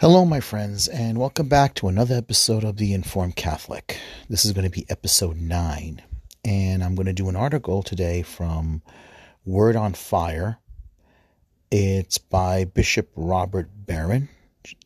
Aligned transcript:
Hello, 0.00 0.24
my 0.24 0.38
friends, 0.38 0.86
and 0.86 1.18
welcome 1.18 1.48
back 1.48 1.74
to 1.74 1.88
another 1.88 2.14
episode 2.14 2.62
of 2.62 2.76
The 2.76 2.94
Informed 2.94 3.34
Catholic. 3.34 3.98
This 4.28 4.44
is 4.44 4.52
going 4.52 4.62
to 4.62 4.70
be 4.70 4.86
episode 4.88 5.38
9, 5.38 6.00
and 6.44 6.84
I'm 6.84 6.94
going 6.94 7.06
to 7.06 7.12
do 7.12 7.28
an 7.28 7.34
article 7.34 7.82
today 7.82 8.22
from 8.22 8.80
Word 9.44 9.74
on 9.74 9.94
Fire. 9.94 10.60
It's 11.72 12.16
by 12.16 12.62
Bishop 12.62 13.10
Robert 13.16 13.70
Barron. 13.74 14.28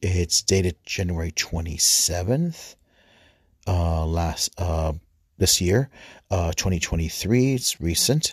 It's 0.00 0.40
dated 0.40 0.76
January 0.86 1.32
27th, 1.32 2.76
uh, 3.66 4.06
last 4.06 4.50
uh, 4.56 4.94
this 5.36 5.60
year, 5.60 5.90
uh, 6.30 6.52
2023. 6.52 7.52
It's 7.52 7.82
recent. 7.82 8.32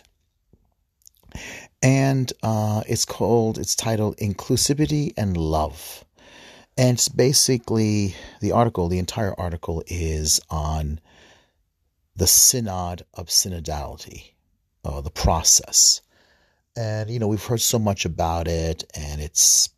And 1.82 2.32
uh, 2.42 2.84
it's 2.88 3.04
called, 3.04 3.58
it's 3.58 3.76
titled 3.76 4.16
Inclusivity 4.16 5.12
and 5.18 5.36
Love 5.36 6.06
and 6.76 6.94
it's 6.94 7.08
basically 7.08 8.14
the 8.40 8.52
article, 8.52 8.88
the 8.88 8.98
entire 8.98 9.38
article 9.38 9.82
is 9.86 10.40
on 10.50 11.00
the 12.16 12.26
synod 12.26 13.04
of 13.14 13.26
synodality, 13.28 14.32
uh, 14.84 15.00
the 15.00 15.10
process. 15.10 16.00
And, 16.76 17.10
you 17.10 17.18
know, 17.18 17.28
we've 17.28 17.44
heard 17.44 17.60
so 17.60 17.78
much 17.78 18.04
about 18.04 18.46
it, 18.46 18.84
and 18.94 19.20
it's, 19.20 19.70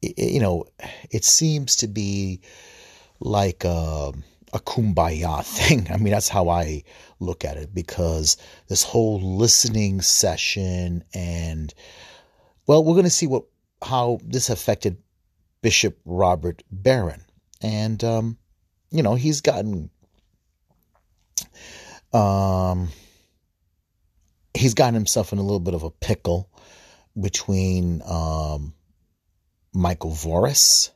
it, 0.00 0.18
you 0.18 0.40
know, 0.40 0.66
it 1.10 1.24
seems 1.24 1.76
to 1.76 1.88
be 1.88 2.40
like 3.20 3.64
a, 3.64 4.12
a 4.52 4.60
kumbaya 4.60 5.44
thing. 5.44 5.88
I 5.90 5.96
mean, 5.96 6.12
that's 6.12 6.28
how 6.28 6.48
I 6.48 6.84
look 7.20 7.44
at 7.44 7.56
it 7.56 7.74
because 7.74 8.36
this 8.68 8.82
whole 8.82 9.20
listening 9.20 10.00
session 10.00 11.04
and, 11.12 11.74
well, 12.66 12.84
we're 12.84 12.94
going 12.94 13.04
to 13.04 13.10
see 13.10 13.26
what 13.26 13.44
how 13.82 14.18
this 14.24 14.48
affected 14.48 14.96
Bishop 15.64 15.98
Robert 16.04 16.62
Barron. 16.70 17.24
And, 17.62 18.04
um, 18.04 18.36
you 18.90 19.02
know, 19.02 19.14
he's 19.14 19.40
gotten. 19.40 19.88
Um, 22.12 22.90
he's 24.52 24.74
gotten 24.74 24.92
himself 24.92 25.32
in 25.32 25.38
a 25.38 25.42
little 25.42 25.60
bit 25.60 25.72
of 25.72 25.82
a 25.82 25.90
pickle 25.90 26.50
between 27.18 28.02
um, 28.06 28.74
Michael 29.72 30.10
Voris 30.10 30.90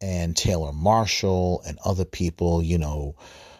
and 0.00 0.34
Taylor 0.34 0.72
Marshall 0.72 1.62
and 1.66 1.78
other 1.84 2.06
people. 2.06 2.62
You 2.62 2.78
know, 2.78 3.16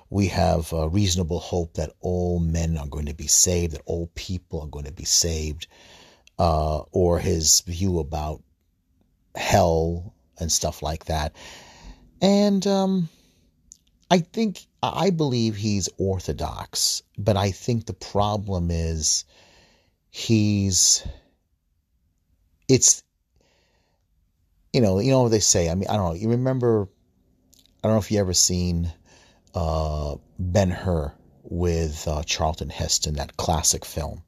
we 0.09 0.29
have 0.29 0.73
a 0.73 0.89
reasonable 0.89 1.39
hope 1.39 1.75
that 1.75 1.93
all 2.01 2.41
men 2.41 2.79
are 2.79 2.89
going 2.89 3.07
to 3.07 3.15
be 3.15 3.27
saved, 3.27 3.75
that 3.75 3.83
all 3.85 4.11
people 4.15 4.63
are 4.63 4.69
going 4.69 4.87
to 4.87 4.93
be 4.93 5.05
saved, 5.05 5.67
uh, 6.39 6.79
or 6.93 7.19
his 7.19 7.61
view 7.61 7.99
about 7.99 8.43
hell 9.35 10.14
and 10.39 10.51
stuff 10.51 10.83
like 10.83 11.07
that. 11.07 11.35
And 12.21 12.67
um, 12.67 13.09
I 14.11 14.19
think, 14.19 14.65
I 14.83 15.11
believe 15.11 15.57
he's 15.57 15.89
orthodox, 15.99 17.03
but 17.19 17.37
I 17.37 17.51
think 17.51 17.87
the 17.87 17.95
problem 17.95 18.71
is 18.71 19.25
he's, 20.11 21.07
it's, 22.69 23.03
you 24.73 24.81
know, 24.81 24.99
you 24.99 25.11
know 25.11 25.23
what 25.23 25.31
they 25.31 25.41
say. 25.41 25.71
I 25.71 25.75
mean, 25.75 25.89
I 25.89 25.97
don't 25.97 26.09
know. 26.09 26.21
You 26.21 26.31
remember, 26.31 26.89
I 27.83 27.89
don't 27.89 27.93
know 27.93 28.01
if 28.01 28.11
you 28.11 28.21
ever 28.21 28.35
seen 28.35 28.93
uh, 29.55 30.17
Ben 30.39 30.71
Hur 30.71 31.13
with 31.43 32.09
uh, 32.09 32.23
Charlton 32.25 32.71
Heston, 32.71 33.15
that 33.17 33.37
classic 33.37 33.85
film. 33.85 34.23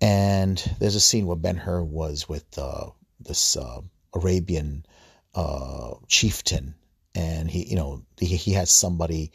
And 0.00 0.58
there's 0.78 0.94
a 0.94 1.00
scene 1.00 1.26
where 1.26 1.36
Ben 1.36 1.56
Hur 1.56 1.82
was 1.82 2.28
with 2.28 2.44
uh, 2.58 2.90
this 3.18 3.56
uh, 3.56 3.80
Arabian 4.16 4.84
uh, 5.34 5.94
chieftain, 6.08 6.74
and 7.14 7.50
he, 7.50 7.68
you 7.68 7.76
know, 7.76 8.02
he, 8.18 8.36
he 8.36 8.52
had 8.52 8.68
somebody 8.68 9.32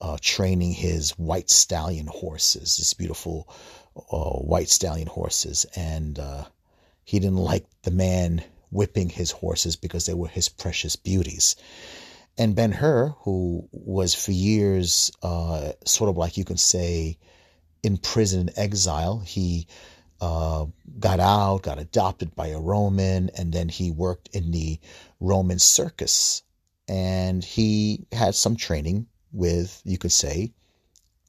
uh, 0.00 0.16
training 0.20 0.72
his 0.72 1.10
white 1.12 1.50
stallion 1.50 2.06
horses, 2.06 2.76
his 2.78 2.94
beautiful 2.94 3.48
uh, 3.96 4.38
white 4.40 4.68
stallion 4.68 5.06
horses, 5.06 5.66
and 5.76 6.18
uh, 6.18 6.44
he 7.04 7.18
didn't 7.20 7.36
like 7.36 7.66
the 7.82 7.90
man 7.90 8.42
whipping 8.70 9.10
his 9.10 9.30
horses 9.30 9.76
because 9.76 10.06
they 10.06 10.14
were 10.14 10.28
his 10.28 10.48
precious 10.48 10.96
beauties. 10.96 11.56
And 12.38 12.56
Ben 12.56 12.72
Hur, 12.72 13.14
who 13.20 13.68
was 13.70 14.14
for 14.14 14.32
years 14.32 15.12
uh, 15.22 15.72
sort 15.84 16.08
of 16.08 16.16
like 16.16 16.38
you 16.38 16.44
can 16.44 16.56
say 16.56 17.18
in 17.82 17.98
prison 17.98 18.48
in 18.48 18.58
exile, 18.58 19.18
he 19.18 19.66
uh, 20.22 20.66
got 21.00 21.18
out, 21.18 21.62
got 21.62 21.80
adopted 21.80 22.32
by 22.36 22.48
a 22.48 22.60
Roman, 22.60 23.28
and 23.30 23.52
then 23.52 23.68
he 23.68 23.90
worked 23.90 24.28
in 24.32 24.52
the 24.52 24.78
Roman 25.18 25.58
circus. 25.58 26.44
And 26.86 27.42
he 27.42 28.06
had 28.12 28.36
some 28.36 28.54
training 28.54 29.08
with, 29.32 29.82
you 29.84 29.98
could 29.98 30.12
say, 30.12 30.52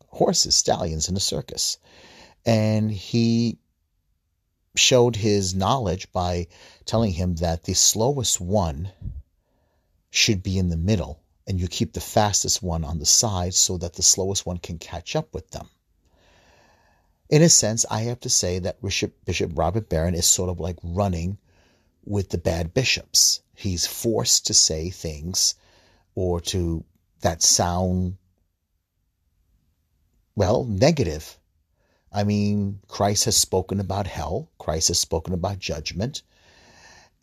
horses, 0.10 0.56
stallions 0.56 1.08
in 1.08 1.16
the 1.16 1.20
circus. 1.20 1.80
And 2.46 2.92
he 2.92 3.58
showed 4.76 5.16
his 5.16 5.56
knowledge 5.56 6.12
by 6.12 6.48
telling 6.86 7.14
him 7.14 7.36
that 7.36 7.64
the 7.64 7.74
slowest 7.74 8.40
one 8.40 8.92
should 10.12 10.44
be 10.44 10.60
in 10.60 10.70
the 10.70 10.78
middle 10.78 11.20
and 11.48 11.60
you 11.60 11.68
keep 11.68 11.94
the 11.94 12.00
fastest 12.00 12.62
one 12.62 12.84
on 12.84 13.00
the 13.00 13.06
side 13.06 13.56
so 13.56 13.78
that 13.80 13.94
the 13.94 14.04
slowest 14.04 14.46
one 14.46 14.58
can 14.58 14.78
catch 14.78 15.16
up 15.16 15.34
with 15.34 15.50
them 15.50 15.68
in 17.30 17.42
a 17.42 17.50
sense, 17.50 17.86
I 17.90 18.02
have 18.02 18.20
to 18.22 18.30
say 18.30 18.60
that 18.60 18.82
Bishop, 18.82 19.52
Robert 19.54 19.90
Barron 19.90 20.16
is 20.16 20.26
sort 20.26 20.50
of 20.50 20.60
like 20.60 20.78
running 20.84 21.38
with 22.06 22.30
the 22.30 22.38
bad 22.38 22.74
bishops. 22.74 23.42
He's 23.56 23.88
forced 23.88 24.48
to 24.48 24.54
say 24.54 24.90
things 24.90 25.56
or 26.16 26.42
to 26.42 26.84
that 27.22 27.42
sound, 27.42 28.18
well, 30.36 30.66
negative. 30.66 31.40
I 32.12 32.24
mean, 32.24 32.80
Christ 32.88 33.26
has 33.26 33.38
spoken 33.38 33.80
about 33.80 34.06
hell. 34.06 34.50
Christ 34.60 34.90
has 34.90 35.00
spoken 35.00 35.34
about 35.34 35.60
judgment. 35.60 36.22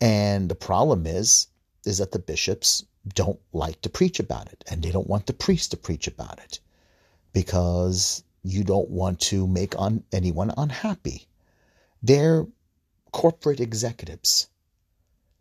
And 0.01 0.49
the 0.49 0.55
problem 0.55 1.05
is, 1.05 1.47
is 1.85 1.99
that 1.99 2.11
the 2.11 2.19
bishops 2.19 2.83
don't 3.07 3.39
like 3.53 3.81
to 3.81 3.89
preach 3.89 4.19
about 4.19 4.51
it 4.51 4.63
and 4.69 4.81
they 4.81 4.91
don't 4.91 5.07
want 5.07 5.27
the 5.27 5.33
priests 5.33 5.69
to 5.69 5.77
preach 5.77 6.07
about 6.07 6.39
it 6.39 6.59
because 7.33 8.23
you 8.43 8.63
don't 8.63 8.89
want 8.89 9.19
to 9.19 9.47
make 9.47 9.77
on 9.79 10.03
anyone 10.11 10.51
unhappy. 10.57 11.27
They're 12.01 12.47
corporate 13.11 13.59
executives. 13.59 14.47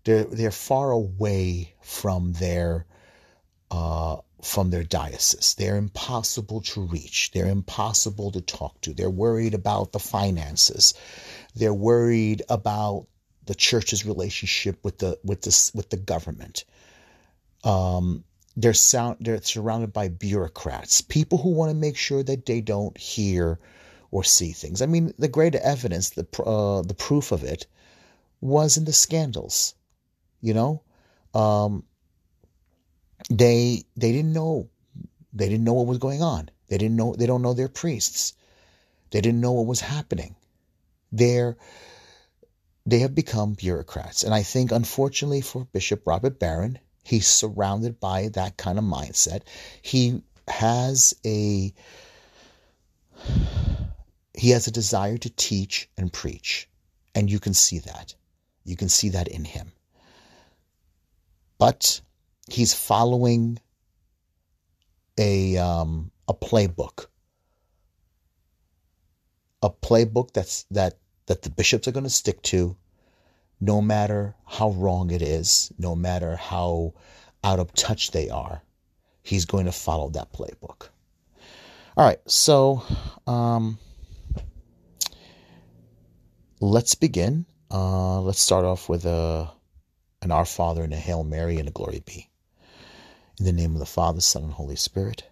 They're 0.04 0.24
they're 0.24 0.50
far 0.50 0.90
away 0.90 1.74
from 1.82 2.32
their 2.34 2.86
uh, 3.70 4.16
from 4.42 4.70
their 4.70 4.84
diocese. 4.84 5.54
They're 5.54 5.76
impossible 5.76 6.62
to 6.62 6.82
reach. 6.82 7.30
They're 7.32 7.46
impossible 7.46 8.32
to 8.32 8.40
talk 8.40 8.80
to. 8.82 8.94
They're 8.94 9.10
worried 9.10 9.54
about 9.54 9.92
the 9.92 9.98
finances. 9.98 10.94
They're 11.54 11.74
worried 11.74 12.42
about 12.48 13.06
the 13.46 13.54
church's 13.54 14.06
relationship 14.06 14.84
with 14.84 14.98
the 14.98 15.18
with 15.24 15.42
the 15.42 15.70
with 15.74 15.90
the 15.90 15.96
government. 15.96 16.64
Um, 17.64 18.24
they're 18.56 18.74
sound 18.74 19.18
they're 19.20 19.42
surrounded 19.42 19.92
by 19.92 20.08
bureaucrats, 20.08 21.00
people 21.00 21.38
who 21.38 21.50
want 21.50 21.70
to 21.70 21.76
make 21.76 21.96
sure 21.96 22.22
that 22.22 22.46
they 22.46 22.60
don't 22.60 22.96
hear 22.98 23.58
or 24.10 24.24
see 24.24 24.52
things. 24.52 24.82
I 24.82 24.86
mean, 24.86 25.14
the 25.18 25.28
great 25.28 25.54
evidence, 25.54 26.10
the 26.10 26.26
uh, 26.42 26.82
the 26.82 26.94
proof 26.94 27.32
of 27.32 27.44
it, 27.44 27.66
was 28.40 28.76
in 28.76 28.84
the 28.84 28.92
scandals. 28.92 29.74
You 30.40 30.54
know, 30.54 30.82
um, 31.34 31.84
they 33.28 33.84
they 33.96 34.12
didn't 34.12 34.32
know 34.32 34.68
they 35.32 35.48
didn't 35.48 35.64
know 35.64 35.74
what 35.74 35.86
was 35.86 35.98
going 35.98 36.22
on. 36.22 36.50
They 36.68 36.78
didn't 36.78 36.96
know 36.96 37.14
they 37.14 37.26
don't 37.26 37.42
know 37.42 37.54
their 37.54 37.68
priests. 37.68 38.34
They 39.10 39.20
didn't 39.20 39.40
know 39.40 39.52
what 39.52 39.66
was 39.66 39.80
happening. 39.80 40.34
They're 41.12 41.56
they 42.86 43.00
have 43.00 43.14
become 43.14 43.54
bureaucrats, 43.54 44.24
and 44.24 44.34
I 44.34 44.42
think, 44.42 44.72
unfortunately 44.72 45.42
for 45.42 45.66
Bishop 45.66 46.06
Robert 46.06 46.38
Barron, 46.38 46.78
He's 47.02 47.26
surrounded 47.26 47.98
by 48.00 48.28
that 48.28 48.56
kind 48.56 48.78
of 48.78 48.84
mindset. 48.84 49.42
He 49.82 50.22
has 50.48 51.14
a 51.24 51.72
he 54.34 54.50
has 54.50 54.66
a 54.66 54.72
desire 54.72 55.18
to 55.18 55.30
teach 55.30 55.88
and 55.96 56.12
preach. 56.12 56.68
And 57.14 57.30
you 57.30 57.40
can 57.40 57.54
see 57.54 57.78
that. 57.80 58.14
You 58.64 58.76
can 58.76 58.88
see 58.88 59.10
that 59.10 59.28
in 59.28 59.44
him. 59.44 59.72
But 61.58 62.00
he's 62.48 62.72
following 62.72 63.58
a 65.18 65.56
um, 65.58 66.10
a 66.28 66.34
playbook. 66.34 67.06
A 69.62 69.68
playbook 69.68 70.32
that's 70.32 70.64
that 70.70 70.98
that 71.26 71.42
the 71.42 71.50
bishops 71.50 71.86
are 71.86 71.92
going 71.92 72.04
to 72.04 72.10
stick 72.10 72.40
to 72.42 72.76
no 73.60 73.82
matter 73.82 74.34
how 74.46 74.70
wrong 74.70 75.10
it 75.10 75.22
is, 75.22 75.72
no 75.78 75.94
matter 75.94 76.36
how 76.36 76.94
out 77.44 77.58
of 77.58 77.72
touch 77.74 78.10
they 78.10 78.30
are, 78.30 78.62
he's 79.22 79.44
going 79.44 79.66
to 79.66 79.72
follow 79.72 80.10
that 80.10 80.32
playbook. 80.32 80.88
All 81.96 82.06
right, 82.06 82.20
so 82.26 82.82
um, 83.26 83.78
let's 86.60 86.94
begin. 86.94 87.44
Uh, 87.70 88.20
let's 88.20 88.40
start 88.40 88.64
off 88.64 88.88
with 88.88 89.04
a 89.04 89.50
and 90.22 90.32
Our 90.32 90.44
Father, 90.44 90.84
and 90.84 90.92
a 90.92 90.98
Hail 90.98 91.24
Mary, 91.24 91.58
and 91.58 91.68
a 91.68 91.72
Glory 91.72 92.02
be. 92.04 92.28
In 93.38 93.46
the 93.46 93.52
name 93.52 93.72
of 93.72 93.78
the 93.78 93.86
Father, 93.86 94.20
Son, 94.20 94.44
and 94.44 94.52
Holy 94.52 94.76
Spirit. 94.76 95.24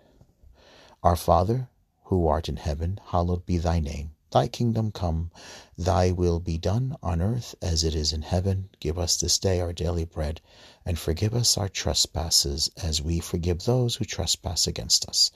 Our 1.03 1.17
Father, 1.17 1.69
who 2.05 2.27
art 2.27 2.49
in 2.49 2.57
heaven, 2.57 2.99
hallowed 3.09 3.45
be 3.45 3.59
thy 3.59 3.81
name. 3.81 4.13
Thy 4.31 4.47
kingdom 4.47 4.93
come, 4.93 5.31
thy 5.79 6.11
will 6.11 6.39
be 6.39 6.59
done 6.59 6.99
on 7.03 7.23
earth 7.23 7.55
as 7.63 7.83
it 7.83 7.95
is 7.95 8.13
in 8.13 8.21
heaven. 8.21 8.69
Give 8.79 8.99
us 8.99 9.17
this 9.17 9.39
day 9.39 9.59
our 9.59 9.73
daily 9.73 10.05
bread, 10.05 10.43
and 10.85 10.99
forgive 10.99 11.35
us 11.35 11.57
our 11.57 11.71
trespasses 11.71 12.71
as 12.77 13.01
we 13.01 13.21
forgive 13.21 13.65
those 13.65 13.95
who 13.95 14.05
trespass 14.05 14.67
against 14.67 15.09
us. 15.09 15.31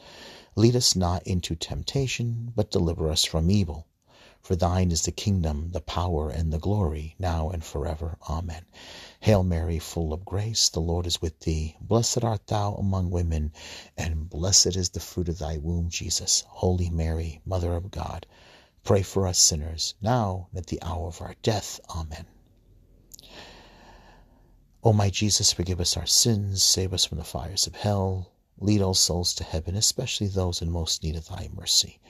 Lead 0.56 0.76
us 0.76 0.94
not 0.94 1.26
into 1.26 1.54
temptation, 1.54 2.52
but 2.54 2.70
deliver 2.70 3.10
us 3.10 3.24
from 3.24 3.50
evil. 3.50 3.86
For 4.42 4.56
thine 4.56 4.90
is 4.92 5.02
the 5.02 5.12
kingdom, 5.12 5.70
the 5.70 5.80
power, 5.80 6.28
and 6.28 6.52
the 6.52 6.58
glory, 6.58 7.14
now 7.18 7.48
and 7.48 7.64
forever. 7.64 8.18
Amen. 8.28 8.66
Hail 9.20 9.42
Mary, 9.42 9.78
full 9.78 10.12
of 10.12 10.26
grace, 10.26 10.68
the 10.68 10.80
Lord 10.80 11.06
is 11.06 11.22
with 11.22 11.40
thee. 11.40 11.76
Blessed 11.80 12.24
art 12.24 12.48
thou 12.48 12.74
among 12.74 13.10
women, 13.10 13.52
and 13.96 14.28
blessed 14.28 14.76
is 14.76 14.90
the 14.90 15.00
fruit 15.00 15.30
of 15.30 15.38
thy 15.38 15.56
womb, 15.56 15.88
Jesus. 15.88 16.44
Holy 16.48 16.90
Mary, 16.90 17.40
Mother 17.46 17.72
of 17.74 17.90
God, 17.90 18.26
pray 18.84 19.02
for 19.02 19.26
us 19.26 19.38
sinners, 19.38 19.94
now 20.00 20.48
and 20.50 20.58
at 20.58 20.66
the 20.66 20.82
hour 20.82 21.06
of 21.06 21.20
our 21.20 21.34
death. 21.42 21.80
Amen. 21.90 22.26
O 24.84 24.92
my 24.92 25.10
Jesus, 25.10 25.52
forgive 25.52 25.80
us 25.80 25.96
our 25.96 26.06
sins, 26.06 26.62
save 26.62 26.92
us 26.92 27.04
from 27.04 27.18
the 27.18 27.24
fires 27.24 27.66
of 27.66 27.76
hell, 27.76 28.32
lead 28.58 28.82
all 28.82 28.94
souls 28.94 29.32
to 29.34 29.44
heaven, 29.44 29.76
especially 29.76 30.26
those 30.26 30.60
in 30.60 30.70
most 30.70 31.02
need 31.02 31.14
of 31.14 31.28
thy 31.28 31.48
mercy. 31.54 32.00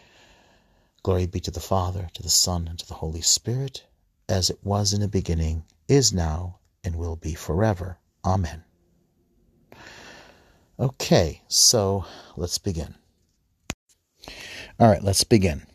Glory 1.03 1.27
be 1.27 1.41
to 1.41 1.51
the 1.51 1.61
Father, 1.61 2.09
to 2.15 2.23
the 2.23 2.31
Son, 2.31 2.69
and 2.69 2.79
to 2.79 2.87
the 2.87 2.95
Holy 2.95 3.21
Spirit, 3.21 3.85
as 4.29 4.49
it 4.49 4.59
was 4.63 4.93
in 4.93 5.01
the 5.01 5.09
beginning, 5.09 5.65
is 5.89 6.13
now, 6.13 6.61
and 6.85 6.97
will 6.97 7.17
be 7.17 7.35
forever. 7.35 7.99
Amen. 8.25 8.65
Okay, 10.79 11.43
so 11.49 12.07
let's 12.37 12.59
begin. 12.59 12.95
All 14.79 14.89
right, 14.89 15.03
let's 15.03 15.25
begin. 15.25 15.67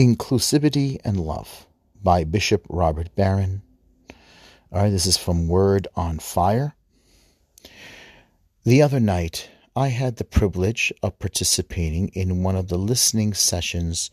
Inclusivity 0.00 0.98
and 1.04 1.20
Love 1.20 1.66
by 2.02 2.24
Bishop 2.24 2.64
Robert 2.70 3.14
Barron. 3.16 3.60
All 4.72 4.80
right, 4.80 4.88
this 4.88 5.04
is 5.04 5.18
from 5.18 5.46
Word 5.46 5.88
on 5.94 6.18
Fire. 6.18 6.74
The 8.64 8.80
other 8.80 8.98
night, 8.98 9.50
I 9.76 9.88
had 9.88 10.16
the 10.16 10.24
privilege 10.24 10.90
of 11.02 11.18
participating 11.18 12.08
in 12.14 12.42
one 12.42 12.56
of 12.56 12.68
the 12.68 12.78
listening 12.78 13.34
sessions 13.34 14.10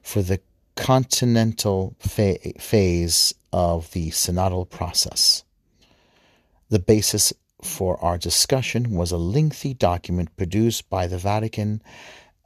for 0.00 0.22
the 0.22 0.40
continental 0.74 1.96
fa- 1.98 2.38
phase 2.58 3.34
of 3.52 3.90
the 3.92 4.12
synodal 4.12 4.70
process. 4.70 5.44
The 6.70 6.78
basis 6.78 7.34
for 7.60 8.02
our 8.02 8.16
discussion 8.16 8.92
was 8.92 9.12
a 9.12 9.18
lengthy 9.18 9.74
document 9.74 10.34
produced 10.38 10.88
by 10.88 11.06
the 11.06 11.18
Vatican 11.18 11.82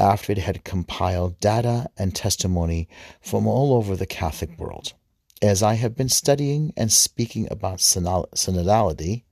after 0.00 0.32
it 0.32 0.38
had 0.38 0.64
compiled 0.64 1.38
data 1.38 1.88
and 1.96 2.14
testimony 2.14 2.88
from 3.20 3.46
all 3.46 3.74
over 3.74 3.94
the 3.94 4.06
Catholic 4.06 4.58
world. 4.58 4.94
As 5.42 5.62
I 5.62 5.74
have 5.74 5.96
been 5.96 6.08
studying 6.08 6.72
and 6.76 6.92
speaking 6.92 7.46
about 7.50 7.78
synodality, 7.78 9.22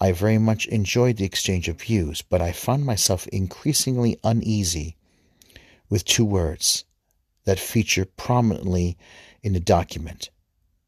I 0.00 0.12
very 0.12 0.38
much 0.38 0.66
enjoyed 0.66 1.16
the 1.16 1.24
exchange 1.24 1.68
of 1.68 1.80
views, 1.80 2.22
but 2.22 2.40
I 2.40 2.52
found 2.52 2.86
myself 2.86 3.26
increasingly 3.28 4.18
uneasy 4.24 4.96
with 5.88 6.04
two 6.04 6.24
words 6.24 6.84
that 7.44 7.58
feature 7.58 8.04
prominently 8.04 8.96
in 9.42 9.52
the 9.52 9.60
document, 9.60 10.30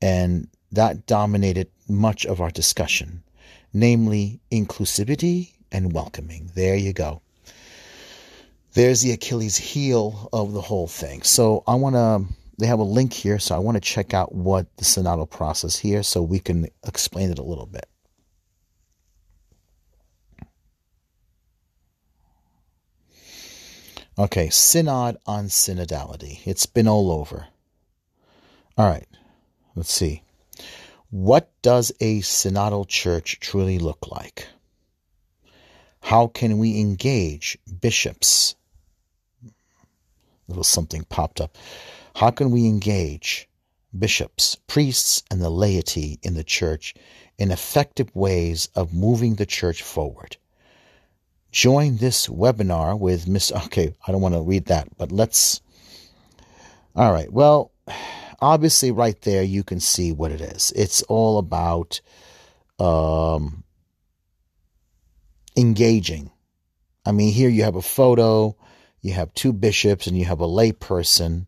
and 0.00 0.48
that 0.70 1.06
dominated 1.06 1.68
much 1.88 2.24
of 2.24 2.40
our 2.40 2.50
discussion, 2.50 3.22
namely 3.72 4.40
inclusivity 4.50 5.54
and 5.70 5.92
welcoming. 5.92 6.50
There 6.54 6.76
you 6.76 6.92
go. 6.92 7.20
There's 8.74 9.02
the 9.02 9.12
Achilles 9.12 9.56
heel 9.56 10.30
of 10.32 10.52
the 10.52 10.62
whole 10.62 10.86
thing. 10.86 11.22
So 11.22 11.62
I 11.66 11.74
want 11.74 11.94
to, 11.94 12.24
they 12.58 12.66
have 12.66 12.78
a 12.78 12.84
link 12.84 13.12
here, 13.12 13.38
so 13.38 13.54
I 13.54 13.58
want 13.58 13.76
to 13.76 13.80
check 13.80 14.14
out 14.14 14.34
what 14.34 14.74
the 14.78 14.84
synodal 14.84 15.28
process 15.28 15.76
here 15.76 16.02
so 16.02 16.22
we 16.22 16.38
can 16.38 16.68
explain 16.86 17.30
it 17.30 17.38
a 17.38 17.42
little 17.42 17.66
bit. 17.66 17.86
Okay, 24.18 24.50
synod 24.50 25.16
on 25.26 25.46
synodality. 25.46 26.40
It's 26.46 26.66
been 26.66 26.88
all 26.88 27.10
over. 27.10 27.46
All 28.78 28.88
right, 28.88 29.08
let's 29.74 29.92
see. 29.92 30.22
What 31.10 31.50
does 31.60 31.92
a 32.00 32.20
synodal 32.20 32.88
church 32.88 33.38
truly 33.40 33.78
look 33.78 34.10
like? 34.10 34.48
How 36.00 36.26
can 36.26 36.58
we 36.58 36.80
engage 36.80 37.58
bishops? 37.80 38.54
Little 40.52 40.64
something 40.64 41.04
popped 41.08 41.40
up. 41.40 41.56
How 42.14 42.30
can 42.30 42.50
we 42.50 42.66
engage 42.66 43.48
bishops, 43.98 44.56
priests, 44.66 45.22
and 45.30 45.40
the 45.40 45.50
laity 45.50 46.18
in 46.22 46.34
the 46.34 46.44
church 46.44 46.94
in 47.38 47.50
effective 47.50 48.14
ways 48.14 48.68
of 48.74 48.94
moving 48.94 49.34
the 49.34 49.46
church 49.46 49.82
forward? 49.82 50.36
join 51.52 51.98
this 51.98 52.26
webinar 52.26 52.98
with 52.98 53.28
Miss. 53.28 53.52
Okay, 53.66 53.94
I 54.06 54.12
don't 54.12 54.22
want 54.22 54.34
to 54.34 54.40
read 54.40 54.66
that, 54.66 54.88
but 54.96 55.12
let's. 55.12 55.60
All 56.96 57.12
right. 57.12 57.32
Well, 57.32 57.70
obviously, 58.40 58.90
right 58.90 59.20
there, 59.22 59.42
you 59.42 59.62
can 59.62 59.80
see 59.80 60.12
what 60.12 60.32
it 60.32 60.40
is. 60.40 60.72
It's 60.74 61.02
all 61.02 61.38
about 61.38 62.00
um, 62.78 63.62
engaging. 65.56 66.30
I 67.06 67.12
mean, 67.12 67.32
here 67.32 67.48
you 67.48 67.64
have 67.64 67.76
a 67.76 67.82
photo, 67.82 68.56
you 69.02 69.12
have 69.12 69.34
two 69.34 69.52
bishops, 69.52 70.06
and 70.06 70.16
you 70.16 70.24
have 70.24 70.40
a 70.40 70.46
lay 70.46 70.72
person. 70.72 71.46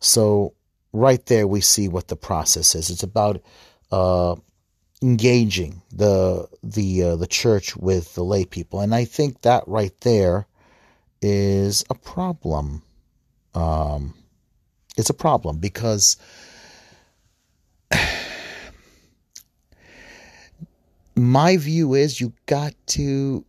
So, 0.00 0.54
right 0.92 1.24
there, 1.26 1.46
we 1.46 1.60
see 1.60 1.88
what 1.88 2.08
the 2.08 2.16
process 2.16 2.74
is. 2.74 2.90
It's 2.90 3.02
about 3.02 3.40
uh, 3.90 4.36
engaging 5.02 5.82
the 5.92 6.48
the 6.62 7.02
uh, 7.02 7.16
the 7.16 7.26
church 7.26 7.76
with 7.76 8.14
the 8.14 8.24
lay 8.24 8.44
people, 8.44 8.80
and 8.80 8.94
I 8.94 9.04
think 9.04 9.42
that 9.42 9.64
right 9.66 9.98
there 10.00 10.46
is 11.22 11.84
a 11.90 11.94
problem. 11.94 12.82
Um, 13.54 14.14
it's 14.96 15.10
a 15.10 15.14
problem 15.14 15.58
because 15.58 16.16
my 21.16 21.56
view 21.56 21.94
is 21.94 22.20
you 22.20 22.32
got 22.46 22.74
to 22.88 23.44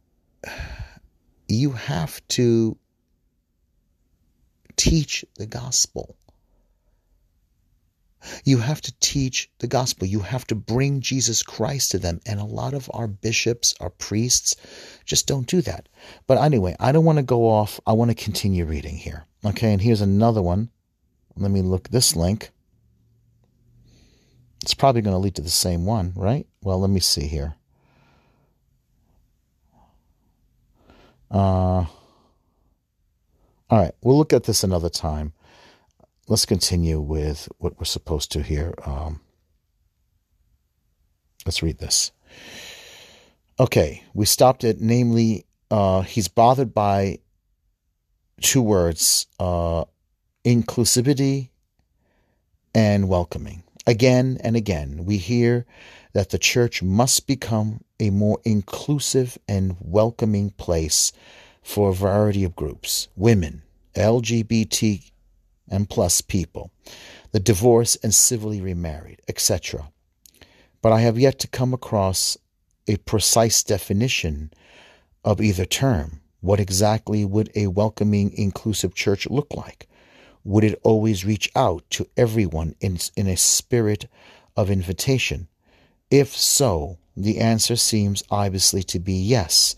you 1.47 1.71
have 1.71 2.25
to 2.27 2.77
teach 4.89 5.25
the 5.37 5.45
gospel 5.45 6.15
you 8.43 8.57
have 8.59 8.81
to 8.81 8.93
teach 8.99 9.49
the 9.59 9.67
gospel. 9.67 10.07
You 10.07 10.19
have 10.21 10.45
to 10.47 10.55
bring 10.55 11.01
Jesus 11.01 11.43
Christ 11.43 11.91
to 11.91 11.99
them. 11.99 12.19
And 12.25 12.39
a 12.39 12.45
lot 12.45 12.73
of 12.73 12.89
our 12.93 13.07
bishops, 13.07 13.75
our 13.79 13.89
priests, 13.89 14.55
just 15.05 15.27
don't 15.27 15.47
do 15.47 15.61
that. 15.61 15.87
But 16.27 16.39
anyway, 16.39 16.75
I 16.79 16.91
don't 16.91 17.05
want 17.05 17.17
to 17.17 17.23
go 17.23 17.47
off. 17.47 17.79
I 17.85 17.93
want 17.93 18.11
to 18.11 18.15
continue 18.15 18.65
reading 18.65 18.95
here. 18.97 19.25
Okay, 19.45 19.71
and 19.71 19.81
here's 19.81 20.01
another 20.01 20.41
one. 20.41 20.69
Let 21.37 21.51
me 21.51 21.61
look 21.61 21.89
this 21.89 22.15
link. 22.15 22.51
It's 24.61 24.73
probably 24.73 25.01
going 25.01 25.13
to 25.13 25.19
lead 25.19 25.35
to 25.35 25.41
the 25.41 25.49
same 25.49 25.85
one, 25.85 26.13
right? 26.15 26.47
Well, 26.63 26.79
let 26.79 26.89
me 26.89 26.99
see 26.99 27.27
here. 27.27 27.55
Uh, 31.29 31.85
all 33.69 33.79
right, 33.79 33.93
we'll 34.01 34.17
look 34.17 34.33
at 34.33 34.43
this 34.43 34.63
another 34.63 34.89
time 34.89 35.33
let's 36.27 36.45
continue 36.45 36.99
with 36.99 37.47
what 37.57 37.77
we're 37.77 37.85
supposed 37.85 38.31
to 38.31 38.41
here. 38.41 38.73
Um, 38.83 39.21
let's 41.45 41.61
read 41.61 41.77
this. 41.77 42.11
Okay, 43.59 44.03
we 44.13 44.25
stopped 44.25 44.63
at 44.63 44.81
namely, 44.81 45.45
uh, 45.71 46.01
he's 46.01 46.27
bothered 46.27 46.73
by 46.73 47.19
two 48.41 48.61
words 48.61 49.27
uh, 49.39 49.85
inclusivity 50.43 51.49
and 52.73 53.07
welcoming. 53.07 53.63
Again 53.87 54.37
and 54.43 54.55
again, 54.55 55.05
we 55.05 55.17
hear 55.17 55.65
that 56.13 56.31
the 56.31 56.39
church 56.39 56.81
must 56.81 57.27
become 57.27 57.81
a 57.99 58.09
more 58.09 58.39
inclusive 58.43 59.37
and 59.47 59.77
welcoming 59.79 60.49
place 60.49 61.11
for 61.65 61.89
a 61.89 61.93
variety 61.95 62.43
of 62.43 62.55
groups 62.55 63.07
women, 63.15 63.63
LGBT 63.95 65.11
and 65.67 65.89
plus 65.89 66.21
people, 66.21 66.69
the 67.31 67.39
divorced 67.39 67.97
and 68.03 68.13
civilly 68.13 68.61
remarried, 68.61 69.19
etc. 69.27 69.89
But 70.83 70.93
I 70.93 70.99
have 70.99 71.17
yet 71.17 71.39
to 71.39 71.47
come 71.47 71.73
across 71.73 72.37
a 72.87 72.97
precise 72.97 73.63
definition 73.63 74.53
of 75.23 75.41
either 75.41 75.65
term. 75.65 76.21
What 76.39 76.59
exactly 76.59 77.25
would 77.25 77.51
a 77.55 77.65
welcoming, 77.65 78.31
inclusive 78.33 78.93
church 78.93 79.27
look 79.27 79.51
like? 79.51 79.89
Would 80.43 80.63
it 80.63 80.79
always 80.83 81.25
reach 81.25 81.49
out 81.55 81.83
to 81.89 82.07
everyone 82.15 82.75
in, 82.79 82.99
in 83.17 83.25
a 83.27 83.35
spirit 83.35 84.07
of 84.55 84.69
invitation? 84.69 85.47
If 86.11 86.37
so, 86.37 86.99
the 87.17 87.39
answer 87.39 87.75
seems 87.75 88.23
obviously 88.29 88.83
to 88.83 88.99
be 88.99 89.13
yes. 89.13 89.75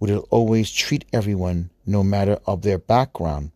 Would 0.00 0.10
it 0.10 0.24
always 0.30 0.70
treat 0.70 1.04
everyone, 1.12 1.68
no 1.84 2.02
matter 2.02 2.38
of 2.46 2.62
their 2.62 2.78
background, 2.78 3.52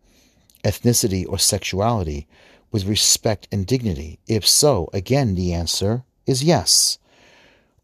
ethnicity, 0.63 1.25
or 1.27 1.39
sexuality, 1.39 2.27
with 2.71 2.85
respect 2.85 3.47
and 3.51 3.65
dignity? 3.65 4.19
If 4.27 4.47
so, 4.47 4.87
again, 4.93 5.33
the 5.33 5.53
answer 5.53 6.03
is 6.27 6.43
yes. 6.43 6.99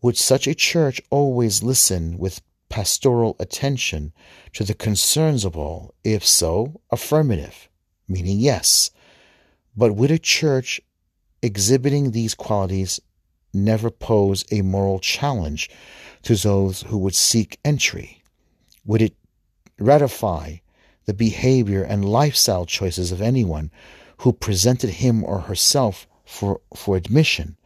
Would 0.03 0.15
such 0.15 0.45
a 0.45 0.53
church 0.53 1.01
always 1.09 1.63
listen 1.63 2.19
with 2.19 2.41
pastoral 2.69 3.35
attention 3.39 4.13
to 4.53 4.63
the 4.63 4.75
concerns 4.75 5.43
of 5.43 5.57
all? 5.57 5.95
If 6.03 6.25
so, 6.25 6.81
affirmative, 6.91 7.67
meaning 8.07 8.39
yes. 8.39 8.91
But 9.75 9.95
would 9.95 10.11
a 10.11 10.19
church 10.19 10.79
exhibiting 11.41 12.11
these 12.11 12.35
qualities 12.35 12.99
never 13.53 13.89
pose 13.89 14.45
a 14.51 14.61
moral 14.61 14.99
challenge 14.99 15.69
to 16.23 16.35
those 16.35 16.83
who 16.83 16.99
would 16.99 17.15
seek 17.15 17.59
entry? 17.65 18.20
Would 18.85 19.01
it 19.01 19.15
ratify 19.79 20.57
the 21.05 21.13
behavior 21.13 21.83
and 21.83 22.05
lifestyle 22.05 22.65
choices 22.65 23.11
of 23.11 23.21
anyone 23.21 23.71
who 24.17 24.33
presented 24.33 24.91
him 24.91 25.23
or 25.23 25.41
herself 25.41 26.07
for, 26.25 26.61
for 26.75 26.95
admission? 26.95 27.57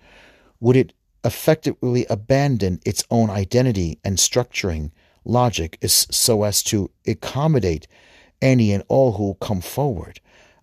Would 0.59 0.75
it 0.75 0.93
effectively 1.23 2.05
abandon 2.09 2.79
its 2.85 3.03
own 3.09 3.29
identity 3.29 3.99
and 4.03 4.17
structuring 4.17 4.91
logic 5.23 5.77
is 5.81 6.07
so 6.11 6.43
as 6.43 6.63
to 6.63 6.91
accommodate 7.07 7.87
any 8.41 8.71
and 8.71 8.83
all 8.87 9.13
who 9.13 9.35
come 9.41 9.61
forward? 9.61 10.19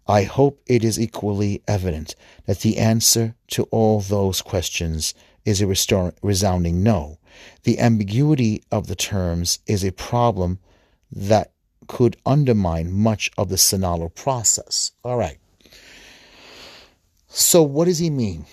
I 0.06 0.25
hope 0.25 0.61
it 0.66 0.82
is 0.85 0.99
equally 0.99 1.62
evident 1.68 2.16
that 2.47 2.61
the 2.61 2.78
answer 2.78 3.35
to 3.49 3.64
all 3.64 4.00
those 4.00 4.42
questions 4.42 5.14
is 5.44 5.61
a 5.61 5.66
resounding 6.23 6.82
no. 6.82 7.18
The 7.62 7.78
ambiguity 7.78 8.62
of 8.71 8.88
the 8.88 8.97
terms 8.97 9.61
is 9.66 9.85
a 9.85 9.92
problem 9.92 10.59
that 11.11 11.52
could 11.87 12.16
undermine 12.26 12.92
much 12.92 13.30
of 13.38 13.49
the 13.49 13.56
synodal 13.56 14.14
process. 14.14 14.92
All 15.04 15.16
right. 15.16 15.38
So, 17.28 17.62
what 17.62 17.87
does 17.87 17.99
he 17.99 18.11
mean? 18.11 18.47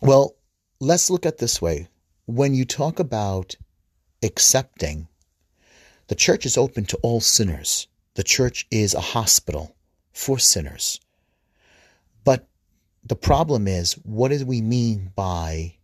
Well, 0.00 0.36
let's 0.80 1.10
look 1.10 1.26
at 1.26 1.38
this 1.38 1.60
way. 1.60 1.88
When 2.26 2.54
you 2.54 2.64
talk 2.64 2.98
about 2.98 3.56
accepting, 4.22 5.08
the 6.08 6.14
church 6.14 6.46
is 6.46 6.56
open 6.56 6.84
to 6.86 6.96
all 6.98 7.20
sinners. 7.20 7.86
The 8.14 8.22
church 8.22 8.66
is 8.70 8.94
a 8.94 9.00
hospital 9.00 9.74
for 10.14 10.38
sinners. 10.38 11.00
But 12.24 12.48
the 13.04 13.16
problem 13.16 13.68
is, 13.68 13.92
what 14.04 14.30
do 14.30 14.46
we 14.46 14.62
mean 14.62 15.10
by 15.14 15.74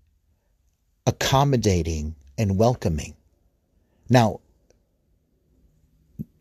accommodating 1.07 2.15
and 2.39 2.57
welcoming? 2.57 3.15
Now, 4.09 4.41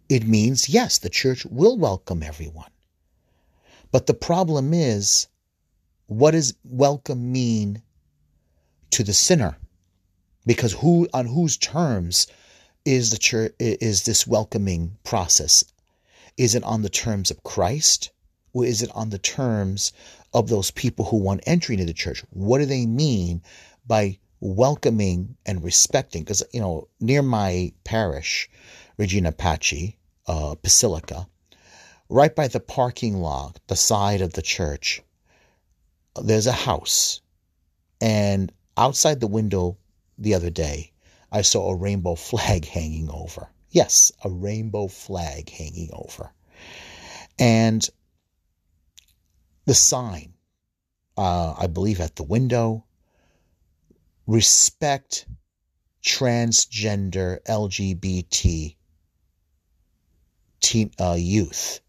it 0.08 0.26
means, 0.26 0.70
yes, 0.70 1.00
the 1.00 1.10
church 1.10 1.46
will 1.46 1.78
welcome 1.78 2.24
everyone. 2.24 2.72
But 3.92 4.06
the 4.08 4.14
problem 4.14 4.74
is, 4.74 5.28
what 6.08 6.32
does 6.32 6.54
welcome 6.64 7.32
mean 7.32 7.82
to 8.92 9.04
the 9.04 9.14
sinner? 9.14 9.58
Because 10.46 10.74
who 10.74 11.08
on 11.14 11.26
whose 11.26 11.58
terms 11.58 12.28
is 12.86 13.12
the 13.12 13.18
church 13.18 13.54
is 13.60 14.04
this 14.04 14.26
welcoming 14.26 14.98
process? 15.04 15.64
Is 16.40 16.56
it 16.56 16.64
on 16.64 16.84
the 16.84 16.90
terms 16.90 17.32
of 17.32 17.44
Christ? 17.44 18.12
Or 18.54 18.64
is 18.66 18.82
it 18.82 18.90
on 18.96 19.10
the 19.10 19.20
terms 19.20 19.92
of 20.34 20.48
those 20.48 20.72
people 20.72 21.04
who 21.04 21.18
want 21.18 21.44
entry 21.46 21.76
into 21.76 21.86
the 21.86 21.94
church? 21.94 22.24
What 22.30 22.60
do 22.60 22.66
they 22.66 22.86
mean 22.86 23.42
by 23.86 24.20
welcoming 24.40 25.36
and 25.46 25.62
respecting? 25.62 26.24
Because, 26.24 26.42
you 26.54 26.62
know, 26.62 26.88
near 27.02 27.22
my 27.22 27.74
parish, 27.84 28.50
Regina 28.96 29.34
Pacis, 29.34 29.92
uh, 30.28 30.56
Basilica, 30.62 31.28
right 32.08 32.34
by 32.34 32.48
the 32.48 32.62
parking 32.62 33.18
lot, 33.18 33.60
the 33.68 33.76
side 33.76 34.22
of 34.22 34.32
the 34.32 34.42
church, 34.42 35.02
there's 36.24 36.48
a 36.48 36.54
house. 36.54 37.20
And 38.00 38.50
outside 38.78 39.20
the 39.20 39.28
window 39.28 39.78
the 40.18 40.36
other 40.36 40.52
day, 40.52 40.94
I 41.34 41.42
saw 41.42 41.70
a 41.70 41.76
rainbow 41.76 42.16
flag 42.30 42.64
hanging 42.64 43.10
over. 43.10 43.50
Yes, 43.72 44.12
a 44.24 44.30
rainbow 44.30 44.88
flag 44.88 45.50
hanging 45.50 45.90
over. 45.94 46.32
And 47.38 47.88
the 49.66 49.76
sign, 49.76 50.34
uh, 51.18 51.54
I 51.58 51.68
believe 51.68 52.00
at 52.00 52.16
the 52.16 52.24
window, 52.24 52.86
respect 54.26 55.26
transgender 56.04 57.40
LGBT 57.44 58.76
teen, 60.60 60.92
uh, 61.00 61.18
youth. 61.18 61.82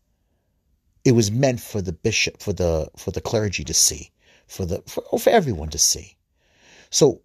It 1.05 1.13
was 1.13 1.31
meant 1.31 1.61
for 1.61 1.81
the 1.81 1.93
bishop, 1.93 2.43
for 2.43 2.53
the 2.53 2.91
for 2.97 3.11
the 3.11 3.21
clergy 3.21 3.65
to 3.65 3.75
see, 3.75 4.11
for 4.47 4.67
the 4.67 4.83
for, 4.87 5.03
for 5.19 5.31
everyone 5.31 5.71
to 5.71 5.79
see. 5.79 6.17
So 6.91 7.23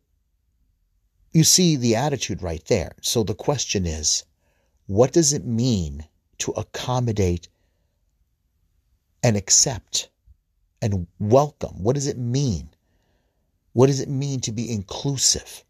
you 1.34 1.44
see 1.44 1.76
the 1.76 1.96
attitude 1.98 2.42
right 2.42 2.64
there. 2.66 2.94
So 3.02 3.24
the 3.24 3.36
question 3.36 3.86
is, 3.86 4.24
what 4.88 5.12
does 5.14 5.34
it 5.34 5.46
mean 5.46 6.08
to 6.38 6.52
accommodate 6.52 7.48
and 9.24 9.36
accept 9.36 10.10
and 10.82 11.08
welcome? 11.20 11.82
What 11.82 11.96
does 11.96 12.06
it 12.08 12.18
mean? 12.18 12.70
What 13.74 13.88
does 13.88 14.00
it 14.00 14.10
mean 14.10 14.42
to 14.42 14.52
be 14.52 14.72
inclusive? 14.72 15.64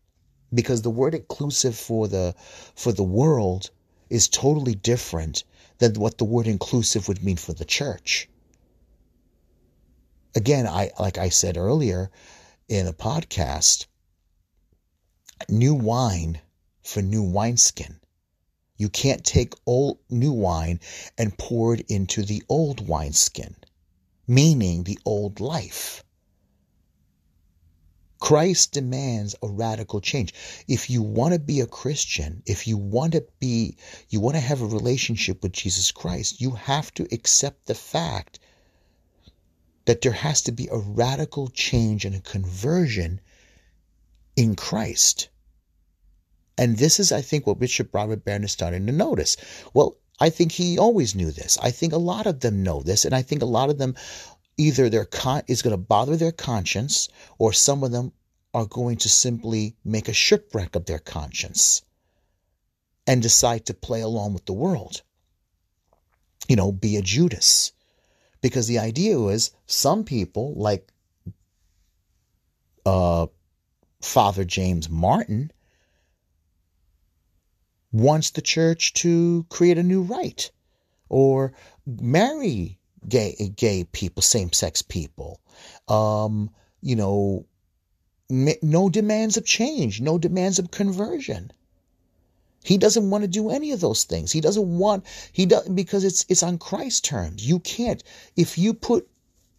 Because 0.54 0.82
the 0.82 0.90
word 0.90 1.16
inclusive 1.16 1.76
for 1.78 2.08
the 2.08 2.36
for 2.76 2.92
the 2.92 3.04
world 3.04 3.72
is 4.10 4.28
totally 4.28 4.76
different 4.76 5.44
than 5.78 5.94
what 5.94 6.18
the 6.18 6.26
word 6.26 6.48
inclusive 6.48 7.08
would 7.08 7.24
mean 7.24 7.38
for 7.38 7.54
the 7.54 7.66
church. 7.66 8.30
Again, 10.36 10.68
I 10.68 10.92
like 11.00 11.18
I 11.18 11.30
said 11.30 11.58
earlier 11.58 12.12
in 12.68 12.88
a 12.88 12.94
podcast, 12.94 13.86
new 15.48 15.74
wine 15.74 16.42
for 16.84 17.02
new 17.02 17.24
wineskin. 17.24 18.00
You 18.78 18.90
can't 18.90 19.24
take 19.24 19.54
old 19.66 20.00
new 20.10 20.34
wine 20.34 20.82
and 21.18 21.38
pour 21.38 21.76
it 21.76 21.86
into 21.90 22.24
the 22.24 22.44
old 22.50 22.86
wineskin, 22.86 23.56
meaning 24.28 24.84
the 24.84 25.00
old 25.06 25.40
life. 25.40 26.04
Christ 28.20 28.72
demands 28.72 29.36
a 29.42 29.48
radical 29.48 30.02
change. 30.02 30.34
If 30.68 30.90
you 30.90 31.02
want 31.02 31.34
to 31.34 31.40
be 31.40 31.60
a 31.60 31.68
Christian, 31.68 32.42
if 32.46 32.68
you 32.68 32.78
want 32.78 33.14
to 33.14 33.26
be 33.40 33.78
you 34.10 34.20
want 34.20 34.36
to 34.36 34.42
have 34.42 34.62
a 34.62 34.66
relationship 34.66 35.44
with 35.44 35.54
Jesus 35.54 35.92
Christ, 35.92 36.42
you 36.42 36.52
have 36.52 36.94
to 36.96 37.08
accept 37.14 37.68
the 37.68 37.76
fact 37.76 38.40
that 39.86 40.02
there 40.02 40.12
has 40.12 40.42
to 40.42 40.52
be 40.52 40.68
a 40.68 40.78
radical 40.78 41.50
change 41.50 42.04
and 42.04 42.16
a 42.16 42.20
conversion 42.20 43.22
in 44.36 44.56
Christ. 44.56 45.30
And 46.58 46.78
this 46.78 47.00
is, 47.00 47.12
I 47.12 47.22
think, 47.22 47.46
what 47.46 47.60
Bishop 47.60 47.94
Robert 47.94 48.24
Barron 48.24 48.44
is 48.44 48.52
starting 48.52 48.86
to 48.86 48.92
notice. 48.92 49.38
Well, 49.74 49.98
I 50.20 50.30
think 50.30 50.54
he 50.54 50.78
always 50.78 51.16
knew 51.16 51.32
this. 51.32 51.58
I 51.62 51.72
think 51.72 51.92
a 51.92 51.98
lot 51.98 52.26
of 52.26 52.40
them 52.40 52.64
know 52.64 52.82
this, 52.82 53.04
and 53.04 53.14
I 53.14 53.22
think 53.22 53.42
a 53.42 53.46
lot 53.46 53.70
of 53.70 53.78
them 53.78 53.96
either 54.58 54.90
their 54.90 55.06
con 55.06 55.42
is 55.48 55.62
going 55.62 55.72
to 55.72 55.78
bother 55.78 56.16
their 56.16 56.32
conscience, 56.32 57.10
or 57.38 57.52
some 57.52 57.84
of 57.84 57.92
them 57.92 58.14
are 58.54 58.66
going 58.66 58.96
to 58.96 59.10
simply 59.10 59.76
make 59.84 60.08
a 60.08 60.14
shipwreck 60.14 60.76
of 60.76 60.86
their 60.86 61.00
conscience 61.00 61.82
and 63.06 63.22
decide 63.22 63.66
to 63.66 63.74
play 63.74 64.00
along 64.02 64.34
with 64.34 64.46
the 64.46 64.54
world. 64.54 65.02
You 66.48 66.56
know, 66.56 66.72
be 66.72 66.96
a 66.96 67.02
Judas. 67.02 67.74
Because 68.42 68.68
the 68.68 68.80
idea 68.80 69.20
was 69.20 69.52
some 69.66 70.04
people, 70.04 70.54
like 70.56 70.92
uh, 72.86 73.28
Father 74.02 74.46
James 74.46 74.90
Martin, 74.90 75.52
wants 77.96 78.32
the 78.32 78.42
church 78.42 78.94
to 78.94 79.46
create 79.50 79.78
a 79.78 79.84
new 79.84 80.02
rite 80.02 80.52
or 81.08 81.54
marry 81.86 82.78
gay 83.08 83.54
gay 83.56 83.86
people, 83.86 84.22
same 84.22 84.52
sex 84.52 84.82
people. 84.82 85.40
Um, 85.88 86.50
you 86.82 86.98
know, 86.98 87.46
no 88.30 88.90
demands 88.90 89.38
of 89.38 89.46
change, 89.46 90.02
no 90.02 90.18
demands 90.18 90.60
of 90.60 90.72
conversion. 90.72 91.52
He 92.66 92.78
doesn't 92.78 93.10
want 93.10 93.24
to 93.24 93.30
do 93.30 93.50
any 93.50 93.72
of 93.72 93.80
those 93.80 94.04
things. 94.04 94.32
He 94.32 94.42
doesn't 94.42 94.78
want 94.78 95.06
he 95.32 95.46
does 95.46 95.70
because 95.70 96.04
it's 96.04 96.26
it's 96.28 96.44
on 96.44 96.58
Christ's 96.58 97.02
terms. 97.02 97.48
You 97.48 97.60
can't 97.60 98.04
if 98.36 98.58
you 98.58 98.74
put 98.74 99.08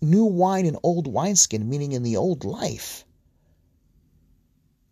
new 0.03 0.27
wine 0.27 0.67
in 0.67 0.77
old 0.83 1.07
wineskin, 1.07 1.71
meaning 1.71 1.93
in 1.93 2.03
the 2.03 2.19
old 2.19 2.45
life. 2.45 3.06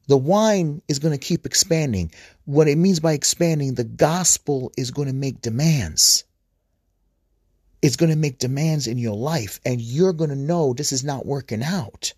The 0.06 0.16
wine 0.16 0.82
is 0.86 0.98
going 0.98 1.12
to 1.12 1.26
keep 1.26 1.46
expanding. 1.46 2.12
What 2.44 2.68
it 2.68 2.76
means 2.76 3.00
by 3.00 3.12
expanding, 3.12 3.74
the 3.74 3.84
gospel 3.84 4.70
is 4.76 4.90
going 4.90 5.08
to 5.08 5.14
make 5.14 5.40
demands. 5.40 6.24
It's 7.80 7.96
going 7.96 8.10
to 8.10 8.16
make 8.16 8.38
demands 8.38 8.86
in 8.86 8.98
your 8.98 9.16
life, 9.16 9.60
and 9.64 9.80
you're 9.80 10.12
going 10.12 10.30
to 10.30 10.36
know 10.36 10.72
this 10.72 10.92
is 10.92 11.04
not 11.04 11.26
working 11.26 11.62
out. 11.62 12.12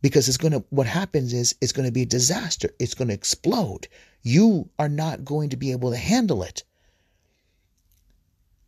Because 0.00 0.28
it's 0.28 0.38
going 0.38 0.52
to 0.52 0.64
what 0.70 0.86
happens 0.86 1.32
is 1.32 1.54
it's 1.60 1.72
going 1.72 1.86
to 1.86 1.92
be 1.92 2.02
a 2.02 2.06
disaster. 2.06 2.70
It's 2.80 2.94
going 2.94 3.08
to 3.08 3.14
explode. 3.14 3.86
You 4.22 4.68
are 4.78 4.88
not 4.88 5.24
going 5.24 5.50
to 5.50 5.56
be 5.56 5.70
able 5.70 5.90
to 5.92 5.96
handle 5.96 6.42
it. 6.42 6.64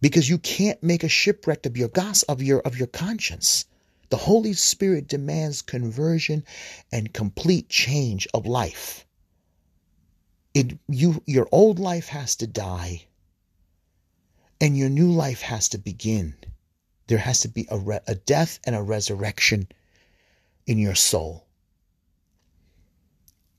Because 0.01 0.29
you 0.29 0.39
can't 0.39 0.81
make 0.83 1.03
a 1.03 1.09
shipwreck 1.09 1.67
of 1.67 1.77
your 1.77 1.89
gospel 1.89 2.33
of 2.33 2.43
your 2.43 2.61
of 2.61 2.79
your 2.79 2.87
conscience 2.87 3.65
the 4.11 4.17
holy 4.17 4.53
spirit 4.53 5.09
demands 5.09 5.63
conversion 5.63 6.45
and 6.93 7.13
complete 7.13 7.69
change 7.69 8.27
of 8.35 8.47
life 8.47 9.07
it 10.55 10.79
you 10.89 11.23
your 11.27 11.49
old 11.51 11.79
life 11.79 12.09
has 12.09 12.37
to 12.37 12.47
die 12.47 13.05
and 14.61 14.77
your 14.77 14.89
new 14.89 15.11
life 15.11 15.43
has 15.43 15.69
to 15.69 15.79
begin 15.79 16.35
there 17.07 17.19
has 17.19 17.41
to 17.41 17.49
be 17.49 17.67
a, 17.71 17.79
re- 17.79 18.01
a 18.07 18.15
death 18.15 18.59
and 18.65 18.75
a 18.75 18.83
resurrection 18.83 19.69
in 20.67 20.79
your 20.79 20.95
soul. 20.95 21.47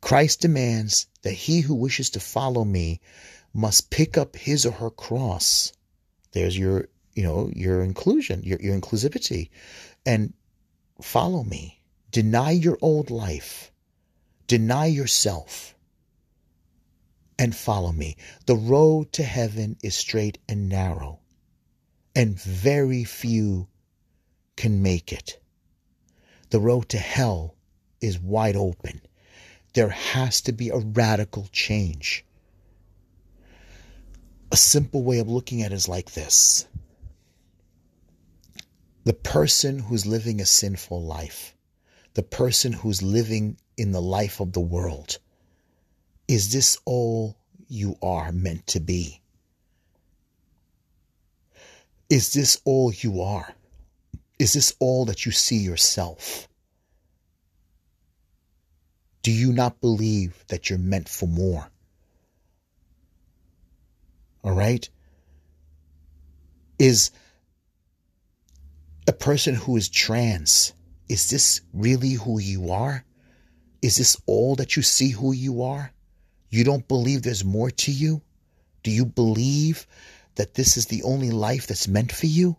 Christ 0.01 0.41
demands 0.41 1.07
that 1.21 1.33
he 1.33 1.61
who 1.61 1.75
wishes 1.75 2.09
to 2.11 2.19
follow 2.19 2.63
me 2.63 3.01
must 3.53 3.89
pick 3.89 4.17
up 4.17 4.35
his 4.35 4.65
or 4.65 4.71
her 4.71 4.89
cross. 4.89 5.73
There's 6.31 6.57
your, 6.57 6.89
you 7.13 7.23
know, 7.23 7.49
your 7.55 7.81
inclusion, 7.83 8.43
your, 8.43 8.59
your 8.59 8.79
inclusivity, 8.79 9.49
and 10.05 10.33
follow 11.01 11.43
me. 11.43 11.81
Deny 12.11 12.51
your 12.51 12.77
old 12.81 13.09
life. 13.09 13.71
Deny 14.47 14.85
yourself 14.85 15.75
and 17.37 17.55
follow 17.55 17.91
me. 17.91 18.15
The 18.45 18.55
road 18.55 19.11
to 19.13 19.23
heaven 19.23 19.77
is 19.83 19.95
straight 19.95 20.37
and 20.47 20.69
narrow, 20.69 21.19
and 22.15 22.39
very 22.39 23.03
few 23.03 23.67
can 24.55 24.81
make 24.81 25.11
it. 25.11 25.39
The 26.51 26.59
road 26.59 26.89
to 26.89 26.97
hell 26.97 27.55
is 27.99 28.19
wide 28.19 28.55
open. 28.55 29.01
There 29.73 29.89
has 29.89 30.41
to 30.41 30.53
be 30.53 30.69
a 30.69 30.77
radical 30.77 31.49
change. 31.51 32.23
A 34.51 34.57
simple 34.57 35.03
way 35.03 35.19
of 35.19 35.27
looking 35.27 35.63
at 35.63 35.73
it 35.73 35.75
is 35.75 35.89
like 35.89 36.11
this 36.13 36.67
the 39.05 39.13
person 39.13 39.77
who's 39.79 40.05
living 40.05 40.41
a 40.41 40.45
sinful 40.45 41.01
life, 41.01 41.55
the 42.15 42.23
person 42.23 42.73
who's 42.73 43.01
living 43.01 43.57
in 43.77 43.91
the 43.91 44.01
life 44.01 44.39
of 44.39 44.51
the 44.51 44.59
world, 44.59 45.19
is 46.27 46.51
this 46.51 46.77
all 46.85 47.37
you 47.67 47.95
are 48.01 48.31
meant 48.31 48.65
to 48.67 48.79
be? 48.79 49.21
Is 52.09 52.33
this 52.33 52.59
all 52.65 52.91
you 52.91 53.21
are? 53.21 53.53
Is 54.39 54.53
this 54.53 54.75
all 54.79 55.05
that 55.05 55.25
you 55.25 55.31
see 55.31 55.57
yourself? 55.57 56.47
Do 59.21 59.31
you 59.31 59.53
not 59.53 59.81
believe 59.81 60.43
that 60.47 60.69
you're 60.69 60.79
meant 60.79 61.09
for 61.09 61.27
more? 61.27 61.69
All 64.43 64.51
right? 64.51 64.87
Is 66.77 67.11
a 69.07 69.13
person 69.13 69.55
who 69.55 69.77
is 69.77 69.89
trans, 69.89 70.73
is 71.07 71.29
this 71.29 71.61
really 71.73 72.13
who 72.13 72.39
you 72.39 72.71
are? 72.71 73.05
Is 73.81 73.97
this 73.97 74.17
all 74.25 74.55
that 74.55 74.75
you 74.75 74.81
see 74.81 75.09
who 75.09 75.31
you 75.31 75.61
are? 75.61 75.91
You 76.49 76.63
don't 76.63 76.87
believe 76.87 77.21
there's 77.21 77.45
more 77.45 77.69
to 77.69 77.91
you? 77.91 78.21
Do 78.83 78.91
you 78.91 79.05
believe 79.05 79.85
that 80.35 80.53
this 80.53 80.77
is 80.77 80.87
the 80.87 81.03
only 81.03 81.31
life 81.31 81.67
that's 81.67 81.87
meant 81.87 82.11
for 82.11 82.25
you? 82.25 82.57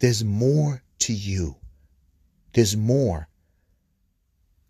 There's 0.00 0.24
more 0.24 0.82
to 1.00 1.12
you. 1.12 1.56
There's 2.52 2.76
more. 2.76 3.28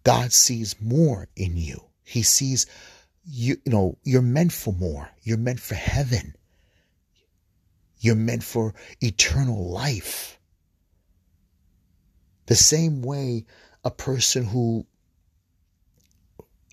God 0.05 0.33
sees 0.33 0.77
more 0.81 1.29
in 1.35 1.57
you. 1.57 1.81
He 2.05 2.23
sees 2.23 2.67
you, 3.25 3.57
you 3.65 3.73
know, 3.73 3.99
you're 4.05 4.23
meant 4.23 4.53
for 4.53 4.73
more. 4.73 5.09
You're 5.23 5.39
meant 5.39 5.61
for 5.61 5.75
heaven. 5.75 6.35
You're 8.05 8.17
meant 8.17 8.45
for 8.45 8.75
eternal 9.01 9.71
life. 9.71 10.39
The 12.45 12.55
same 12.55 13.01
way 13.01 13.47
a 13.83 13.91
person 13.91 14.45
who, 14.45 14.85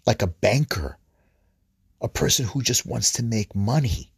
like 0.05 0.21
a 0.21 0.27
banker, 0.27 0.97
a 2.01 2.09
person 2.09 2.45
who 2.45 2.61
just 2.61 2.85
wants 2.85 3.13
to 3.13 3.23
make 3.23 3.55
money, 3.55 4.11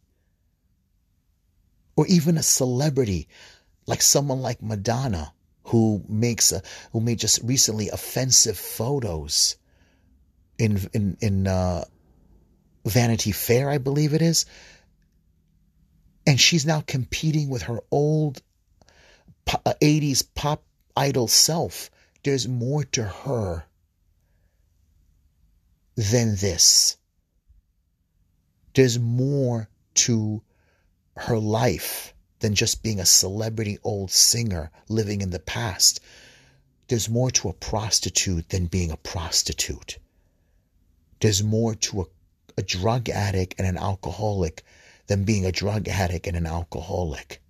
or 1.94 2.04
even 2.08 2.36
a 2.36 2.42
celebrity, 2.42 3.28
like 3.86 4.02
someone 4.02 4.40
like 4.40 4.60
Madonna 4.60 5.32
who 5.66 6.02
makes 6.08 6.50
a, 6.50 6.62
who 6.90 7.00
made 7.00 7.20
just 7.20 7.38
recently 7.44 7.90
offensive 7.90 8.58
photos 8.58 9.54
in 10.58 10.80
in 10.92 11.16
in 11.20 11.46
uh, 11.46 11.84
Vanity 12.84 13.30
Fair, 13.30 13.70
I 13.70 13.78
believe 13.78 14.14
it 14.14 14.22
is, 14.22 14.46
and 16.26 16.40
she's 16.40 16.64
now 16.64 16.80
competing 16.80 17.48
with 17.48 17.62
her 17.62 17.80
old 17.90 18.42
uh, 19.66 19.74
80s 19.80 20.26
pop 20.34 20.62
idol 20.96 21.28
self. 21.28 21.90
There's 22.22 22.48
more 22.48 22.84
to 22.84 23.04
her 23.04 23.66
than 25.96 26.36
this. 26.36 26.96
There's 28.74 28.98
more 28.98 29.68
to 29.94 30.42
her 31.16 31.38
life 31.38 32.14
than 32.40 32.54
just 32.54 32.82
being 32.82 32.98
a 32.98 33.06
celebrity 33.06 33.78
old 33.84 34.10
singer 34.10 34.70
living 34.88 35.20
in 35.20 35.30
the 35.30 35.38
past. 35.38 36.00
There's 36.88 37.08
more 37.08 37.30
to 37.32 37.48
a 37.48 37.52
prostitute 37.52 38.48
than 38.48 38.66
being 38.66 38.90
a 38.90 38.96
prostitute. 38.96 39.98
There's 41.20 41.42
more 41.42 41.74
to 41.74 42.02
a, 42.02 42.04
a 42.58 42.62
drug 42.62 43.08
addict 43.08 43.54
and 43.58 43.66
an 43.66 43.78
alcoholic 43.78 44.64
than 45.06 45.24
being 45.24 45.44
a 45.44 45.52
drug 45.52 45.88
addict 45.88 46.26
and 46.26 46.36
an 46.36 46.46
alcoholic. 46.46 47.40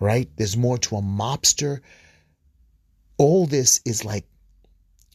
Right? 0.00 0.30
There's 0.36 0.56
more 0.56 0.78
to 0.78 0.96
a 0.96 1.02
mobster. 1.02 1.80
All 3.16 3.46
this 3.46 3.80
is 3.84 4.04
like 4.04 4.26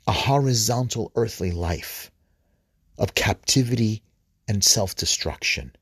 a 0.07 0.11
horizontal 0.11 1.11
earthly 1.15 1.51
life 1.51 2.11
of 2.97 3.15
captivity 3.15 4.03
and 4.47 4.63
self 4.63 4.95
destruction. 4.95 5.73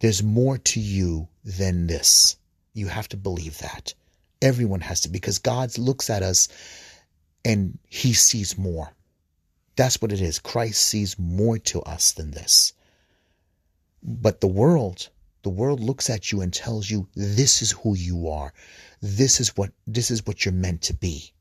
There's 0.00 0.22
more 0.22 0.58
to 0.58 0.80
you 0.80 1.28
than 1.44 1.86
this. 1.86 2.36
You 2.74 2.88
have 2.88 3.08
to 3.10 3.16
believe 3.16 3.58
that. 3.58 3.94
Everyone 4.40 4.80
has 4.80 5.02
to, 5.02 5.08
because 5.08 5.38
God 5.38 5.78
looks 5.78 6.10
at 6.10 6.22
us 6.22 6.48
and 7.44 7.78
he 7.88 8.12
sees 8.12 8.58
more. 8.58 8.92
That's 9.76 10.02
what 10.02 10.12
it 10.12 10.20
is. 10.20 10.38
Christ 10.38 10.82
sees 10.82 11.18
more 11.18 11.58
to 11.58 11.82
us 11.82 12.12
than 12.12 12.32
this. 12.32 12.72
But 14.02 14.40
the 14.40 14.48
world, 14.48 15.10
the 15.42 15.50
world 15.50 15.80
looks 15.80 16.10
at 16.10 16.32
you 16.32 16.40
and 16.40 16.52
tells 16.52 16.90
you 16.90 17.08
this 17.14 17.62
is 17.62 17.70
who 17.70 17.94
you 17.94 18.28
are. 18.28 18.52
This 19.00 19.40
is 19.40 19.56
what 19.56 19.72
this 19.86 20.10
is 20.10 20.26
what 20.26 20.44
you're 20.44 20.52
meant 20.52 20.82
to 20.82 20.94
be. 20.94 21.32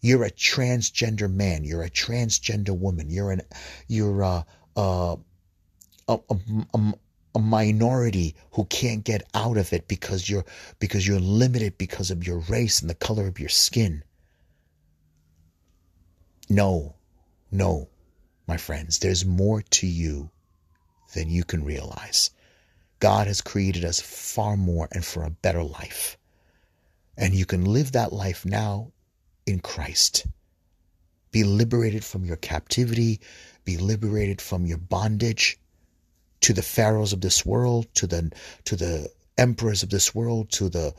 You're 0.00 0.24
a 0.24 0.30
transgender 0.30 1.32
man. 1.32 1.64
You're 1.64 1.82
a 1.82 1.90
transgender 1.90 2.76
woman. 2.76 3.10
You're 3.10 3.32
an 3.32 3.42
you're 3.88 4.22
a 4.22 4.46
a, 4.76 5.16
a, 6.08 6.18
a, 6.74 6.94
a 7.34 7.38
minority 7.38 8.34
who 8.52 8.64
can't 8.66 9.04
get 9.04 9.28
out 9.34 9.56
of 9.56 9.72
it 9.72 9.88
because 9.88 10.28
you're 10.28 10.44
because 10.78 11.06
you're 11.06 11.20
limited 11.20 11.76
because 11.78 12.10
of 12.10 12.26
your 12.26 12.38
race 12.38 12.80
and 12.80 12.88
the 12.88 12.94
color 12.94 13.26
of 13.26 13.38
your 13.38 13.48
skin. 13.48 14.04
No, 16.48 16.96
no, 17.50 17.88
my 18.46 18.56
friends, 18.56 18.98
there's 18.98 19.24
more 19.24 19.62
to 19.62 19.86
you 19.86 20.30
than 21.14 21.30
you 21.30 21.44
can 21.44 21.64
realize. 21.64 22.30
God 23.00 23.26
has 23.26 23.40
created 23.40 23.84
us 23.84 24.00
far 24.00 24.56
more 24.56 24.88
and 24.92 25.04
for 25.04 25.24
a 25.24 25.30
better 25.30 25.62
life. 25.62 26.16
And 27.16 27.34
you 27.34 27.46
can 27.46 27.64
live 27.64 27.92
that 27.92 28.12
life 28.12 28.44
now 28.44 28.92
in 29.46 29.60
Christ. 29.60 30.26
Be 31.30 31.44
liberated 31.44 32.04
from 32.04 32.24
your 32.24 32.36
captivity, 32.36 33.20
be 33.64 33.76
liberated 33.76 34.40
from 34.40 34.66
your 34.66 34.78
bondage 34.78 35.58
to 36.42 36.52
the 36.52 36.62
pharaohs 36.62 37.12
of 37.12 37.20
this 37.20 37.44
world, 37.44 37.86
to 37.94 38.06
the 38.06 38.30
to 38.64 38.76
the 38.76 39.10
emperors 39.38 39.82
of 39.82 39.90
this 39.90 40.14
world, 40.14 40.50
to 40.52 40.68
the 40.68 40.94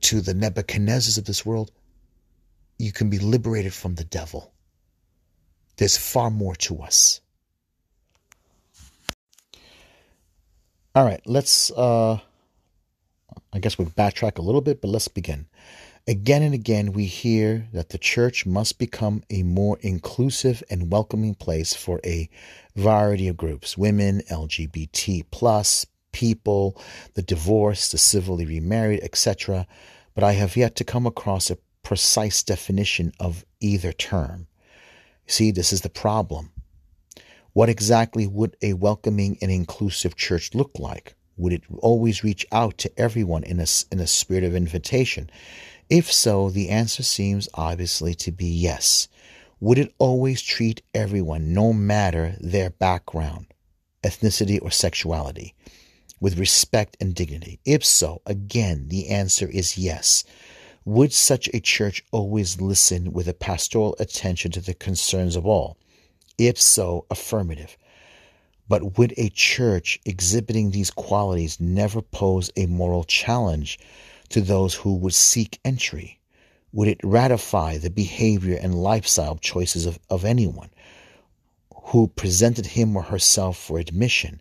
to 0.00 0.20
the 0.20 0.32
Nebuchadnezzars 0.32 1.18
of 1.18 1.24
this 1.24 1.44
world, 1.44 1.70
you 2.78 2.92
can 2.92 3.10
be 3.10 3.18
liberated 3.18 3.74
from 3.74 3.94
the 3.94 4.04
devil. 4.04 4.52
There's 5.76 5.96
far 5.96 6.30
more 6.30 6.56
to 6.56 6.82
us. 6.82 7.20
All 10.92 11.04
right, 11.04 11.20
let's 11.24 11.70
uh 11.70 12.18
I 13.52 13.58
guess 13.60 13.78
we 13.78 13.84
backtrack 13.84 14.38
a 14.38 14.42
little 14.42 14.60
bit, 14.60 14.80
but 14.80 14.88
let's 14.88 15.08
begin. 15.08 15.46
Again 16.08 16.42
and 16.42 16.54
again, 16.54 16.92
we 16.92 17.04
hear 17.04 17.68
that 17.72 17.90
the 17.90 17.98
church 17.98 18.44
must 18.44 18.78
become 18.78 19.22
a 19.30 19.44
more 19.44 19.78
inclusive 19.82 20.64
and 20.68 20.90
welcoming 20.90 21.34
place 21.34 21.74
for 21.74 22.00
a 22.04 22.28
variety 22.74 23.28
of 23.28 23.36
groups 23.36 23.78
women, 23.78 24.22
LGBT, 24.30 25.24
plus, 25.30 25.86
people, 26.10 26.80
the 27.14 27.22
divorced, 27.22 27.92
the 27.92 27.98
civilly 27.98 28.44
remarried, 28.44 29.00
etc. 29.04 29.68
But 30.14 30.24
I 30.24 30.32
have 30.32 30.56
yet 30.56 30.74
to 30.76 30.84
come 30.84 31.06
across 31.06 31.50
a 31.50 31.58
precise 31.84 32.42
definition 32.42 33.12
of 33.20 33.44
either 33.60 33.92
term. 33.92 34.48
See, 35.28 35.52
this 35.52 35.72
is 35.72 35.82
the 35.82 35.88
problem. 35.88 36.50
What 37.52 37.68
exactly 37.68 38.28
would 38.28 38.56
a 38.62 38.74
welcoming 38.74 39.36
and 39.42 39.50
inclusive 39.50 40.14
church 40.16 40.54
look 40.54 40.78
like? 40.78 41.16
Would 41.36 41.52
it 41.52 41.62
always 41.78 42.22
reach 42.22 42.46
out 42.52 42.78
to 42.78 42.92
everyone 42.96 43.42
in 43.42 43.58
a, 43.58 43.66
in 43.90 43.98
a 43.98 44.06
spirit 44.06 44.44
of 44.44 44.54
invitation? 44.54 45.30
If 45.88 46.12
so, 46.12 46.50
the 46.50 46.68
answer 46.68 47.02
seems 47.02 47.48
obviously 47.54 48.14
to 48.16 48.30
be 48.30 48.46
yes. 48.46 49.08
Would 49.58 49.78
it 49.78 49.92
always 49.98 50.42
treat 50.42 50.82
everyone, 50.94 51.52
no 51.52 51.72
matter 51.72 52.36
their 52.40 52.70
background, 52.70 53.46
ethnicity, 54.04 54.62
or 54.62 54.70
sexuality, 54.70 55.54
with 56.20 56.38
respect 56.38 56.96
and 57.00 57.14
dignity? 57.14 57.58
If 57.64 57.84
so, 57.84 58.22
again, 58.26 58.86
the 58.88 59.08
answer 59.08 59.48
is 59.48 59.76
yes. 59.76 60.22
Would 60.84 61.12
such 61.12 61.48
a 61.52 61.60
church 61.60 62.04
always 62.12 62.60
listen 62.60 63.12
with 63.12 63.26
a 63.26 63.34
pastoral 63.34 63.96
attention 63.98 64.52
to 64.52 64.60
the 64.60 64.74
concerns 64.74 65.34
of 65.34 65.46
all? 65.46 65.76
If 66.40 66.58
so, 66.58 67.04
affirmative. 67.10 67.76
But 68.66 68.96
would 68.96 69.12
a 69.18 69.28
church 69.28 70.00
exhibiting 70.06 70.70
these 70.70 70.90
qualities 70.90 71.60
never 71.60 72.00
pose 72.00 72.50
a 72.56 72.64
moral 72.64 73.04
challenge 73.04 73.78
to 74.30 74.40
those 74.40 74.72
who 74.76 74.94
would 74.94 75.12
seek 75.12 75.60
entry? 75.66 76.18
Would 76.72 76.88
it 76.88 77.00
ratify 77.04 77.76
the 77.76 77.90
behavior 77.90 78.56
and 78.56 78.82
lifestyle 78.82 79.36
choices 79.36 79.84
of, 79.84 79.98
of 80.08 80.24
anyone 80.24 80.70
who 81.74 82.08
presented 82.08 82.64
him 82.64 82.96
or 82.96 83.02
herself 83.02 83.58
for 83.58 83.78
admission? 83.78 84.40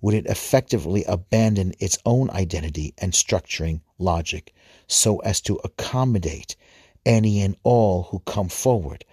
Would 0.00 0.14
it 0.14 0.26
effectively 0.26 1.02
abandon 1.02 1.74
its 1.80 1.98
own 2.06 2.30
identity 2.30 2.94
and 2.98 3.12
structuring 3.12 3.80
logic 3.98 4.54
so 4.86 5.18
as 5.22 5.40
to 5.40 5.58
accommodate 5.64 6.54
any 7.04 7.42
and 7.42 7.56
all 7.64 8.04
who 8.04 8.20
come 8.20 8.48
forward? 8.48 9.04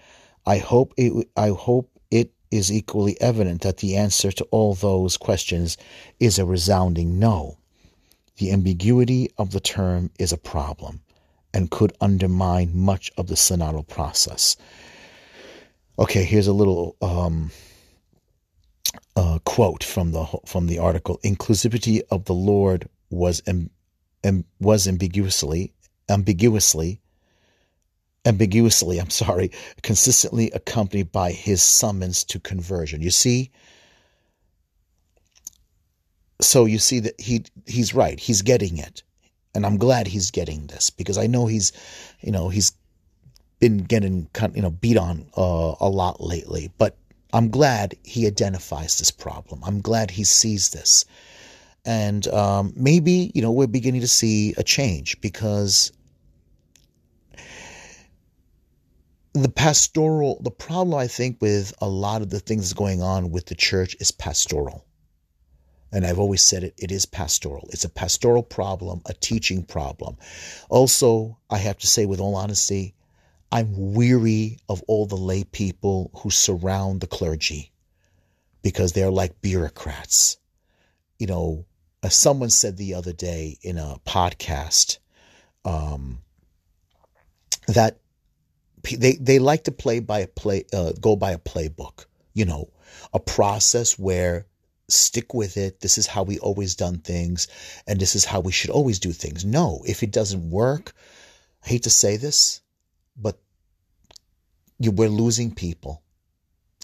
I 0.45 0.59
hope 0.59 0.93
it, 0.97 1.27
I 1.35 1.49
hope 1.49 1.96
is 2.51 2.71
equally 2.71 3.19
evident 3.21 3.61
that 3.61 3.77
the 3.77 3.95
answer 3.95 4.31
to 4.31 4.43
all 4.45 4.73
those 4.73 5.17
questions 5.17 5.77
is 6.19 6.39
a 6.39 6.45
resounding 6.45 7.19
no. 7.19 7.57
The 8.37 8.51
ambiguity 8.51 9.31
of 9.37 9.51
the 9.51 9.59
term 9.59 10.11
is 10.19 10.31
a 10.31 10.37
problem 10.37 11.01
and 11.53 11.71
could 11.71 11.93
undermine 11.99 12.71
much 12.77 13.11
of 13.17 13.27
the 13.27 13.35
synodal 13.35 13.87
process. 13.87 14.55
Okay, 15.97 16.23
here's 16.23 16.47
a 16.47 16.53
little 16.53 16.95
um, 17.01 17.51
uh, 19.15 19.39
quote 19.43 19.83
from 19.83 20.11
the 20.11 20.25
from 20.45 20.67
the 20.67 20.77
article: 20.77 21.19
"Inclusivity 21.23 22.01
of 22.11 22.25
the 22.25 22.35
Lord 22.35 22.87
was 23.09 23.41
was 24.59 24.87
ambiguously 24.87 25.73
ambiguously 26.09 27.01
ambiguously, 28.27 28.99
I'm 28.99 29.09
sorry, 29.09 29.51
consistently 29.81 30.51
accompanied 30.51 31.11
by 31.11 31.31
his 31.31 31.61
summons 31.61 32.23
to 32.25 32.39
conversion. 32.39 33.01
You 33.01 33.11
see? 33.11 33.51
So 36.41 36.65
you 36.65 36.77
see 36.77 36.99
that 36.99 37.19
he 37.19 37.45
he's 37.65 37.93
right. 37.93 38.19
He's 38.19 38.41
getting 38.41 38.77
it. 38.77 39.01
And 39.55 39.65
I'm 39.65 39.77
glad 39.77 40.05
he's 40.05 40.29
getting 40.29 40.67
this 40.67 40.91
because 40.91 41.17
I 41.17 41.25
know 41.25 41.47
he's, 41.47 41.71
you 42.21 42.31
know, 42.31 42.49
he's 42.49 42.73
been 43.59 43.79
getting 43.79 44.29
you 44.53 44.61
know 44.61 44.69
beat 44.69 44.97
on 44.97 45.25
uh, 45.35 45.73
a 45.79 45.89
lot 45.89 46.21
lately, 46.21 46.69
but 46.77 46.95
I'm 47.33 47.49
glad 47.49 47.95
he 48.03 48.27
identifies 48.27 48.99
this 48.99 49.09
problem. 49.11 49.61
I'm 49.63 49.81
glad 49.81 50.11
he 50.11 50.23
sees 50.23 50.69
this. 50.69 51.05
And 51.85 52.27
um, 52.27 52.73
maybe, 52.75 53.31
you 53.33 53.41
know, 53.41 53.51
we're 53.51 53.67
beginning 53.67 54.01
to 54.01 54.07
see 54.07 54.53
a 54.57 54.63
change 54.63 55.19
because 55.21 55.91
the 59.41 59.49
pastoral 59.49 60.39
the 60.41 60.51
problem 60.51 60.97
i 60.97 61.07
think 61.07 61.37
with 61.41 61.73
a 61.79 61.87
lot 61.87 62.21
of 62.21 62.29
the 62.29 62.39
things 62.39 62.73
going 62.73 63.01
on 63.01 63.31
with 63.31 63.45
the 63.47 63.55
church 63.55 63.95
is 63.99 64.11
pastoral. 64.11 64.85
And 65.91 66.05
i've 66.05 66.19
always 66.19 66.41
said 66.41 66.63
it 66.63 66.73
it 66.77 66.91
is 66.91 67.05
pastoral. 67.05 67.69
It's 67.71 67.85
a 67.85 67.89
pastoral 67.89 68.43
problem 68.43 69.01
a 69.05 69.13
teaching 69.13 69.63
problem. 69.63 70.17
Also 70.69 71.37
i 71.49 71.57
have 71.57 71.77
to 71.79 71.87
say 71.87 72.05
with 72.05 72.19
all 72.19 72.35
honesty 72.35 72.95
i'm 73.51 73.93
weary 73.93 74.59
of 74.67 74.83
all 74.87 75.05
the 75.05 75.15
lay 75.15 75.43
people 75.43 76.11
who 76.15 76.29
surround 76.29 77.01
the 77.01 77.07
clergy 77.07 77.71
because 78.61 78.91
they're 78.91 79.11
like 79.11 79.41
bureaucrats. 79.41 80.37
You 81.19 81.27
know 81.27 81.65
as 82.03 82.15
someone 82.15 82.49
said 82.49 82.77
the 82.77 82.93
other 82.93 83.13
day 83.13 83.57
in 83.61 83.77
a 83.77 83.97
podcast 84.05 84.99
um, 85.65 86.19
that 87.67 87.99
they 88.95 89.13
they 89.15 89.39
like 89.39 89.63
to 89.65 89.71
play 89.71 89.99
by 89.99 90.19
a 90.19 90.27
play 90.27 90.65
uh, 90.73 90.93
go 91.01 91.15
by 91.15 91.31
a 91.31 91.37
playbook 91.37 92.05
you 92.33 92.45
know 92.45 92.69
a 93.13 93.19
process 93.19 93.97
where 93.99 94.45
stick 94.89 95.33
with 95.33 95.57
it 95.57 95.81
this 95.81 95.97
is 95.97 96.07
how 96.07 96.23
we 96.23 96.39
always 96.39 96.75
done 96.75 96.97
things 96.99 97.47
and 97.87 97.99
this 97.99 98.15
is 98.15 98.23
how 98.23 98.39
we 98.39 98.51
should 98.51 98.69
always 98.69 98.99
do 98.99 99.11
things. 99.11 99.43
No 99.43 99.81
if 99.85 100.03
it 100.03 100.11
doesn't 100.11 100.49
work 100.49 100.93
i 101.65 101.69
hate 101.69 101.83
to 101.83 101.89
say 101.89 102.15
this 102.15 102.61
but 103.17 103.39
you, 104.79 104.91
we're 104.91 105.09
losing 105.09 105.53
people. 105.53 106.03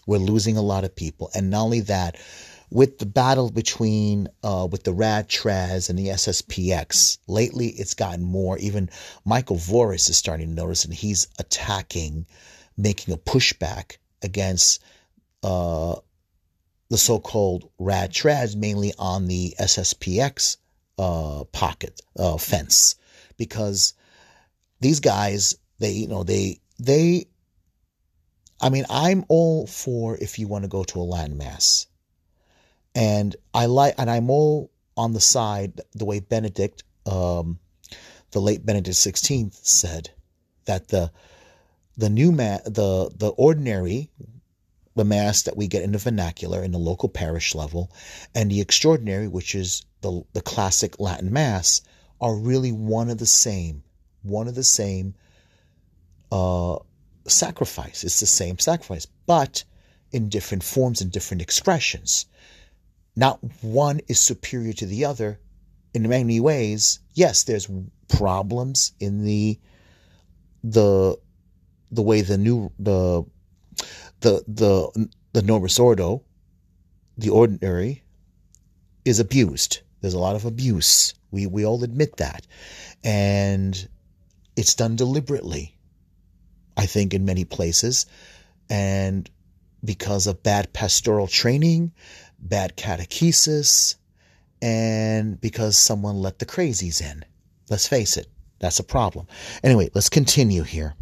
We're 0.06 0.18
losing 0.18 0.56
a 0.56 0.62
lot 0.62 0.84
of 0.84 0.94
people. 0.94 1.30
And 1.34 1.50
not 1.50 1.62
only 1.62 1.80
that 1.80 2.16
with 2.74 2.98
the 2.98 3.06
battle 3.06 3.50
between 3.50 4.26
uh, 4.42 4.66
with 4.68 4.82
the 4.82 4.92
Rad 4.92 5.28
Trads 5.28 5.88
and 5.88 5.96
the 5.96 6.08
SSPX, 6.08 7.18
lately 7.28 7.68
it's 7.68 7.94
gotten 7.94 8.24
more. 8.24 8.58
Even 8.58 8.90
Michael 9.24 9.56
Voris 9.56 10.10
is 10.10 10.16
starting 10.16 10.48
to 10.48 10.54
notice, 10.54 10.84
and 10.84 10.92
he's 10.92 11.28
attacking, 11.38 12.26
making 12.76 13.14
a 13.14 13.16
pushback 13.16 13.98
against 14.22 14.82
uh, 15.44 15.94
the 16.90 16.98
so-called 16.98 17.70
Rad 17.78 18.10
Trads, 18.10 18.56
mainly 18.56 18.92
on 18.98 19.28
the 19.28 19.54
SSPX 19.60 20.56
uh, 20.98 21.44
pocket 21.52 22.02
uh, 22.18 22.38
fence, 22.38 22.96
because 23.36 23.94
these 24.80 24.98
guys, 24.98 25.56
they 25.78 25.92
you 25.92 26.08
know 26.08 26.24
they 26.24 26.58
they. 26.80 27.26
I 28.60 28.68
mean, 28.70 28.84
I'm 28.90 29.24
all 29.28 29.68
for 29.68 30.16
if 30.16 30.40
you 30.40 30.48
want 30.48 30.64
to 30.64 30.68
go 30.68 30.82
to 30.82 30.98
a 30.98 31.02
Latin 31.02 31.38
mass 31.38 31.86
and 32.94 33.34
I 33.52 33.66
like, 33.66 33.94
and 33.98 34.10
I'm 34.10 34.30
all 34.30 34.70
on 34.96 35.12
the 35.12 35.20
side 35.20 35.80
the 35.94 36.04
way 36.04 36.20
Benedict, 36.20 36.84
um, 37.06 37.58
the 38.30 38.40
late 38.40 38.64
Benedict 38.64 38.96
XVI 38.96 39.52
said 39.52 40.10
that 40.66 40.88
the 40.88 41.10
the 41.96 42.10
new 42.10 42.32
ma- 42.32 42.58
the 42.64 43.10
the 43.16 43.28
ordinary 43.36 44.10
the 44.96 45.04
mass 45.04 45.42
that 45.42 45.56
we 45.56 45.66
get 45.66 45.82
in 45.82 45.92
the 45.92 45.98
vernacular 45.98 46.62
in 46.62 46.72
the 46.72 46.78
local 46.78 47.08
parish 47.08 47.54
level 47.54 47.90
and 48.34 48.50
the 48.50 48.60
extraordinary 48.60 49.28
which 49.28 49.54
is 49.54 49.84
the 50.00 50.22
the 50.32 50.40
classic 50.40 50.98
Latin 51.00 51.32
mass 51.32 51.80
are 52.20 52.34
really 52.34 52.72
one 52.72 53.10
of 53.10 53.18
the 53.18 53.26
same 53.26 53.82
one 54.22 54.48
of 54.48 54.54
the 54.54 54.64
same 54.64 55.14
uh, 56.32 56.78
sacrifice. 57.26 58.02
It's 58.02 58.20
the 58.20 58.26
same 58.26 58.58
sacrifice 58.58 59.06
but 59.26 59.64
in 60.12 60.28
different 60.28 60.62
forms 60.62 61.00
and 61.00 61.10
different 61.10 61.42
expressions 61.42 62.26
not 63.16 63.38
one 63.62 64.00
is 64.08 64.20
superior 64.20 64.72
to 64.74 64.86
the 64.86 65.04
other 65.04 65.38
in 65.92 66.08
many 66.08 66.40
ways. 66.40 67.00
Yes, 67.14 67.44
there's 67.44 67.70
problems 68.08 68.92
in 69.00 69.24
the 69.24 69.58
the 70.62 71.16
the 71.90 72.02
way 72.02 72.22
the 72.22 72.38
new 72.38 72.72
the 72.78 73.24
the 74.20 74.42
the 74.48 75.08
the 75.32 75.42
novus 75.42 75.78
ordo, 75.78 76.22
the 77.16 77.30
ordinary, 77.30 78.02
is 79.04 79.20
abused. 79.20 79.80
There's 80.00 80.14
a 80.14 80.18
lot 80.18 80.36
of 80.36 80.44
abuse. 80.44 81.14
We 81.30 81.46
we 81.46 81.64
all 81.64 81.82
admit 81.84 82.16
that, 82.16 82.46
and 83.02 83.88
it's 84.56 84.74
done 84.74 84.96
deliberately. 84.96 85.76
I 86.76 86.86
think 86.86 87.14
in 87.14 87.24
many 87.24 87.44
places, 87.44 88.06
and 88.68 89.30
because 89.84 90.26
of 90.26 90.42
bad 90.42 90.72
pastoral 90.72 91.26
training, 91.26 91.92
bad 92.44 92.76
catechesis, 92.76 93.96
and 94.62 95.40
because 95.40 95.76
someone 95.76 96.16
let 96.16 96.38
the 96.38 96.46
crazies 96.46 97.00
in. 97.00 97.24
Let's 97.70 97.88
face 97.88 98.16
it, 98.16 98.28
that's 98.60 98.78
a 98.78 98.84
problem. 98.84 99.26
Anyway, 99.62 99.90
let's 99.94 100.08
continue 100.08 100.62
here. 100.62 100.94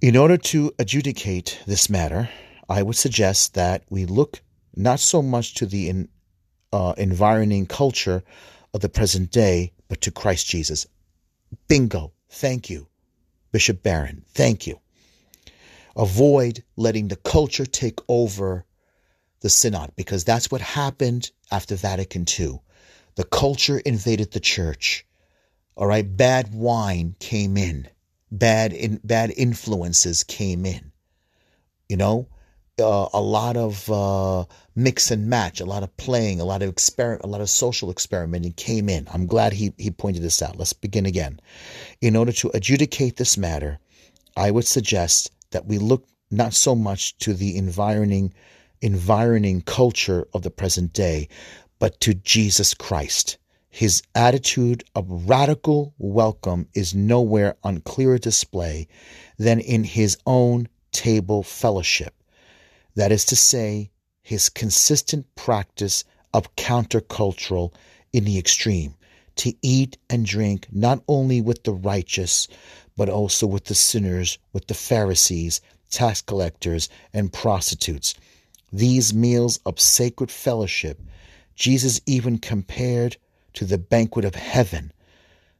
In 0.00 0.16
order 0.16 0.36
to 0.36 0.72
adjudicate 0.78 1.60
this 1.66 1.90
matter, 1.90 2.30
I 2.68 2.82
would 2.82 2.96
suggest 2.96 3.54
that 3.54 3.82
we 3.90 4.06
look 4.06 4.40
not 4.76 5.00
so 5.00 5.22
much 5.22 5.54
to 5.54 5.66
the 5.66 5.88
in, 5.88 6.08
uh, 6.72 6.94
environing 6.96 7.66
culture 7.66 8.22
of 8.72 8.80
the 8.80 8.88
present 8.88 9.32
day, 9.32 9.72
but 9.88 10.00
to 10.02 10.10
Christ 10.10 10.46
Jesus. 10.46 10.86
Bingo. 11.66 12.12
Thank 12.30 12.68
you, 12.68 12.88
Bishop 13.52 13.82
Barron. 13.82 14.24
Thank 14.34 14.66
you. 14.66 14.80
Avoid 15.96 16.62
letting 16.76 17.08
the 17.08 17.16
culture 17.16 17.66
take 17.66 17.98
over 18.06 18.66
the 19.40 19.50
synod 19.50 19.92
because 19.96 20.24
that's 20.24 20.50
what 20.50 20.60
happened 20.60 21.30
after 21.50 21.76
Vatican 21.76 22.24
II. 22.38 22.60
The 23.16 23.24
culture 23.24 23.78
invaded 23.78 24.32
the 24.32 24.40
church. 24.40 25.06
All 25.76 25.86
right, 25.86 26.16
bad 26.16 26.54
wine 26.54 27.14
came 27.20 27.56
in, 27.56 27.88
bad 28.30 28.72
in, 28.72 29.00
bad 29.04 29.32
influences 29.36 30.24
came 30.24 30.66
in. 30.66 30.92
You 31.88 31.96
know, 31.96 32.28
uh, 32.80 33.08
a 33.12 33.20
lot 33.20 33.56
of 33.56 33.90
uh, 33.90 34.44
mix 34.74 35.10
and 35.10 35.28
match, 35.28 35.60
a 35.60 35.64
lot 35.64 35.82
of 35.82 35.96
playing, 35.96 36.40
a 36.40 36.44
lot 36.44 36.62
of 36.62 36.68
experiment, 36.68 37.24
a 37.24 37.28
lot 37.28 37.40
of 37.40 37.50
social 37.50 37.90
experimenting 37.90 38.52
came 38.52 38.88
in. 38.88 39.08
I'm 39.12 39.26
glad 39.26 39.52
he 39.52 39.72
he 39.78 39.90
pointed 39.90 40.22
this 40.22 40.42
out. 40.42 40.56
Let's 40.56 40.72
begin 40.72 41.06
again. 41.06 41.40
In 42.00 42.16
order 42.16 42.32
to 42.32 42.50
adjudicate 42.54 43.16
this 43.16 43.36
matter, 43.36 43.78
I 44.36 44.50
would 44.50 44.66
suggest 44.66 45.30
that 45.50 45.66
we 45.66 45.78
look 45.78 46.06
not 46.30 46.54
so 46.54 46.74
much 46.74 47.16
to 47.18 47.34
the 47.34 47.56
environing 47.56 48.34
environing 48.82 49.62
culture 49.62 50.26
of 50.32 50.42
the 50.42 50.50
present 50.50 50.92
day, 50.92 51.28
but 51.78 52.00
to 52.00 52.14
Jesus 52.14 52.74
Christ. 52.74 53.38
His 53.70 54.02
attitude 54.14 54.82
of 54.94 55.28
radical 55.28 55.94
welcome 55.98 56.68
is 56.74 56.94
nowhere 56.94 57.56
on 57.62 57.80
clearer 57.80 58.18
display 58.18 58.88
than 59.38 59.60
in 59.60 59.84
his 59.84 60.16
own 60.26 60.68
table 60.90 61.42
fellowship. 61.42 62.14
That 62.94 63.12
is 63.12 63.24
to 63.26 63.36
say, 63.36 63.90
his 64.22 64.48
consistent 64.48 65.26
practice 65.36 66.04
of 66.34 66.54
countercultural 66.56 67.72
in 68.12 68.24
the 68.24 68.38
extreme, 68.38 68.94
to 69.36 69.54
eat 69.62 69.96
and 70.10 70.26
drink 70.26 70.66
not 70.72 71.02
only 71.06 71.40
with 71.40 71.62
the 71.62 71.72
righteous, 71.72 72.48
but 72.96 73.08
also 73.08 73.46
with 73.46 73.66
the 73.66 73.74
sinners, 73.74 74.38
with 74.52 74.66
the 74.66 74.74
Pharisees, 74.74 75.60
tax 75.90 76.20
collectors, 76.20 76.88
and 77.12 77.32
prostitutes. 77.32 78.14
These 78.72 79.14
meals 79.14 79.58
of 79.64 79.80
sacred 79.80 80.30
fellowship, 80.30 81.00
Jesus 81.54 82.00
even 82.06 82.38
compared 82.38 83.16
to 83.54 83.64
the 83.64 83.78
banquet 83.78 84.24
of 84.24 84.34
heaven. 84.34 84.92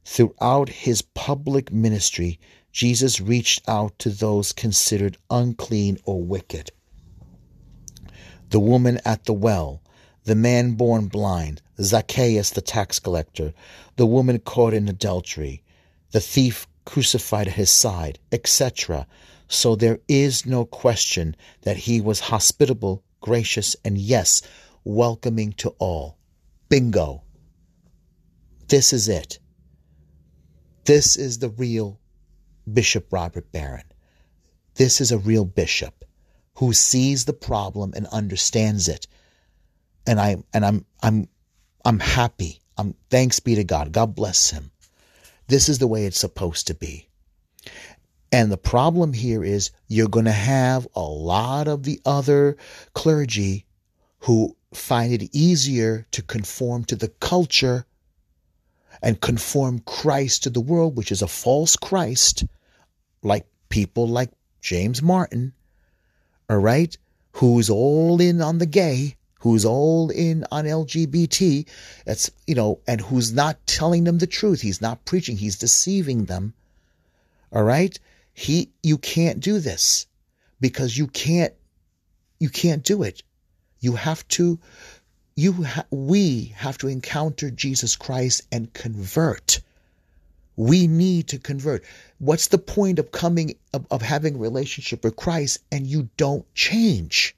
Throughout 0.04 0.68
his 0.68 1.02
public 1.02 1.72
ministry, 1.72 2.38
Jesus 2.72 3.20
reached 3.20 3.68
out 3.68 3.98
to 4.00 4.10
those 4.10 4.52
considered 4.52 5.18
unclean 5.30 5.98
or 6.04 6.22
wicked 6.22 6.70
the 8.50 8.60
woman 8.60 8.98
at 9.04 9.24
the 9.24 9.32
well, 9.32 9.82
the 10.24 10.34
man 10.34 10.72
born 10.72 11.06
blind, 11.06 11.60
Zacchaeus 11.80 12.50
the 12.50 12.60
tax 12.60 12.98
collector, 12.98 13.52
the 13.96 14.06
woman 14.06 14.38
caught 14.38 14.74
in 14.74 14.88
adultery, 14.88 15.62
the 16.12 16.20
thief 16.20 16.66
crucified 16.84 17.48
at 17.48 17.54
his 17.54 17.70
side, 17.70 18.18
etc. 18.32 19.06
So 19.48 19.74
there 19.74 19.98
is 20.08 20.44
no 20.44 20.64
question 20.64 21.34
that 21.62 21.78
he 21.78 22.00
was 22.00 22.20
hospitable, 22.20 23.02
gracious, 23.20 23.74
and 23.84 23.96
yes, 23.96 24.42
welcoming 24.84 25.52
to 25.54 25.70
all. 25.78 26.18
Bingo. 26.68 27.22
This 28.68 28.92
is 28.92 29.08
it. 29.08 29.38
This 30.84 31.16
is 31.16 31.38
the 31.38 31.48
real 31.48 31.98
Bishop 32.70 33.10
Robert 33.10 33.50
Barron. 33.50 33.84
This 34.74 35.00
is 35.00 35.10
a 35.10 35.18
real 35.18 35.44
bishop 35.44 36.04
who 36.56 36.72
sees 36.72 37.24
the 37.24 37.32
problem 37.32 37.92
and 37.96 38.06
understands 38.08 38.88
it. 38.88 39.06
And 40.06 40.20
I 40.20 40.36
and 40.52 40.64
I'm 40.64 40.84
I'm 41.02 41.28
I'm 41.84 41.98
happy. 41.98 42.60
I'm 42.76 42.94
thanks 43.10 43.40
be 43.40 43.54
to 43.54 43.64
God. 43.64 43.92
God 43.92 44.14
bless 44.14 44.50
him. 44.50 44.70
This 45.46 45.68
is 45.68 45.78
the 45.78 45.86
way 45.86 46.04
it's 46.04 46.20
supposed 46.20 46.66
to 46.66 46.74
be. 46.74 47.07
And 48.30 48.52
the 48.52 48.58
problem 48.58 49.12
here 49.12 49.42
is 49.42 49.70
you're 49.86 50.08
going 50.08 50.26
to 50.26 50.32
have 50.32 50.86
a 50.94 51.00
lot 51.00 51.66
of 51.66 51.82
the 51.82 52.00
other 52.04 52.56
clergy 52.92 53.64
who 54.20 54.56
find 54.74 55.12
it 55.12 55.34
easier 55.34 56.06
to 56.10 56.22
conform 56.22 56.84
to 56.84 56.96
the 56.96 57.08
culture 57.08 57.86
and 59.02 59.20
conform 59.20 59.78
Christ 59.80 60.42
to 60.42 60.50
the 60.50 60.60
world, 60.60 60.96
which 60.96 61.12
is 61.12 61.22
a 61.22 61.28
false 61.28 61.76
Christ, 61.76 62.44
like 63.22 63.46
people 63.68 64.08
like 64.08 64.30
James 64.60 65.00
Martin, 65.00 65.52
all 66.50 66.58
right, 66.58 66.96
who's 67.32 67.70
all 67.70 68.20
in 68.20 68.42
on 68.42 68.58
the 68.58 68.66
gay, 68.66 69.16
who's 69.40 69.64
all 69.64 70.10
in 70.10 70.44
on 70.50 70.64
LGBT, 70.64 71.66
that's, 72.04 72.30
you 72.46 72.54
know, 72.54 72.80
and 72.86 73.00
who's 73.00 73.32
not 73.32 73.64
telling 73.66 74.04
them 74.04 74.18
the 74.18 74.26
truth. 74.26 74.60
He's 74.60 74.82
not 74.82 75.04
preaching, 75.04 75.36
he's 75.36 75.58
deceiving 75.58 76.24
them. 76.24 76.54
All 77.52 77.62
right? 77.62 77.98
He, 78.38 78.70
you 78.84 78.98
can't 78.98 79.40
do 79.40 79.58
this 79.58 80.06
because 80.60 80.96
you 80.96 81.08
can't, 81.08 81.52
you 82.38 82.48
can't 82.48 82.84
do 82.84 83.02
it. 83.02 83.24
You 83.80 83.96
have 83.96 84.26
to, 84.28 84.60
you, 85.34 85.64
ha- 85.64 85.86
we 85.90 86.54
have 86.54 86.78
to 86.78 86.86
encounter 86.86 87.50
Jesus 87.50 87.96
Christ 87.96 88.42
and 88.52 88.72
convert. 88.72 89.60
We 90.54 90.86
need 90.86 91.26
to 91.28 91.40
convert. 91.40 91.84
What's 92.20 92.46
the 92.46 92.58
point 92.58 93.00
of 93.00 93.10
coming 93.10 93.56
of, 93.74 93.88
of 93.90 94.02
having 94.02 94.36
a 94.36 94.38
relationship 94.38 95.02
with 95.02 95.16
Christ 95.16 95.58
and 95.72 95.84
you 95.84 96.08
don't 96.16 96.46
change? 96.54 97.34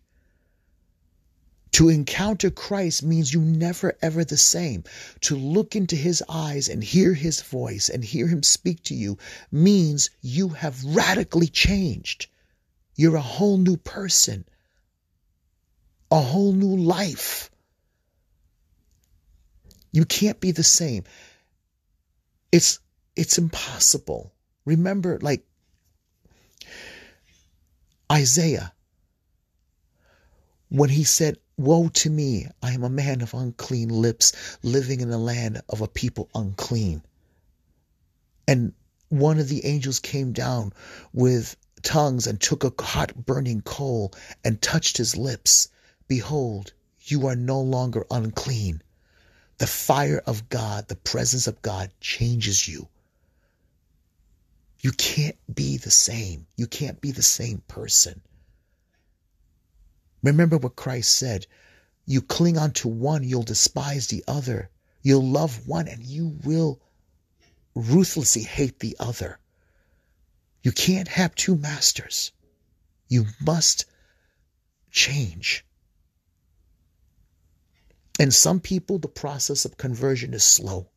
To 1.73 1.89
encounter 1.89 2.51
Christ 2.51 3.03
means 3.03 3.33
you 3.33 3.41
never 3.41 3.97
ever 4.03 4.25
the 4.25 4.37
same. 4.37 4.85
To 5.23 5.37
look 5.37 5.77
into 5.77 5.97
his 5.97 6.23
eyes 6.29 6.69
and 6.69 6.83
hear 6.83 7.15
his 7.15 7.43
voice 7.43 7.89
and 7.89 8.05
hear 8.05 8.27
him 8.27 8.43
speak 8.43 8.83
to 8.85 8.95
you 8.95 9.19
means 9.53 10.11
you 10.21 10.49
have 10.49 10.85
radically 10.85 11.47
changed. 11.47 12.27
You're 12.97 13.17
a 13.17 13.23
whole 13.23 13.57
new 13.57 13.77
person, 13.77 14.45
a 16.11 16.21
whole 16.21 16.53
new 16.53 16.77
life. 16.77 17.51
You 19.93 20.05
can't 20.05 20.41
be 20.41 20.51
the 20.51 20.65
same. 20.65 21.05
It's 22.53 22.81
it's 23.17 23.39
impossible. 23.39 24.33
Remember, 24.65 25.19
like 25.21 25.45
Isaiah, 28.11 28.73
when 30.69 30.91
he 30.91 31.05
said, 31.05 31.39
Woe 31.61 31.91
to 31.91 32.09
me, 32.09 32.47
I 32.63 32.73
am 32.73 32.83
a 32.83 32.89
man 32.89 33.21
of 33.21 33.35
unclean 33.35 33.91
lips, 33.91 34.33
living 34.63 35.03
in 35.03 35.11
the 35.11 35.19
land 35.19 35.61
of 35.69 35.83
a 35.83 35.89
people 35.89 36.31
unclean. 36.35 37.03
And 38.49 38.73
one 39.11 39.39
of 39.39 39.51
the 39.51 39.67
angels 39.67 39.99
came 39.99 40.33
down 40.33 40.73
with 41.13 41.59
tongues 41.83 42.27
and 42.27 42.41
took 42.41 42.65
a 42.65 42.83
hot 42.83 43.27
burning 43.27 43.61
coal 43.61 44.15
and 44.43 44.63
touched 44.63 44.97
his 44.97 45.19
lips. 45.19 45.69
Behold, 46.09 46.73
you 47.05 47.27
are 47.27 47.37
no 47.37 47.61
longer 47.61 48.07
unclean. 48.11 48.81
The 49.59 49.67
fire 49.67 50.23
of 50.25 50.49
God, 50.49 50.89
the 50.89 50.97
presence 50.97 51.47
of 51.47 51.61
God 51.61 51.93
changes 52.01 52.67
you. 52.69 52.89
You 54.81 54.93
can't 54.93 55.37
be 55.55 55.77
the 55.77 55.91
same. 55.91 56.47
You 56.57 56.67
can't 56.67 57.03
be 57.03 57.11
the 57.11 57.23
same 57.23 57.59
person. 57.69 58.23
Remember 60.23 60.59
what 60.59 60.77
Christ 60.77 61.17
said. 61.17 61.47
You 62.07 62.23
cling 62.23 62.59
onto 62.59 62.89
one, 62.89 63.25
you'll 63.25 63.43
despise 63.43 64.09
the 64.09 64.25
other. 64.27 64.71
You'll 65.03 65.27
love 65.27 65.67
one 65.67 65.89
and 65.89 66.03
you 66.03 66.39
will 66.45 66.81
ruthlessly 67.75 68.43
hate 68.43 68.79
the 68.81 68.97
other. 68.99 69.39
You 70.63 70.73
can't 70.73 71.09
have 71.09 71.35
two 71.35 71.57
masters. 71.57 72.33
You 73.09 73.27
must 73.41 73.87
change. 74.91 75.65
And 78.19 78.35
some 78.35 78.61
people, 78.61 78.99
the 78.99 79.09
process 79.09 79.65
of 79.65 79.79
conversion 79.79 80.35
is 80.35 80.45
slow 80.45 80.91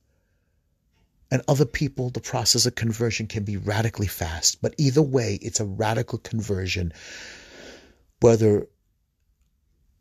and 1.34 1.42
other 1.48 1.66
people, 1.66 2.12
the 2.12 2.22
process 2.22 2.68
of 2.68 2.76
conversion 2.76 3.26
can 3.26 3.44
be 3.44 3.58
radically 3.58 4.06
fast. 4.06 4.62
But 4.62 4.76
either 4.78 5.02
way, 5.02 5.40
it's 5.42 5.60
a 5.60 5.66
radical 5.66 6.20
conversion. 6.20 6.94
Whether 8.20 8.68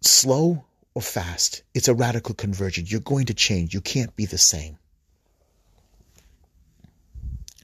slow 0.06 0.64
or 0.94 1.02
fast, 1.02 1.62
it's 1.74 1.88
a 1.88 1.94
radical 1.94 2.34
conversion. 2.34 2.84
You're 2.86 3.00
going 3.00 3.26
to 3.26 3.34
change. 3.34 3.74
You 3.74 3.80
can't 3.80 4.14
be 4.16 4.26
the 4.26 4.38
same. 4.38 4.78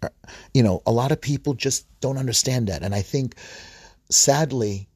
Uh, 0.02 0.08
you 0.54 0.62
know, 0.62 0.82
a 0.86 0.92
lot 0.92 1.12
of 1.12 1.20
people 1.20 1.54
just 1.54 1.86
don't 2.00 2.18
understand 2.18 2.68
that. 2.68 2.82
And 2.82 2.94
I 2.94 3.02
think, 3.02 3.34
sadly, 4.10 4.88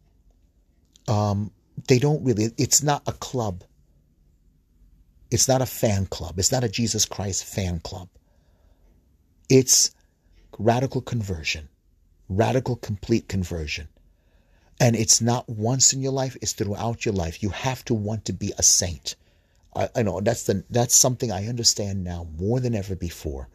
um, 1.08 1.50
they 1.88 1.98
don't 1.98 2.24
really, 2.24 2.50
it's 2.56 2.82
not 2.82 3.02
a 3.06 3.12
club. 3.12 3.64
It's 5.30 5.48
not 5.48 5.62
a 5.62 5.66
fan 5.66 6.06
club. 6.06 6.38
It's 6.38 6.52
not 6.52 6.64
a 6.64 6.68
Jesus 6.68 7.04
Christ 7.04 7.44
fan 7.44 7.80
club. 7.80 8.08
It's 9.48 9.90
radical 10.58 11.00
conversion, 11.00 11.68
radical 12.28 12.76
complete 12.76 13.28
conversion. 13.28 13.88
And 14.82 14.96
it's 14.96 15.20
not 15.20 15.48
once 15.48 15.92
in 15.92 16.02
your 16.02 16.10
life, 16.10 16.36
it's 16.42 16.54
throughout 16.54 17.04
your 17.04 17.14
life. 17.14 17.40
You 17.40 17.50
have 17.50 17.84
to 17.84 17.94
want 17.94 18.24
to 18.24 18.32
be 18.32 18.52
a 18.58 18.64
saint. 18.64 19.14
I, 19.76 19.88
I 19.94 20.02
know 20.02 20.20
that's 20.20 20.42
the 20.42 20.64
that's 20.70 20.96
something 20.96 21.30
I 21.30 21.46
understand 21.46 22.02
now 22.02 22.26
more 22.36 22.58
than 22.58 22.74
ever 22.74 22.96
before. 22.96 23.48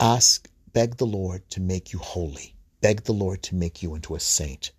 Ask, 0.00 0.50
beg 0.72 0.96
the 0.96 1.06
Lord 1.06 1.48
to 1.50 1.60
make 1.60 1.92
you 1.92 2.00
holy. 2.00 2.56
Beg 2.80 3.04
the 3.04 3.12
Lord 3.12 3.44
to 3.44 3.54
make 3.54 3.80
you 3.80 3.94
into 3.94 4.16
a 4.16 4.18
saint. 4.18 4.72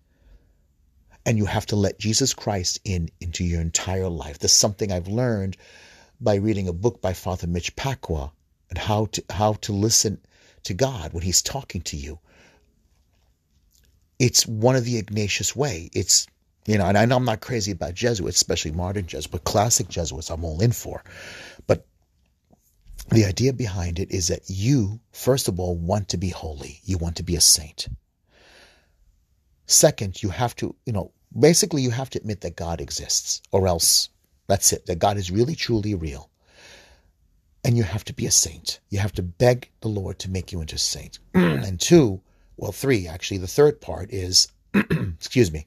And 1.25 1.38
you 1.38 1.45
have 1.45 1.67
to 1.67 1.77
let 1.77 1.97
Jesus 1.97 2.34
Christ 2.34 2.81
in 2.84 3.10
into 3.21 3.45
your 3.45 3.62
entire 3.62 4.10
life. 4.10 4.39
This 4.39 4.51
is 4.51 4.57
something 4.57 4.91
I've 4.91 5.07
learned 5.07 5.55
by 6.19 6.36
reading 6.36 6.67
a 6.67 6.73
book 6.73 7.01
by 7.01 7.13
Father 7.13 7.47
Mitch 7.47 7.77
Pacwa 7.77 8.31
and 8.69 8.77
how 8.77 9.05
to 9.05 9.23
how 9.29 9.53
to 9.53 9.71
listen 9.71 10.19
to 10.63 10.73
God 10.73 11.13
when 11.13 11.23
He's 11.23 11.41
talking 11.41 11.79
to 11.84 11.95
you. 11.95 12.19
It's 14.21 14.45
one 14.45 14.75
of 14.75 14.86
the 14.86 14.97
Ignatius 14.99 15.55
way. 15.55 15.89
It's 15.93 16.27
you 16.67 16.77
know, 16.77 16.86
and 16.86 16.95
I 16.95 17.05
know 17.05 17.15
I'm 17.15 17.25
not 17.25 17.41
crazy 17.41 17.71
about 17.71 17.95
Jesuits, 17.95 18.36
especially 18.36 18.69
modern 18.69 19.07
Jesuits, 19.07 19.25
but 19.25 19.45
classic 19.45 19.89
Jesuits 19.89 20.29
I'm 20.29 20.43
all 20.43 20.62
in 20.62 20.73
for. 20.73 21.03
But 21.65 21.88
the 23.10 23.25
idea 23.25 23.51
behind 23.51 23.97
it 23.97 24.12
is 24.12 24.27
that 24.27 24.43
you, 24.45 24.99
first 25.12 25.47
of 25.47 25.60
all, 25.60 25.75
want 25.75 26.10
to 26.10 26.17
be 26.17 26.29
holy. 26.29 26.81
You 26.84 26.99
want 26.99 27.15
to 27.15 27.23
be 27.23 27.36
a 27.36 27.41
saint. 27.41 27.88
Second, 29.65 30.21
you 30.21 30.29
have 30.29 30.55
to, 30.57 30.75
you 30.86 30.93
know, 30.93 31.12
basically 31.38 31.81
you 31.81 31.89
have 31.89 32.12
to 32.12 32.19
admit 32.19 32.41
that 32.41 32.55
God 32.55 32.79
exists, 32.79 33.41
or 33.51 33.67
else 33.67 34.10
that's 34.45 34.71
it, 34.71 34.86
that 34.86 34.99
God 34.99 35.17
is 35.17 35.31
really, 35.31 35.55
truly 35.55 35.95
real. 35.95 36.29
And 37.63 37.75
you 37.75 37.81
have 37.81 38.03
to 38.03 38.13
be 38.13 38.27
a 38.27 38.31
saint. 38.31 38.81
You 38.91 38.99
have 38.99 39.13
to 39.13 39.23
beg 39.23 39.71
the 39.81 39.88
Lord 39.88 40.19
to 40.19 40.29
make 40.29 40.51
you 40.51 40.62
into 40.62 40.75
a 40.75 40.77
saint. 40.77 41.17
and 41.34 41.79
two, 41.79 42.21
well, 42.62 42.71
three, 42.71 43.08
actually, 43.08 43.39
the 43.39 43.47
third 43.47 43.82
part 43.82 44.13
is, 44.13 44.47
excuse 44.76 45.52
me, 45.52 45.65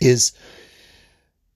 is 0.00 0.32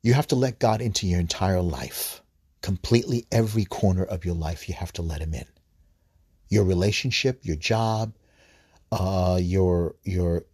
you 0.02 0.12
have 0.12 0.26
to 0.26 0.34
let 0.34 0.58
God 0.58 0.80
into 0.80 1.06
your 1.06 1.20
entire 1.20 1.62
life. 1.62 2.20
Completely 2.60 3.26
every 3.30 3.64
corner 3.64 4.02
of 4.02 4.24
your 4.24 4.34
life, 4.34 4.68
you 4.68 4.74
have 4.74 4.92
to 4.94 5.02
let 5.02 5.20
him 5.20 5.34
in. 5.34 5.44
Your 6.48 6.64
relationship, 6.64 7.38
your 7.42 7.54
job, 7.54 8.12
uh, 8.90 9.38
your 9.40 9.94
your 10.02 10.44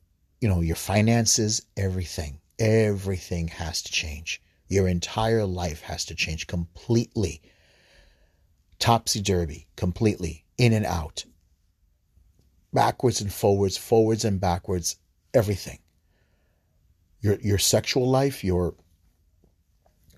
you 0.43 0.49
know, 0.49 0.61
your 0.61 0.77
finances, 0.77 1.63
everything. 1.77 2.39
Everything 2.59 3.49
has 3.49 3.81
to 3.83 3.91
change. 3.93 4.43
Your 4.69 4.89
entire 4.89 5.47
life 5.47 5.81
has 5.83 6.05
to 6.07 6.15
change 6.15 6.47
completely. 6.47 7.41
Topsy 8.79 9.23
turvy, 9.23 9.69
completely, 9.77 10.45
in 10.59 10.75
and 10.75 10.85
out, 10.85 11.25
backwards 12.73 13.21
and 13.21 13.33
forwards, 13.33 13.77
forwards 13.77 14.25
and 14.25 14.41
backwards, 14.41 14.97
everything. 15.35 15.79
Your 17.21 17.39
your 17.41 17.59
sexual 17.59 18.09
life, 18.09 18.43
your 18.45 18.75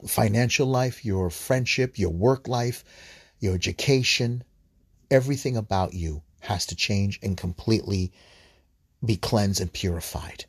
financial 0.07 0.67
life, 0.67 1.05
your 1.05 1.31
friendship, 1.31 1.99
your 1.99 2.11
work 2.11 2.49
life, 2.49 2.85
your 3.38 3.55
education, 3.55 4.45
everything 5.11 5.57
about 5.57 5.95
you 5.95 6.23
has 6.41 6.67
to 6.67 6.77
change 6.77 7.19
and 7.23 7.37
completely 7.37 8.12
be 9.05 9.17
cleansed 9.17 9.61
and 9.61 9.73
purified. 9.73 10.45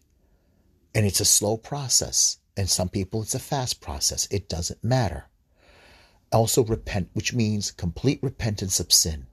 And 0.95 1.05
it's 1.05 1.19
a 1.19 1.25
slow 1.25 1.57
process. 1.57 2.37
And 2.55 2.69
some 2.69 2.89
people, 2.89 3.23
it's 3.23 3.33
a 3.33 3.39
fast 3.39 3.81
process. 3.81 4.27
It 4.29 4.47
doesn't 4.47 4.83
matter. 4.83 5.25
Also, 6.31 6.63
repent, 6.63 7.09
which 7.13 7.33
means 7.33 7.71
complete 7.71 8.19
repentance 8.21 8.79
of 8.79 8.91
sin. 8.91 9.25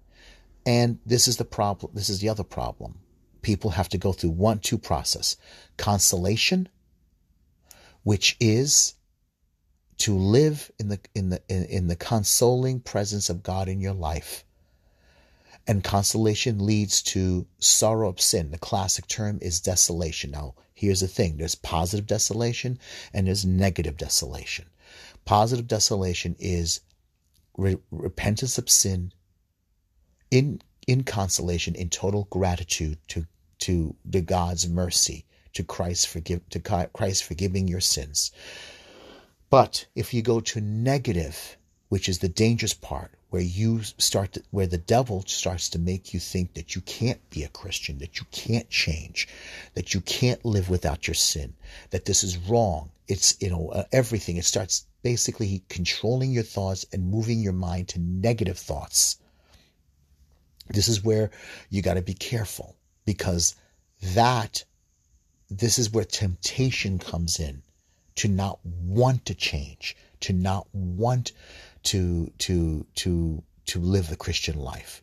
And 0.66 0.99
this 1.07 1.27
is 1.27 1.37
the 1.37 1.44
problem. 1.44 1.92
This 1.94 2.09
is 2.09 2.20
the 2.20 2.29
other 2.29 2.44
problem. 2.44 2.99
People 3.42 3.70
have 3.70 3.88
to 3.90 3.99
go 3.99 4.12
through 4.12 4.31
one, 4.31 4.59
two 4.59 4.79
process 4.79 5.37
consolation, 5.77 6.68
which 8.03 8.37
is 8.38 8.94
to 9.99 10.16
live 10.16 10.70
in 10.79 10.88
the 10.88 11.01
in 11.14 11.31
the 11.31 11.42
in, 11.49 11.64
in 11.64 11.87
the 11.88 11.96
consoling 11.96 12.81
presence 12.81 13.31
of 13.31 13.42
God 13.42 13.68
in 13.68 13.81
your 13.81 13.94
life 13.94 14.44
and 15.66 15.85
consolation 15.85 16.64
leads 16.64 17.01
to 17.01 17.46
sorrow 17.59 18.09
of 18.09 18.20
sin. 18.20 18.51
The 18.51 18.59
classic 18.59 19.07
term 19.07 19.38
is 19.40 19.61
desolation. 19.61 20.33
Now, 20.33 20.55
here's 20.75 21.01
the 21.01 21.07
thing 21.07 21.37
there's 21.37 21.55
positive 21.55 22.07
desolation 22.07 22.79
and 23.14 23.27
there's 23.27 23.44
negative 23.44 23.96
desolation. 23.96 24.66
Positive 25.25 25.68
desolation 25.68 26.35
is 26.38 26.81
re- 27.57 27.77
repentance 27.90 28.59
of 28.59 28.68
sin 28.68 29.12
in, 30.31 30.61
in 30.87 31.05
consolation, 31.05 31.75
in 31.75 31.90
total 31.90 32.27
gratitude 32.31 32.99
to, 33.09 33.27
to 33.61 33.95
God's 34.25 34.69
mercy, 34.69 35.25
to 35.53 35.62
Christ, 35.62 36.09
forgive, 36.09 36.49
to 36.51 36.61
Christ 36.61 37.25
forgiving 37.25 37.69
your 37.69 37.81
sins. 37.81 38.31
But 39.51 39.87
if 39.97 40.14
you 40.14 40.23
go 40.23 40.40
to 40.40 40.61
negative, 40.61 41.57
which 41.88 42.09
is 42.09 42.21
the 42.21 42.29
dangerous 42.29 42.75
part, 42.75 43.11
where 43.31 43.43
you 43.43 43.83
start 43.83 44.33
to, 44.33 44.43
where 44.51 44.66
the 44.66 44.79
devil 44.79 45.25
starts 45.27 45.69
to 45.71 45.79
make 45.79 46.12
you 46.12 46.21
think 46.21 46.55
that 46.55 46.75
you 46.75 46.81
can't 46.81 47.31
be 47.31 47.45
a 47.45 47.49
Christian, 47.49 47.99
that 47.99 48.19
you 48.19 48.27
can't 48.31 48.69
change, 48.71 49.29
that 49.75 49.95
you 49.95 50.01
can't 50.01 50.45
live 50.45 50.69
without 50.69 51.07
your 51.07 51.14
sin, 51.14 51.55
that 51.90 52.05
this 52.05 52.25
is 52.25 52.37
wrong. 52.37 52.90
It's 53.09 53.37
you 53.40 53.51
know 53.51 53.71
uh, 53.71 53.85
everything. 53.93 54.37
It 54.37 54.45
starts 54.45 54.87
basically 55.03 55.62
controlling 55.69 56.33
your 56.33 56.43
thoughts 56.43 56.87
and 56.93 57.11
moving 57.11 57.40
your 57.40 57.53
mind 57.53 57.88
to 57.88 58.01
negative 58.01 58.59
thoughts. 58.59 59.16
This 60.73 60.89
is 60.89 61.03
where 61.03 61.31
you 61.69 61.83
got 61.83 61.95
to 61.95 62.03
be 62.03 62.15
careful 62.15 62.77
because 63.05 63.57
that 64.15 64.65
this 65.51 65.79
is 65.79 65.91
where 65.91 66.05
temptation 66.05 66.99
comes 66.99 67.41
in 67.41 67.63
to 68.17 68.29
not 68.29 68.61
want 68.65 69.25
to 69.27 69.35
change, 69.35 69.97
to 70.21 70.33
not 70.33 70.69
want 70.73 71.33
to 71.85 72.33
to 72.39 72.87
to 72.97 73.43
to 73.67 73.79
live 73.81 74.09
the 74.09 74.17
Christian 74.17 74.59
life. 74.59 75.03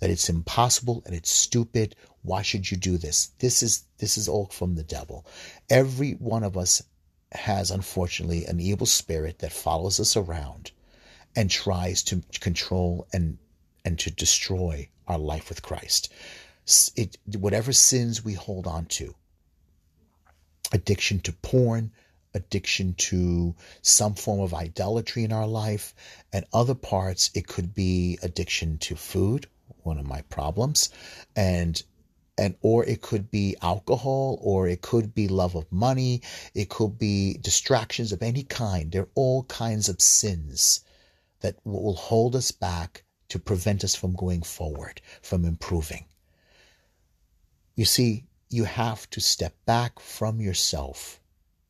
That 0.00 0.10
it's 0.10 0.28
impossible 0.28 1.02
and 1.04 1.14
it's 1.14 1.30
stupid. 1.30 1.96
Why 2.22 2.42
should 2.42 2.70
you 2.70 2.76
do 2.76 2.96
this? 2.96 3.30
This 3.38 3.62
is 3.62 3.84
this 3.98 4.16
is 4.16 4.28
all 4.28 4.46
from 4.46 4.76
the 4.76 4.84
devil. 4.84 5.26
Every 5.68 6.12
one 6.12 6.44
of 6.44 6.56
us 6.56 6.82
has 7.32 7.70
unfortunately 7.70 8.44
an 8.46 8.60
evil 8.60 8.86
spirit 8.86 9.40
that 9.40 9.52
follows 9.52 9.98
us 9.98 10.16
around 10.16 10.70
and 11.34 11.50
tries 11.50 12.02
to 12.04 12.22
control 12.40 13.06
and 13.12 13.38
and 13.88 13.98
to 13.98 14.10
destroy 14.10 14.86
our 15.06 15.18
life 15.18 15.48
with 15.48 15.62
Christ. 15.62 16.12
It, 16.94 17.16
whatever 17.38 17.72
sins 17.72 18.22
we 18.22 18.34
hold 18.34 18.66
on 18.66 18.84
to, 18.96 19.14
addiction 20.70 21.20
to 21.20 21.32
porn, 21.32 21.92
addiction 22.34 22.92
to 23.08 23.54
some 23.80 24.14
form 24.14 24.40
of 24.40 24.52
idolatry 24.52 25.24
in 25.24 25.32
our 25.32 25.46
life. 25.46 25.94
And 26.34 26.44
other 26.52 26.74
parts, 26.74 27.30
it 27.34 27.46
could 27.46 27.74
be 27.74 28.18
addiction 28.22 28.76
to 28.86 28.94
food, 28.94 29.46
one 29.84 29.96
of 29.96 30.06
my 30.06 30.20
problems, 30.20 30.90
and 31.34 31.82
and 32.36 32.54
or 32.60 32.84
it 32.84 33.00
could 33.00 33.30
be 33.30 33.56
alcohol 33.62 34.38
or 34.42 34.68
it 34.68 34.82
could 34.82 35.14
be 35.14 35.26
love 35.26 35.56
of 35.56 35.72
money 35.72 36.22
it 36.54 36.68
could 36.68 36.96
be 36.96 37.36
distractions 37.38 38.12
of 38.12 38.22
any 38.22 38.44
kind 38.44 38.92
there 38.92 39.02
are 39.02 39.16
all 39.16 39.42
kinds 39.44 39.88
of 39.88 40.00
sins 40.00 40.84
that 41.40 41.56
will 41.64 41.96
hold 41.96 42.36
us 42.36 42.52
back 42.52 43.02
to 43.28 43.38
prevent 43.38 43.84
us 43.84 43.94
from 43.94 44.14
going 44.14 44.42
forward 44.42 45.00
from 45.22 45.44
improving 45.44 46.04
you 47.78 47.84
see 47.84 48.24
you 48.50 48.64
have 48.64 49.08
to 49.10 49.20
step 49.20 49.54
back 49.64 50.00
from 50.00 50.40
yourself 50.40 51.20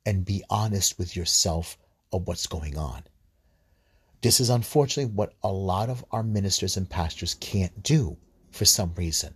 and 0.07 0.25
be 0.25 0.43
honest 0.49 0.99
with 0.99 1.15
yourself 1.15 1.77
of 2.11 2.27
what's 2.27 2.47
going 2.47 2.79
on. 2.79 3.03
This 4.23 4.41
is 4.41 4.49
unfortunately 4.49 5.13
what 5.13 5.35
a 5.43 5.53
lot 5.53 5.91
of 5.91 6.03
our 6.11 6.23
ministers 6.23 6.79
and 6.79 6.89
pastors 6.89 7.35
can't 7.35 7.83
do 7.83 8.17
for 8.51 8.65
some 8.65 8.95
reason. 8.95 9.35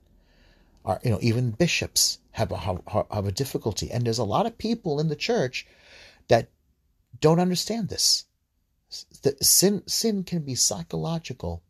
Our, 0.86 0.98
you 1.04 1.10
know, 1.10 1.18
even 1.20 1.50
bishops 1.50 2.18
have 2.30 2.50
a 2.50 2.56
have 2.56 3.26
a 3.26 3.32
difficulty, 3.32 3.90
and 3.90 4.06
there's 4.06 4.18
a 4.18 4.24
lot 4.24 4.46
of 4.46 4.56
people 4.56 4.98
in 4.98 5.08
the 5.08 5.14
church 5.14 5.66
that 6.28 6.48
don't 7.20 7.38
understand 7.38 7.90
this. 7.90 8.24
Sin 8.88 9.82
sin 9.86 10.24
can 10.24 10.40
be 10.40 10.54
psychological 10.54 11.62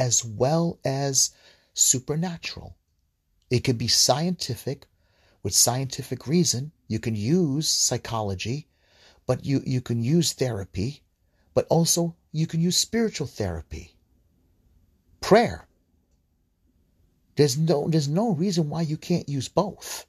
as 0.00 0.24
well 0.24 0.78
as 0.82 1.30
supernatural. 1.74 2.74
It 3.50 3.64
could 3.64 3.76
be 3.76 3.86
scientific 3.86 4.86
with 5.42 5.54
scientific 5.54 6.26
reason. 6.26 6.72
You 6.88 6.98
can 6.98 7.14
use 7.14 7.68
psychology, 7.68 8.66
but 9.26 9.44
you, 9.44 9.62
you 9.66 9.82
can 9.82 10.02
use 10.02 10.32
therapy, 10.32 11.02
but 11.52 11.66
also 11.68 12.16
you 12.32 12.46
can 12.46 12.60
use 12.60 12.78
spiritual 12.78 13.26
therapy. 13.26 13.94
Prayer. 15.20 15.68
There's 17.36 17.58
no 17.58 17.88
there's 17.88 18.08
no 18.08 18.30
reason 18.30 18.70
why 18.70 18.82
you 18.82 18.96
can't 18.96 19.28
use 19.28 19.48
both. 19.48 20.06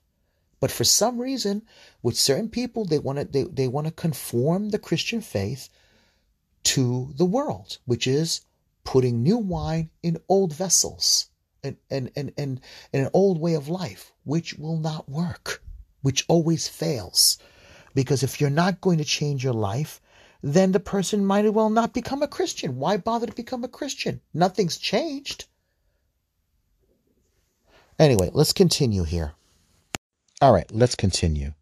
But 0.62 0.72
for 0.72 0.84
some 0.86 1.20
reason, 1.20 1.64
with 2.02 2.18
certain 2.18 2.50
people, 2.50 2.86
they 2.86 3.00
want 3.00 3.20
to 3.20 3.26
they, 3.26 3.44
they 3.44 3.68
want 3.68 3.88
to 3.88 3.94
conform 3.94 4.70
the 4.70 4.80
Christian 4.80 5.22
faith 5.22 5.70
to 6.64 7.14
the 7.18 7.26
world, 7.26 7.78
which 7.86 8.08
is 8.08 8.42
putting 8.84 9.24
new 9.24 9.38
wine 9.38 9.90
in 10.02 10.18
old 10.28 10.54
vessels 10.54 11.28
and, 11.64 11.78
and, 11.90 12.12
and, 12.16 12.34
and, 12.38 12.62
and 12.94 13.04
an 13.04 13.10
old 13.14 13.40
way 13.40 13.54
of 13.54 13.70
life, 13.70 14.12
which 14.24 14.56
will 14.56 14.78
not 14.78 15.10
work, 15.10 15.64
which 16.02 16.26
always 16.28 16.68
fails. 16.68 17.38
Because 17.94 18.24
if 18.24 18.40
you're 18.40 18.50
not 18.50 18.82
going 18.82 18.98
to 18.98 19.04
change 19.04 19.44
your 19.44 19.54
life, 19.54 20.02
then 20.42 20.72
the 20.72 20.80
person 20.80 21.26
might 21.26 21.46
as 21.46 21.52
well 21.52 21.70
not 21.70 21.94
become 21.94 22.24
a 22.24 22.28
Christian. 22.28 22.78
Why 22.78 22.98
bother 22.98 23.28
to 23.28 23.34
become 23.34 23.64
a 23.64 23.68
Christian? 23.68 24.22
Nothing's 24.34 24.78
changed. 24.78 25.46
Anyway, 28.00 28.32
let's 28.34 28.54
continue 28.54 29.04
here. 29.04 29.34
All 30.42 30.52
right, 30.52 30.70
let's 30.72 30.96
continue. 30.96 31.54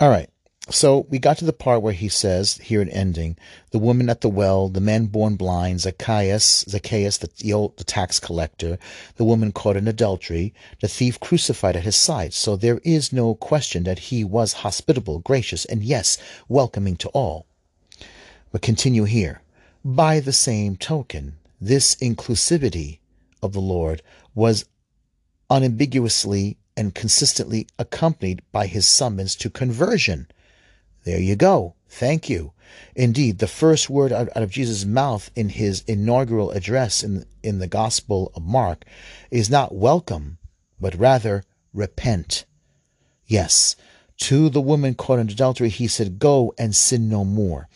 All 0.00 0.10
right. 0.10 0.28
So 0.68 1.06
we 1.08 1.20
got 1.20 1.38
to 1.38 1.44
the 1.44 1.52
part 1.52 1.80
where 1.80 1.92
he 1.92 2.08
says, 2.08 2.56
here 2.56 2.82
in 2.82 2.88
ending, 2.88 3.36
the 3.70 3.78
woman 3.78 4.10
at 4.10 4.20
the 4.20 4.28
well, 4.28 4.68
the 4.68 4.80
man 4.80 5.06
born 5.06 5.36
blind, 5.36 5.82
Zacchaeus, 5.82 6.64
Zacchaeus, 6.68 7.18
the, 7.18 7.30
the, 7.38 7.52
old, 7.52 7.76
the 7.76 7.84
tax 7.84 8.18
collector, 8.18 8.76
the 9.14 9.24
woman 9.24 9.52
caught 9.52 9.76
in 9.76 9.86
adultery, 9.86 10.52
the 10.80 10.88
thief 10.88 11.20
crucified 11.20 11.76
at 11.76 11.84
his 11.84 11.94
side. 11.94 12.34
So 12.34 12.56
there 12.56 12.80
is 12.82 13.12
no 13.12 13.36
question 13.36 13.84
that 13.84 14.10
he 14.10 14.24
was 14.24 14.54
hospitable, 14.54 15.20
gracious, 15.20 15.66
and 15.66 15.84
yes, 15.84 16.18
welcoming 16.48 16.96
to 16.96 17.10
all. 17.10 17.46
But 18.50 18.62
continue 18.62 19.04
here. 19.04 19.42
By 19.84 20.18
the 20.18 20.32
same 20.32 20.76
token, 20.76 21.36
this 21.60 21.94
inclusivity 21.96 22.98
of 23.40 23.52
the 23.52 23.60
Lord 23.60 24.02
was 24.34 24.64
unambiguously 25.48 26.56
and 26.76 26.92
consistently 26.92 27.68
accompanied 27.78 28.42
by 28.50 28.66
his 28.66 28.88
summons 28.88 29.36
to 29.36 29.48
conversion 29.48 30.26
there 31.06 31.20
you 31.20 31.36
go. 31.36 31.76
Thank 31.88 32.28
you. 32.28 32.52
Indeed, 32.96 33.38
the 33.38 33.46
first 33.46 33.88
word 33.88 34.12
out, 34.12 34.28
of 34.30 34.50
Jesus' 34.50 34.84
mouth 34.84 35.30
in 35.36 35.50
his 35.50 35.82
inaugural 35.86 36.50
address 36.50 37.04
in, 37.04 37.24
in 37.44 37.60
the 37.60 37.68
Gospel 37.68 38.32
of 38.34 38.42
Mark 38.42 38.84
is 39.30 39.48
not 39.48 39.72
welcome, 39.72 40.38
but 40.80 40.98
rather 40.98 41.44
repent. 41.72 42.44
Yes, 43.24 43.76
to 44.18 44.48
the 44.48 44.60
woman 44.60 44.94
caught 44.94 45.20
in 45.20 45.30
adultery, 45.30 45.68
he 45.68 45.86
said, 45.86 46.18
Go 46.18 46.52
and 46.58 46.74
sin 46.74 47.08
no 47.08 47.24
more. 47.24 47.68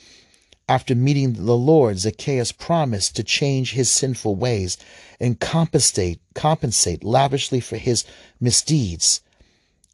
After 0.68 0.96
meeting 0.96 1.34
the 1.34 1.56
Lord, 1.56 1.98
Zacchaeus 1.98 2.50
promised 2.50 3.14
to 3.14 3.22
change 3.22 3.72
his 3.72 3.92
sinful 3.92 4.34
ways 4.34 4.76
and 5.20 5.38
compensate, 5.38 6.18
compensate 6.34 7.04
lavishly 7.04 7.60
for 7.60 7.76
his 7.76 8.04
misdeeds. 8.40 9.20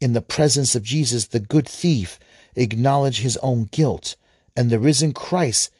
In 0.01 0.13
the 0.13 0.21
presence 0.21 0.75
of 0.75 0.81
Jesus, 0.81 1.27
the 1.27 1.39
good 1.39 1.69
thief 1.69 2.17
acknowledge 2.57 3.19
his 3.19 3.37
own 3.37 3.65
guilt, 3.71 4.15
and 4.55 4.69
the 4.69 4.79
risen 4.79 5.13
Christ 5.13 5.71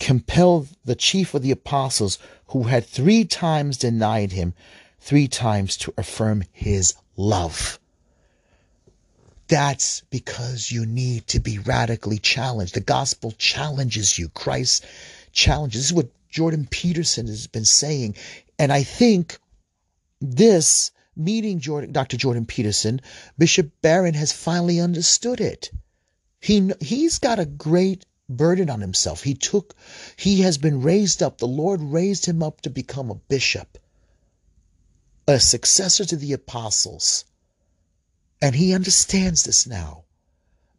compelled 0.00 0.68
the 0.84 0.94
chief 0.94 1.34
of 1.34 1.42
the 1.42 1.50
apostles, 1.50 2.18
who 2.48 2.64
had 2.64 2.86
three 2.86 3.24
times 3.24 3.76
denied 3.76 4.32
him, 4.32 4.54
three 5.00 5.28
times 5.28 5.76
to 5.78 5.92
affirm 5.98 6.44
his 6.52 6.94
love. 7.16 7.78
That's 9.48 10.02
because 10.10 10.70
you 10.70 10.86
need 10.86 11.26
to 11.28 11.40
be 11.40 11.58
radically 11.58 12.18
challenged. 12.18 12.74
The 12.74 12.80
gospel 12.80 13.32
challenges 13.32 14.18
you. 14.18 14.28
Christ 14.30 14.86
challenges. 15.32 15.82
This 15.82 15.86
is 15.90 15.92
what 15.92 16.08
Jordan 16.30 16.66
Peterson 16.70 17.26
has 17.26 17.46
been 17.46 17.64
saying. 17.64 18.16
And 18.58 18.72
I 18.72 18.82
think 18.82 19.38
this 20.20 20.90
meeting 21.16 21.60
Jordan, 21.60 21.92
Dr. 21.92 22.16
Jordan 22.16 22.46
Peterson, 22.46 23.00
Bishop 23.38 23.70
Barron 23.82 24.14
has 24.14 24.32
finally 24.32 24.80
understood 24.80 25.40
it. 25.40 25.70
He, 26.40 26.72
he's 26.80 27.18
got 27.18 27.38
a 27.38 27.46
great 27.46 28.04
burden 28.28 28.70
on 28.70 28.80
himself. 28.80 29.22
He 29.22 29.34
took, 29.34 29.74
he 30.16 30.42
has 30.42 30.58
been 30.58 30.82
raised 30.82 31.22
up. 31.22 31.38
The 31.38 31.46
Lord 31.46 31.80
raised 31.80 32.26
him 32.26 32.42
up 32.42 32.60
to 32.62 32.70
become 32.70 33.10
a 33.10 33.14
bishop, 33.14 33.78
a 35.26 35.40
successor 35.40 36.04
to 36.04 36.16
the 36.16 36.32
apostles. 36.32 37.24
And 38.42 38.54
he 38.54 38.74
understands 38.74 39.44
this 39.44 39.66
now. 39.66 40.04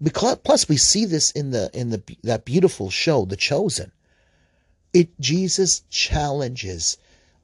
Because, 0.01 0.37
plus, 0.43 0.67
we 0.67 0.77
see 0.77 1.05
this 1.05 1.31
in 1.31 1.51
the 1.51 1.69
in 1.73 1.89
the 1.89 2.03
that 2.23 2.45
beautiful 2.45 2.89
show, 2.89 3.25
The 3.25 3.37
Chosen. 3.37 3.91
It 4.93 5.19
Jesus 5.19 5.83
challenges 5.89 6.97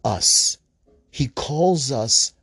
us. 0.04 0.58
He 1.10 1.28
calls 1.28 1.92
us 1.92 2.34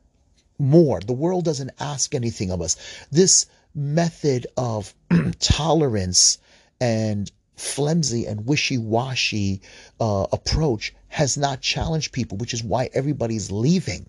more. 0.59 0.99
The 0.99 1.13
world 1.13 1.45
doesn't 1.45 1.71
ask 1.79 2.13
anything 2.13 2.51
of 2.51 2.61
us. 2.61 2.75
This 3.11 3.45
method 3.73 4.47
of 4.57 4.93
tolerance 5.39 6.37
and 6.81 7.31
flimsy 7.55 8.25
and 8.25 8.45
wishy-washy 8.45 9.61
uh, 9.99 10.27
approach 10.31 10.93
has 11.07 11.37
not 11.37 11.61
challenged 11.61 12.11
people, 12.11 12.37
which 12.37 12.53
is 12.53 12.63
why 12.63 12.89
everybody's 12.93 13.51
leaving. 13.51 14.07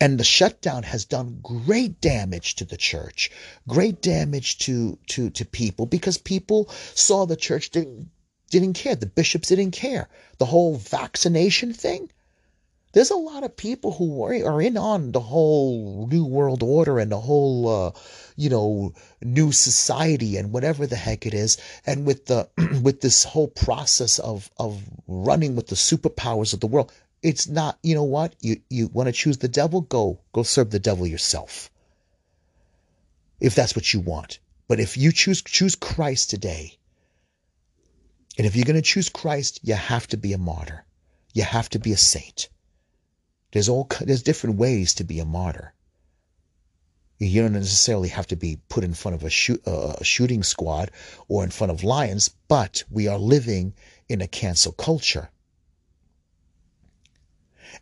And 0.00 0.18
the 0.18 0.24
shutdown 0.24 0.82
has 0.84 1.04
done 1.04 1.40
great 1.42 2.00
damage 2.00 2.56
to 2.56 2.64
the 2.64 2.78
church, 2.78 3.30
great 3.68 4.00
damage 4.00 4.58
to 4.58 4.98
to 5.08 5.28
to 5.30 5.44
people 5.44 5.84
because 5.84 6.16
people 6.16 6.70
saw 6.94 7.26
the 7.26 7.36
church 7.36 7.68
didn't 7.68 8.10
didn't 8.50 8.72
care. 8.74 8.96
The 8.96 9.06
bishops 9.06 9.48
didn't 9.48 9.72
care. 9.72 10.08
The 10.38 10.46
whole 10.46 10.76
vaccination 10.76 11.74
thing, 11.74 12.10
there's 12.92 13.10
a 13.10 13.16
lot 13.16 13.44
of 13.44 13.56
people 13.56 13.92
who 13.92 14.24
are, 14.24 14.32
are 14.32 14.60
in 14.60 14.76
on 14.76 15.12
the 15.12 15.20
whole 15.20 16.08
new 16.10 16.24
world 16.24 16.62
order 16.62 16.98
and 16.98 17.12
the 17.12 17.20
whole 17.20 17.68
uh, 17.68 17.90
you 18.36 18.50
know 18.50 18.92
new 19.22 19.52
society 19.52 20.36
and 20.36 20.52
whatever 20.52 20.86
the 20.86 20.96
heck 20.96 21.26
it 21.26 21.34
is. 21.34 21.56
And 21.86 22.04
with 22.04 22.26
the 22.26 22.48
with 22.82 23.00
this 23.00 23.22
whole 23.24 23.48
process 23.48 24.18
of 24.18 24.50
of 24.58 24.82
running 25.06 25.54
with 25.54 25.68
the 25.68 25.76
superpowers 25.76 26.52
of 26.52 26.60
the 26.60 26.66
world 26.66 26.92
it's 27.22 27.46
not 27.46 27.78
you 27.82 27.94
know 27.94 28.04
what? 28.04 28.34
You 28.40 28.60
you 28.70 28.88
want 28.88 29.08
to 29.08 29.12
choose 29.12 29.38
the 29.38 29.48
devil? 29.48 29.82
Go 29.82 30.20
go 30.32 30.42
serve 30.42 30.70
the 30.70 30.78
devil 30.78 31.06
yourself. 31.06 31.70
If 33.40 33.54
that's 33.54 33.76
what 33.76 33.92
you 33.92 34.00
want. 34.00 34.38
But 34.68 34.80
if 34.80 34.96
you 34.96 35.12
choose 35.12 35.42
choose 35.42 35.74
Christ 35.74 36.30
today 36.30 36.78
and 38.38 38.46
if 38.46 38.56
you're 38.56 38.64
going 38.64 38.76
to 38.76 38.82
choose 38.82 39.08
Christ 39.08 39.60
you 39.62 39.74
have 39.74 40.06
to 40.08 40.16
be 40.16 40.32
a 40.32 40.38
martyr. 40.38 40.84
You 41.34 41.44
have 41.44 41.68
to 41.70 41.78
be 41.78 41.92
a 41.92 41.96
saint 41.96 42.48
there's 43.52 43.68
all 43.68 43.88
there's 44.00 44.22
different 44.22 44.56
ways 44.56 44.94
to 44.94 45.04
be 45.04 45.18
a 45.18 45.24
martyr. 45.24 45.74
You 47.18 47.42
don't 47.42 47.52
necessarily 47.52 48.08
have 48.08 48.26
to 48.28 48.36
be 48.36 48.60
put 48.70 48.82
in 48.82 48.94
front 48.94 49.14
of 49.14 49.24
a, 49.24 49.30
shoot, 49.30 49.60
uh, 49.66 49.96
a 49.98 50.04
shooting 50.04 50.42
squad 50.42 50.90
or 51.28 51.44
in 51.44 51.50
front 51.50 51.70
of 51.70 51.84
lions, 51.84 52.30
but 52.48 52.82
we 52.88 53.08
are 53.08 53.18
living 53.18 53.74
in 54.08 54.22
a 54.22 54.26
cancel 54.26 54.72
culture. 54.72 55.30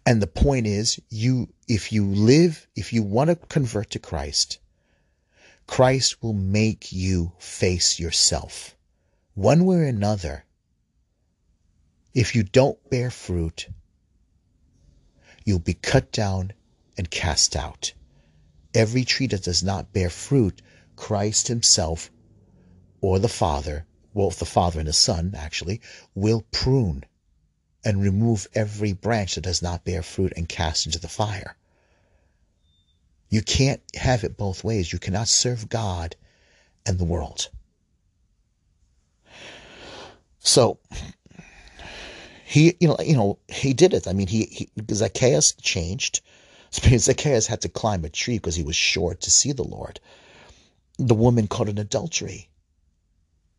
And 0.04 0.20
the 0.20 0.26
point 0.26 0.66
is, 0.66 1.00
you 1.08 1.48
if 1.68 1.92
you 1.92 2.04
live, 2.04 2.66
if 2.74 2.92
you 2.92 3.02
want 3.02 3.30
to 3.30 3.36
convert 3.36 3.90
to 3.90 3.98
Christ, 3.98 4.58
Christ 5.66 6.22
will 6.22 6.32
make 6.32 6.92
you 6.92 7.32
face 7.38 8.00
yourself. 8.00 8.76
One 9.34 9.64
way 9.64 9.76
or 9.76 9.84
another, 9.84 10.44
if 12.14 12.34
you 12.34 12.42
don't 12.42 12.90
bear 12.90 13.10
fruit, 13.10 13.68
you'll 15.48 15.58
be 15.58 15.72
cut 15.72 16.12
down 16.12 16.52
and 16.98 17.10
cast 17.10 17.56
out. 17.56 17.94
Every 18.74 19.02
tree 19.04 19.26
that 19.28 19.44
does 19.44 19.62
not 19.62 19.94
bear 19.94 20.10
fruit, 20.10 20.60
Christ 20.94 21.48
Himself 21.48 22.10
or 23.00 23.18
the 23.18 23.30
Father, 23.30 23.86
well, 24.12 24.28
the 24.28 24.44
Father 24.44 24.78
and 24.78 24.88
the 24.88 24.92
Son 24.92 25.32
actually, 25.34 25.80
will 26.14 26.44
prune 26.50 27.02
and 27.82 28.02
remove 28.02 28.46
every 28.54 28.92
branch 28.92 29.36
that 29.36 29.40
does 29.40 29.62
not 29.62 29.86
bear 29.86 30.02
fruit 30.02 30.34
and 30.36 30.50
cast 30.50 30.84
into 30.84 30.98
the 30.98 31.08
fire. 31.08 31.56
You 33.30 33.40
can't 33.40 33.80
have 33.94 34.24
it 34.24 34.36
both 34.36 34.62
ways. 34.62 34.92
You 34.92 34.98
cannot 34.98 35.28
serve 35.28 35.70
God 35.70 36.14
and 36.84 36.98
the 36.98 37.04
world. 37.04 37.48
So 40.40 40.78
he, 42.50 42.78
you 42.80 42.88
know, 42.88 42.96
you 43.04 43.14
know, 43.14 43.38
he 43.46 43.74
did 43.74 43.92
it. 43.92 44.08
I 44.08 44.14
mean, 44.14 44.26
he, 44.26 44.46
he 44.46 44.70
Zacchaeus 44.94 45.52
changed. 45.60 46.22
Zacchaeus 46.72 47.46
had 47.46 47.60
to 47.60 47.68
climb 47.68 48.06
a 48.06 48.08
tree 48.08 48.38
because 48.38 48.54
he 48.54 48.62
was 48.62 48.74
short 48.74 49.20
to 49.20 49.30
see 49.30 49.52
the 49.52 49.64
Lord. 49.64 50.00
The 50.96 51.14
woman 51.14 51.46
caught 51.46 51.68
in 51.68 51.76
adultery. 51.76 52.48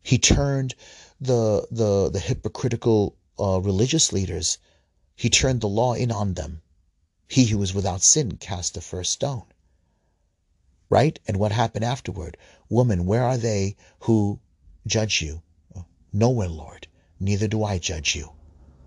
He 0.02 0.18
turned 0.18 0.74
the 1.20 1.68
the 1.70 2.10
the 2.10 2.18
hypocritical 2.18 3.14
uh, 3.38 3.60
religious 3.60 4.12
leaders. 4.12 4.58
He 5.14 5.30
turned 5.30 5.60
the 5.60 5.68
law 5.68 5.94
in 5.94 6.10
on 6.10 6.34
them. 6.34 6.60
He 7.28 7.44
who 7.44 7.58
was 7.58 7.72
without 7.72 8.02
sin 8.02 8.38
cast 8.38 8.74
the 8.74 8.80
first 8.80 9.12
stone. 9.12 9.44
Right? 10.88 11.16
And 11.28 11.36
what 11.36 11.52
happened 11.52 11.84
afterward? 11.84 12.36
Woman, 12.68 13.06
where 13.06 13.22
are 13.22 13.38
they 13.38 13.76
who 14.00 14.40
judge 14.84 15.22
you? 15.22 15.42
Nowhere, 16.12 16.48
Lord. 16.48 16.88
Neither 17.20 17.46
do 17.46 17.62
I 17.62 17.78
judge 17.78 18.16
you. 18.16 18.32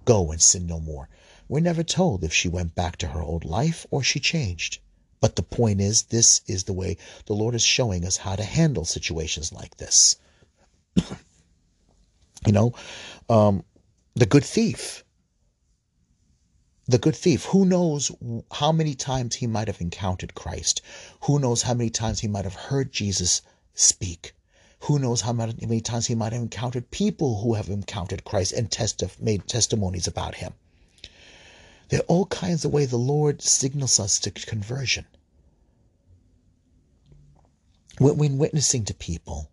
Go 0.06 0.32
and 0.32 0.42
sin 0.42 0.68
no 0.68 0.80
more. 0.80 1.10
We're 1.48 1.60
never 1.60 1.84
told 1.84 2.24
if 2.24 2.34
she 2.34 2.48
went 2.48 2.76
back 2.76 2.98
to 2.98 3.08
her 3.08 3.22
old 3.22 3.46
life 3.46 3.86
or 3.92 4.04
she 4.04 4.20
changed. 4.20 4.80
But 5.20 5.36
the 5.36 5.44
point 5.44 5.80
is, 5.80 6.04
this 6.04 6.42
is 6.48 6.66
the 6.66 6.74
way 6.74 6.98
the 7.28 7.34
Lord 7.34 7.56
is 7.56 7.64
showing 7.64 8.06
us 8.06 8.18
how 8.18 8.36
to 8.36 8.44
handle 8.44 8.84
situations 8.84 9.54
like 9.54 9.78
this. 9.78 10.18
you 12.46 12.52
know, 12.52 12.74
um, 13.30 13.64
the 14.16 14.26
good 14.26 14.44
thief. 14.44 15.04
The 16.88 16.98
good 16.98 17.16
thief, 17.16 17.46
who 17.46 17.66
knows 17.66 18.12
how 18.52 18.74
many 18.74 18.96
times 18.96 19.36
he 19.36 19.48
might 19.48 19.68
have 19.70 19.80
encountered 19.80 20.36
Christ? 20.36 20.82
Who 21.22 21.40
knows 21.40 21.62
how 21.62 21.74
many 21.74 21.90
times 21.90 22.20
he 22.20 22.28
might 22.28 22.44
have 22.44 22.56
heard 22.56 22.92
Jesus 22.92 23.42
speak? 23.74 24.34
Who 24.88 25.00
knows 25.00 25.22
how 25.22 25.32
many 25.32 25.80
times 25.80 26.08
he 26.08 26.16
might 26.16 26.34
have 26.34 26.42
encountered 26.42 26.92
people 26.92 27.42
who 27.42 27.54
have 27.54 27.70
encountered 27.70 28.26
Christ 28.26 28.52
and 28.52 28.70
testif- 28.70 29.18
made 29.18 29.48
testimonies 29.48 30.08
about 30.08 30.36
him. 30.36 30.56
There 31.88 32.02
are 32.02 32.10
all 32.10 32.26
kinds 32.26 32.66
of 32.66 32.74
ways 32.74 32.90
the 32.90 32.98
Lord 32.98 33.42
signals 33.42 33.98
us 33.98 34.20
to 34.20 34.32
conversion. 34.32 35.06
when 37.98 38.38
witnessing 38.38 38.84
to 38.86 38.94
people, 38.94 39.50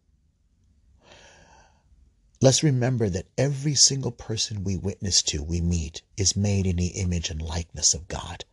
let's 2.41 2.65
remember 2.65 3.09
that 3.09 3.29
every 3.39 3.77
single 3.77 4.11
person 4.11 4.65
we 4.65 4.77
witness 4.77 5.23
to, 5.23 5.45
we 5.45 5.61
meet, 5.61 6.03
is 6.17 6.35
made 6.35 6.67
in 6.67 6.75
the 6.75 6.89
image 6.89 7.31
and 7.31 7.41
likeness 7.41 7.95
of 7.95 8.09
God. 8.09 8.45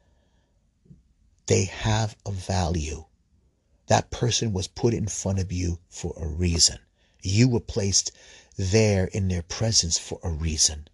They 1.48 1.64
have 1.66 2.16
a 2.24 2.32
value. 2.32 3.07
That 3.88 4.12
person 4.12 4.54
was 4.54 4.68
put 4.68 4.94
in 4.94 5.08
front 5.08 5.40
of 5.40 5.52
you 5.52 5.80
for 5.90 6.14
a 6.18 6.28
reason. 6.28 6.80
You 7.22 7.48
were 7.48 7.60
placed 7.60 8.12
there 8.58 9.06
in 9.06 9.28
their 9.28 9.44
presence 9.44 9.98
for 9.98 10.20
a 10.24 10.30
reason. 10.30 10.88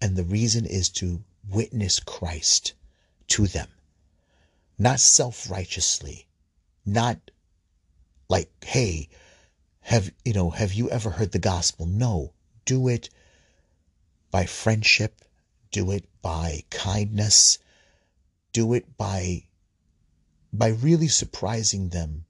And 0.00 0.16
the 0.16 0.24
reason 0.24 0.66
is 0.66 0.88
to 0.90 1.24
witness 1.48 2.00
Christ 2.00 2.74
to 3.28 3.46
them. 3.46 3.68
Not 4.78 5.00
self 5.00 5.48
righteously, 5.50 6.28
not 6.84 7.30
like, 8.28 8.50
hey, 8.64 9.08
have 9.80 10.12
you 10.24 10.32
know, 10.32 10.50
have 10.50 10.74
you 10.74 10.90
ever 10.90 11.10
heard 11.10 11.32
the 11.32 11.38
gospel? 11.38 11.86
No. 11.86 12.32
Do 12.64 12.88
it 12.88 13.08
by 14.30 14.44
friendship, 14.46 15.24
do 15.70 15.90
it 15.90 16.04
by 16.20 16.64
kindness, 16.70 17.58
do 18.52 18.74
it 18.74 18.96
by 18.96 19.46
by 20.52 20.68
really 20.68 21.08
surprising 21.08 21.88
them. 21.88 22.25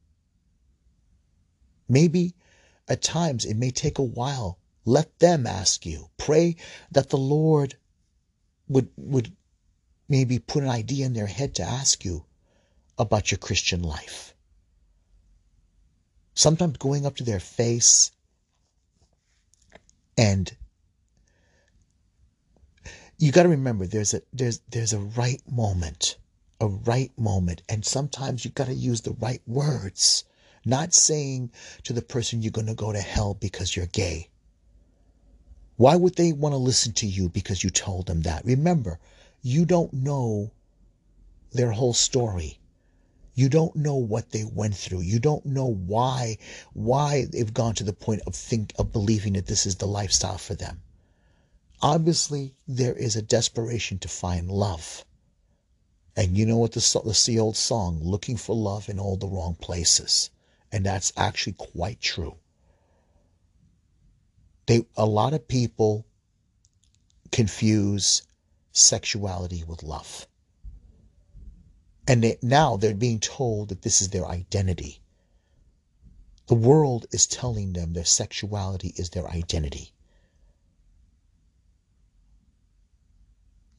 Maybe 1.88 2.34
at 2.88 3.02
times 3.02 3.44
it 3.44 3.56
may 3.56 3.70
take 3.70 3.98
a 3.98 4.02
while. 4.02 4.58
Let 4.84 5.18
them 5.18 5.46
ask 5.46 5.84
you. 5.84 6.10
Pray 6.16 6.56
that 6.92 7.10
the 7.10 7.18
Lord 7.18 7.76
would 8.68 8.88
would 8.96 9.32
maybe 10.08 10.38
put 10.38 10.62
an 10.62 10.70
idea 10.70 11.06
in 11.06 11.12
their 11.12 11.26
head 11.26 11.54
to 11.56 11.62
ask 11.62 12.04
you 12.04 12.24
about 12.98 13.30
your 13.30 13.38
Christian 13.38 13.82
life. 13.82 14.34
Sometimes 16.34 16.76
going 16.78 17.06
up 17.06 17.16
to 17.16 17.24
their 17.24 17.40
face 17.40 18.12
and 20.16 20.54
you 23.18 23.32
got 23.32 23.44
to 23.44 23.48
remember 23.48 23.86
there's 23.86 24.14
a 24.14 24.22
there's 24.32 24.60
there's 24.70 24.92
a 24.92 24.98
right 24.98 25.42
moment 25.50 26.16
a 26.60 26.66
right 26.66 27.12
moment 27.18 27.62
and 27.68 27.84
sometimes 27.84 28.44
you 28.44 28.50
got 28.50 28.66
to 28.66 28.74
use 28.74 29.02
the 29.02 29.12
right 29.12 29.42
words 29.46 30.24
not 30.66 30.92
saying 30.92 31.50
to 31.84 31.92
the 31.92 32.02
person 32.02 32.42
you're 32.42 32.50
going 32.50 32.66
to 32.66 32.74
go 32.74 32.92
to 32.92 33.00
hell 33.00 33.34
because 33.34 33.74
you're 33.74 33.86
gay 33.86 34.28
why 35.76 35.94
would 35.96 36.16
they 36.16 36.32
want 36.32 36.52
to 36.52 36.58
listen 36.58 36.92
to 36.92 37.06
you 37.06 37.28
because 37.28 37.62
you 37.64 37.70
told 37.70 38.06
them 38.06 38.22
that 38.22 38.44
remember 38.44 38.98
you 39.42 39.64
don't 39.64 39.92
know 39.92 40.50
their 41.52 41.70
whole 41.70 41.94
story 41.94 42.58
you 43.38 43.50
don't 43.50 43.76
know 43.76 43.96
what 43.96 44.30
they 44.30 44.44
went 44.44 44.74
through. 44.74 45.02
You 45.02 45.18
don't 45.18 45.44
know 45.44 45.66
why 45.66 46.38
why 46.72 47.26
they've 47.26 47.52
gone 47.52 47.74
to 47.74 47.84
the 47.84 47.92
point 47.92 48.22
of 48.26 48.34
think 48.34 48.72
of 48.78 48.92
believing 48.92 49.34
that 49.34 49.44
this 49.44 49.66
is 49.66 49.76
the 49.76 49.86
lifestyle 49.86 50.38
for 50.38 50.54
them. 50.54 50.80
Obviously, 51.82 52.54
there 52.66 52.94
is 52.94 53.14
a 53.14 53.20
desperation 53.20 53.98
to 53.98 54.08
find 54.08 54.50
love. 54.50 55.04
And 56.16 56.38
you 56.38 56.46
know 56.46 56.56
what 56.56 56.72
the, 56.72 57.22
the 57.26 57.38
old 57.38 57.58
song, 57.58 58.00
looking 58.02 58.38
for 58.38 58.56
love 58.56 58.88
in 58.88 58.98
all 58.98 59.18
the 59.18 59.28
wrong 59.28 59.54
places. 59.54 60.30
And 60.72 60.84
that's 60.84 61.12
actually 61.16 61.54
quite 61.54 62.00
true. 62.00 62.36
They, 64.66 64.84
a 64.96 65.06
lot 65.06 65.32
of 65.32 65.46
people 65.46 66.06
confuse 67.30 68.22
sexuality 68.72 69.64
with 69.64 69.82
love. 69.82 70.26
And 72.08 72.22
they, 72.22 72.38
now 72.42 72.76
they're 72.76 72.94
being 72.94 73.20
told 73.20 73.68
that 73.68 73.82
this 73.82 74.00
is 74.00 74.08
their 74.10 74.26
identity. 74.26 75.00
The 76.46 76.54
world 76.54 77.06
is 77.10 77.26
telling 77.26 77.72
them 77.72 77.92
their 77.92 78.04
sexuality 78.04 78.92
is 78.96 79.10
their 79.10 79.28
identity. 79.28 79.92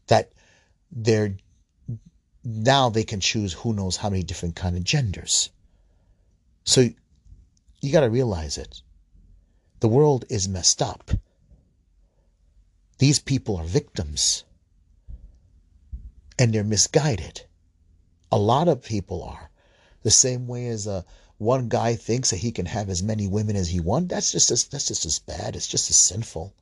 That 0.07 0.31
they're 0.91 1.37
now 2.43 2.89
they 2.89 3.03
can 3.03 3.19
choose 3.19 3.51
who 3.51 3.73
knows 3.73 3.97
how 3.97 4.09
many 4.09 4.23
different 4.23 4.55
kind 4.55 4.77
of 4.77 4.83
genders. 4.83 5.49
So 6.67 6.89
you 7.79 7.93
got 7.93 8.01
to 8.01 8.09
realize 8.09 8.57
it. 8.57 8.81
The 9.79 9.87
world 9.87 10.25
is 10.29 10.49
messed 10.49 10.81
up. 10.81 11.11
These 12.97 13.19
people 13.19 13.55
are 13.55 13.63
victims 13.63 14.43
and 16.37 16.53
they're 16.53 16.65
misguided. 16.65 17.45
A 18.33 18.37
lot 18.37 18.67
of 18.67 18.83
people 18.83 19.23
are. 19.23 19.49
The 20.03 20.11
same 20.11 20.45
way 20.45 20.67
as 20.67 20.87
a 20.87 20.91
uh, 20.91 21.01
one 21.37 21.69
guy 21.69 21.95
thinks 21.95 22.31
that 22.31 22.39
he 22.39 22.51
can 22.51 22.65
have 22.65 22.89
as 22.89 23.01
many 23.01 23.29
women 23.29 23.55
as 23.55 23.69
he 23.69 23.79
wants. 23.79 24.09
That's 24.09 24.33
just 24.33 24.51
as, 24.51 24.65
that's 24.65 24.87
just 24.87 25.05
as 25.05 25.19
bad. 25.19 25.55
It's 25.55 25.67
just 25.69 25.89
as 25.89 25.95
sinful. 25.95 26.53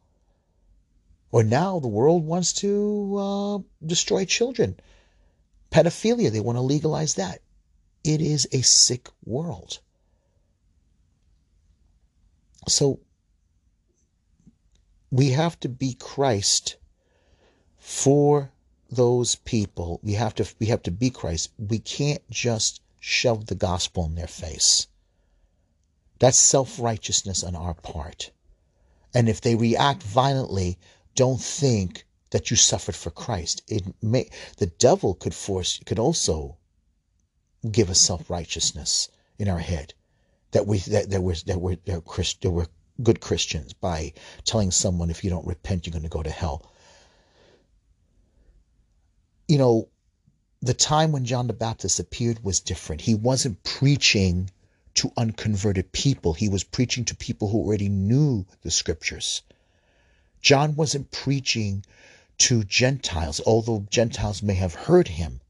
Or 1.31 1.43
now 1.43 1.79
the 1.79 1.87
world 1.87 2.23
wants 2.23 2.53
to 2.61 3.17
uh, 3.17 3.59
destroy 3.83 4.25
children. 4.25 4.79
Pedophilia, 5.71 6.31
they 6.31 6.41
want 6.41 6.57
to 6.57 6.61
legalize 6.61 7.15
that. 7.15 7.41
It 8.03 8.21
is 8.21 8.47
a 8.51 8.61
sick 8.61 9.09
world. 9.25 9.79
So 12.67 12.99
we 15.11 15.29
have 15.31 15.59
to 15.61 15.69
be 15.69 15.93
Christ 15.93 16.77
for 17.77 18.51
those 18.89 19.35
people, 19.35 19.99
we 20.03 20.13
have 20.13 20.35
to 20.35 20.45
we 20.59 20.67
have 20.67 20.83
to 20.83 20.91
be 20.91 21.09
Christ. 21.09 21.51
We 21.57 21.79
can't 21.79 22.27
just 22.29 22.81
shove 22.99 23.45
the 23.45 23.55
gospel 23.55 24.05
in 24.05 24.15
their 24.15 24.27
face. 24.27 24.87
That's 26.19 26.37
self-righteousness 26.37 27.43
on 27.43 27.55
our 27.55 27.73
part. 27.73 28.31
And 29.13 29.29
if 29.29 29.41
they 29.41 29.55
react 29.55 30.01
violently, 30.01 30.77
don't 31.15 31.41
think 31.41 32.05
that 32.31 32.49
you 32.49 32.57
suffered 32.57 32.95
for 32.95 33.11
Christ. 33.11 33.61
It 33.67 33.83
may 34.01 34.29
the 34.57 34.67
devil 34.67 35.13
could 35.13 35.33
force 35.33 35.79
could 35.85 35.99
also 35.99 36.57
give 37.71 37.89
us 37.89 38.01
self-righteousness 38.01 39.09
in 39.37 39.47
our 39.47 39.59
head 39.59 39.93
that 40.55 40.65
we 40.67 40.79
that, 40.79 41.09
that 41.11 41.21
we're 41.21 41.35
that 41.45 41.61
we're 41.61 41.77
that 41.85 41.99
we're, 42.49 42.63
that 42.63 42.69
good 43.03 43.19
Christians 43.19 43.73
by 43.73 44.13
telling 44.43 44.71
someone 44.71 45.09
if 45.09 45.23
you 45.23 45.29
don't 45.29 45.45
repent 45.45 45.85
you're 45.85 45.91
going 45.91 46.03
to 46.03 46.09
go 46.09 46.23
to 46.23 46.29
hell 46.29 46.71
you 49.47 49.57
know, 49.57 49.89
the 50.61 50.73
time 50.73 51.11
when 51.11 51.25
John 51.25 51.47
the 51.47 51.53
Baptist 51.53 51.99
appeared 51.99 52.43
was 52.43 52.59
different. 52.59 53.01
He 53.01 53.13
wasn't 53.13 53.63
preaching 53.63 54.49
to 54.95 55.11
unconverted 55.17 55.91
people, 55.91 56.33
he 56.33 56.47
was 56.47 56.63
preaching 56.63 57.03
to 57.05 57.15
people 57.15 57.49
who 57.49 57.59
already 57.59 57.89
knew 57.89 58.45
the 58.61 58.71
scriptures. 58.71 59.41
John 60.41 60.75
wasn't 60.75 61.11
preaching 61.11 61.85
to 62.37 62.63
Gentiles, 62.63 63.41
although 63.45 63.85
Gentiles 63.89 64.41
may 64.41 64.53
have 64.53 64.73
heard 64.73 65.09
him. 65.09 65.41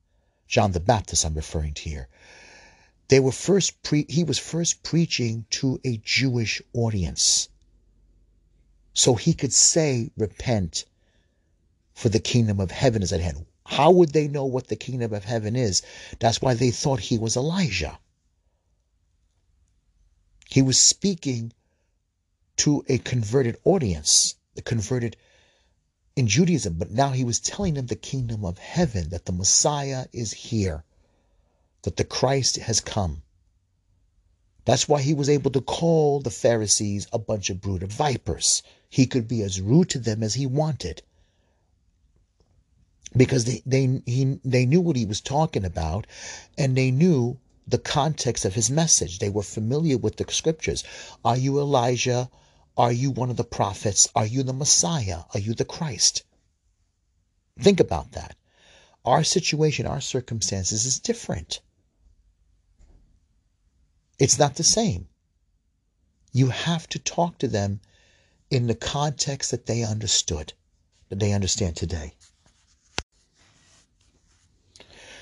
John 0.48 0.72
the 0.72 0.80
Baptist, 0.80 1.26
I'm 1.26 1.36
referring 1.36 1.76
to 1.76 1.90
here. 1.90 2.08
They 3.08 3.20
were 3.20 3.32
first 3.32 3.84
pre- 3.84 4.08
he 4.10 4.24
was 4.24 4.40
first 4.40 4.82
preaching 4.84 5.46
to 5.52 5.80
a 5.84 5.98
Jewish 5.98 6.62
audience. 6.74 7.50
So 8.94 9.16
he 9.16 9.34
could 9.34 9.54
say, 9.54 10.12
Repent, 10.18 10.86
for 11.94 12.10
the 12.10 12.20
kingdom 12.20 12.60
of 12.60 12.72
heaven 12.72 13.04
is 13.04 13.14
at 13.14 13.22
hand. 13.22 13.46
How 13.66 13.92
would 13.92 14.14
they 14.14 14.28
know 14.28 14.46
what 14.46 14.68
the 14.68 14.76
kingdom 14.76 15.14
of 15.14 15.26
heaven 15.26 15.56
is? 15.56 15.82
That's 16.20 16.42
why 16.42 16.54
they 16.54 16.72
thought 16.72 17.00
he 17.00 17.18
was 17.18 17.36
Elijah. 17.36 18.00
He 20.50 20.62
was 20.62 20.78
speaking 20.80 21.52
to 22.58 22.86
a 22.88 22.98
converted 23.00 23.58
audience, 23.66 24.36
the 24.54 24.62
converted 24.62 25.18
in 26.16 26.28
Judaism, 26.28 26.76
but 26.76 26.92
now 26.92 27.12
he 27.12 27.24
was 27.24 27.40
telling 27.40 27.74
them 27.74 27.88
the 27.88 27.96
kingdom 27.96 28.46
of 28.46 28.58
heaven, 28.58 29.10
that 29.10 29.26
the 29.26 29.34
Messiah 29.34 30.06
is 30.14 30.32
here, 30.32 30.84
that 31.86 31.98
the 31.98 32.04
Christ 32.04 32.58
has 32.58 32.82
come. 32.82 33.22
That's 34.66 34.90
why 34.90 35.04
he 35.04 35.14
was 35.14 35.30
able 35.30 35.52
to 35.52 35.62
call 35.62 36.20
the 36.20 36.32
Pharisees 36.32 37.06
a 37.14 37.20
bunch 37.20 37.52
of 37.52 37.62
brood 37.62 37.84
of 37.84 37.92
vipers. 37.92 38.64
He 38.90 39.06
could 39.06 39.28
be 39.28 39.44
as 39.44 39.62
rude 39.62 39.92
to 39.92 40.00
them 40.00 40.24
as 40.24 40.34
he 40.34 40.48
wanted. 40.48 41.04
Because 43.16 43.46
they 43.46 43.62
they 43.68 44.02
he, 44.08 44.40
they 44.44 44.66
knew 44.66 44.82
what 44.82 44.96
he 44.96 45.06
was 45.06 45.22
talking 45.22 45.64
about 45.64 46.08
and 46.58 46.76
they 46.76 46.90
knew 46.90 47.38
the 47.68 47.78
context 47.78 48.46
of 48.46 48.56
his 48.56 48.72
message. 48.72 49.20
They 49.20 49.30
were 49.30 49.44
familiar 49.44 50.00
with 50.00 50.16
the 50.16 50.26
scriptures. 50.32 50.84
Are 51.24 51.38
you 51.38 51.60
elijah? 51.60 52.32
Are 52.76 52.92
you 52.92 53.12
one 53.12 53.30
of 53.30 53.38
the 53.38 53.44
prophets? 53.44 54.10
Are 54.16 54.26
you 54.26 54.42
the 54.42 54.54
messiah? 54.54 55.26
Are 55.36 55.40
you 55.40 55.54
the 55.54 55.66
christ? 55.66 56.24
Think 57.60 57.80
about 57.80 58.14
that. 58.14 58.36
Our 59.06 59.24
situation 59.24 59.86
our 59.86 60.02
circumstances 60.02 60.86
is 60.86 61.00
different 61.00 61.60
it's 64.20 64.40
not 64.40 64.56
the 64.56 64.64
same 64.64 65.08
you 66.32 66.48
have 66.50 66.88
to 66.90 67.00
talk 67.00 67.38
to 67.38 67.48
them 67.48 67.80
in 68.50 68.68
the 68.68 68.76
context 68.76 69.52
that 69.52 69.66
they 69.66 69.84
understood 69.84 70.54
that 71.10 71.20
they 71.20 71.34
understand 71.34 71.76
today 71.76 72.14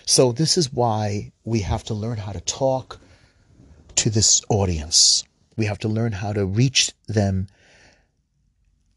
so 0.05 0.31
this 0.31 0.57
is 0.57 0.73
why 0.73 1.31
we 1.45 1.61
have 1.61 1.83
to 1.85 1.93
learn 1.93 2.17
how 2.17 2.33
to 2.33 2.41
talk 2.41 2.99
to 3.95 4.09
this 4.09 4.41
audience. 4.49 5.23
We 5.55 5.65
have 5.65 5.79
to 5.79 5.87
learn 5.87 6.11
how 6.11 6.33
to 6.33 6.45
reach 6.45 6.91
them 7.07 7.47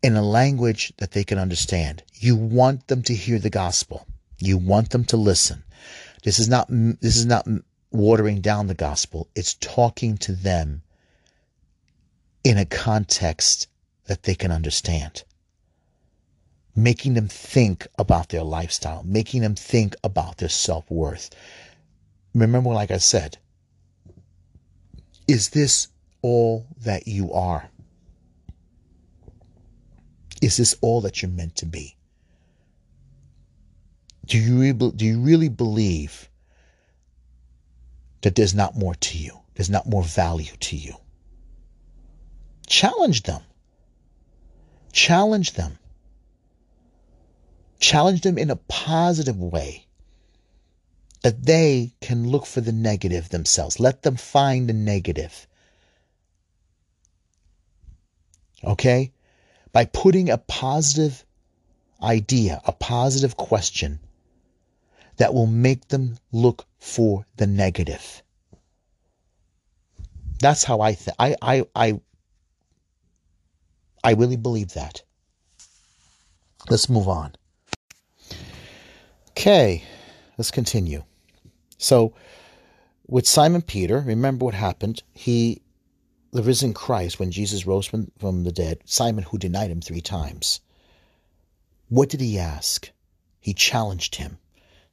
in 0.02 0.16
a 0.16 0.22
language 0.22 0.92
that 0.98 1.12
they 1.12 1.24
can 1.24 1.38
understand. 1.38 2.02
You 2.14 2.36
want 2.36 2.88
them 2.88 3.02
to 3.02 3.14
hear 3.14 3.38
the 3.38 3.50
gospel. 3.50 4.06
You 4.38 4.58
want 4.58 4.90
them 4.90 5.04
to 5.06 5.16
listen. 5.16 5.62
This 6.24 6.38
is 6.38 6.48
not 6.48 6.66
this 6.68 7.16
is 7.16 7.26
not 7.26 7.46
watering 7.90 8.40
down 8.40 8.66
the 8.66 8.74
gospel. 8.74 9.28
It's 9.34 9.54
talking 9.54 10.16
to 10.18 10.32
them 10.32 10.82
in 12.44 12.58
a 12.58 12.64
context 12.64 13.68
that 14.06 14.22
they 14.22 14.34
can 14.34 14.50
understand. 14.50 15.24
Making 16.74 17.14
them 17.14 17.28
think 17.28 17.86
about 17.98 18.28
their 18.28 18.42
lifestyle, 18.42 19.02
making 19.04 19.40
them 19.40 19.54
think 19.54 19.96
about 20.04 20.36
their 20.36 20.48
self 20.48 20.90
worth. 20.90 21.30
Remember, 22.34 22.70
like 22.70 22.90
I 22.90 22.98
said, 22.98 23.38
is 25.26 25.48
this 25.50 25.88
all 26.22 26.66
that 26.82 27.08
you 27.08 27.32
are? 27.32 27.70
Is 30.42 30.58
this 30.58 30.76
all 30.82 31.00
that 31.00 31.22
you're 31.22 31.30
meant 31.30 31.56
to 31.56 31.66
be? 31.66 31.96
Do 34.26 34.38
you, 34.38 34.72
do 34.72 35.04
you 35.04 35.20
really 35.20 35.48
believe 35.48 36.28
that 38.22 38.34
there's 38.34 38.54
not 38.54 38.76
more 38.76 38.94
to 38.94 39.18
you? 39.18 39.38
There's 39.54 39.70
not 39.70 39.88
more 39.88 40.02
value 40.02 40.56
to 40.60 40.76
you? 40.76 40.94
Challenge 42.66 43.22
them. 43.22 43.42
Challenge 44.92 45.52
them. 45.52 45.78
Challenge 47.78 48.20
them 48.22 48.38
in 48.38 48.50
a 48.50 48.56
positive 48.56 49.38
way 49.38 49.86
that 51.22 51.44
they 51.44 51.94
can 52.00 52.28
look 52.28 52.46
for 52.46 52.60
the 52.60 52.72
negative 52.72 53.28
themselves. 53.28 53.80
Let 53.80 54.02
them 54.02 54.16
find 54.16 54.68
the 54.68 54.72
negative. 54.72 55.46
Okay? 58.64 59.12
By 59.72 59.84
putting 59.84 60.30
a 60.30 60.38
positive 60.38 61.24
idea, 62.02 62.60
a 62.64 62.72
positive 62.72 63.36
question 63.36 64.00
that 65.16 65.34
will 65.34 65.46
make 65.46 65.88
them 65.88 66.18
look 66.32 66.66
for 66.78 67.26
the 67.36 67.46
negative. 67.46 68.22
That's 70.40 70.64
how 70.64 70.80
I 70.80 70.92
think. 70.92 71.16
I, 71.18 71.36
I, 71.40 71.64
I, 71.74 72.00
I 74.04 74.12
really 74.12 74.36
believe 74.36 74.74
that. 74.74 75.02
Let's 76.68 76.88
move 76.88 77.08
on. 77.08 77.34
Okay, 79.30 79.84
let's 80.36 80.50
continue. 80.50 81.04
So, 81.78 82.14
with 83.06 83.26
Simon 83.26 83.62
Peter, 83.62 84.00
remember 84.00 84.44
what 84.44 84.54
happened? 84.54 85.02
He, 85.12 85.62
the 86.32 86.42
risen 86.42 86.74
Christ, 86.74 87.20
when 87.20 87.30
Jesus 87.30 87.66
rose 87.66 87.86
from, 87.86 88.10
from 88.18 88.44
the 88.44 88.52
dead, 88.52 88.80
Simon, 88.84 89.24
who 89.24 89.38
denied 89.38 89.70
him 89.70 89.80
three 89.80 90.00
times, 90.00 90.60
what 91.88 92.08
did 92.08 92.20
he 92.20 92.38
ask? 92.38 92.90
He 93.38 93.54
challenged 93.54 94.16
him. 94.16 94.38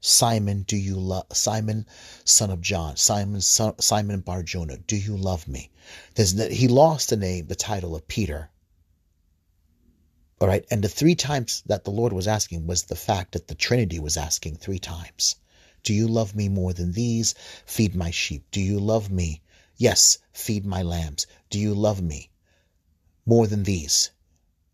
Simon, 0.05 0.63
do 0.63 0.75
you 0.75 0.99
love 0.99 1.25
Simon, 1.31 1.85
son 2.25 2.51
of 2.51 2.59
John, 2.59 2.97
Simon, 2.97 3.39
son, 3.39 3.79
Simon 3.79 4.19
Barjona, 4.19 4.75
do 4.75 4.97
you 4.97 5.15
love 5.15 5.47
me? 5.47 5.71
There's, 6.15 6.37
he 6.51 6.67
lost 6.67 7.09
the 7.09 7.15
name, 7.15 7.47
the 7.47 7.55
title 7.55 7.95
of 7.95 8.05
Peter. 8.05 8.49
All 10.41 10.47
right, 10.49 10.65
and 10.69 10.83
the 10.83 10.89
three 10.89 11.15
times 11.15 11.63
that 11.67 11.85
the 11.85 11.91
Lord 11.91 12.11
was 12.11 12.27
asking 12.27 12.67
was 12.67 12.83
the 12.83 12.97
fact 12.97 13.31
that 13.31 13.47
the 13.47 13.55
Trinity 13.55 13.97
was 13.97 14.17
asking 14.17 14.57
three 14.57 14.77
times. 14.77 15.37
Do 15.83 15.93
you 15.93 16.09
love 16.09 16.35
me 16.35 16.49
more 16.49 16.73
than 16.73 16.91
these? 16.91 17.33
Feed 17.65 17.95
my 17.95 18.11
sheep. 18.11 18.51
Do 18.51 18.59
you 18.59 18.81
love 18.81 19.09
me? 19.09 19.41
Yes, 19.77 20.17
feed 20.33 20.65
my 20.65 20.81
lambs. 20.81 21.27
Do 21.49 21.57
you 21.57 21.73
love 21.73 22.01
me 22.01 22.29
more 23.25 23.47
than 23.47 23.63
these? 23.63 24.11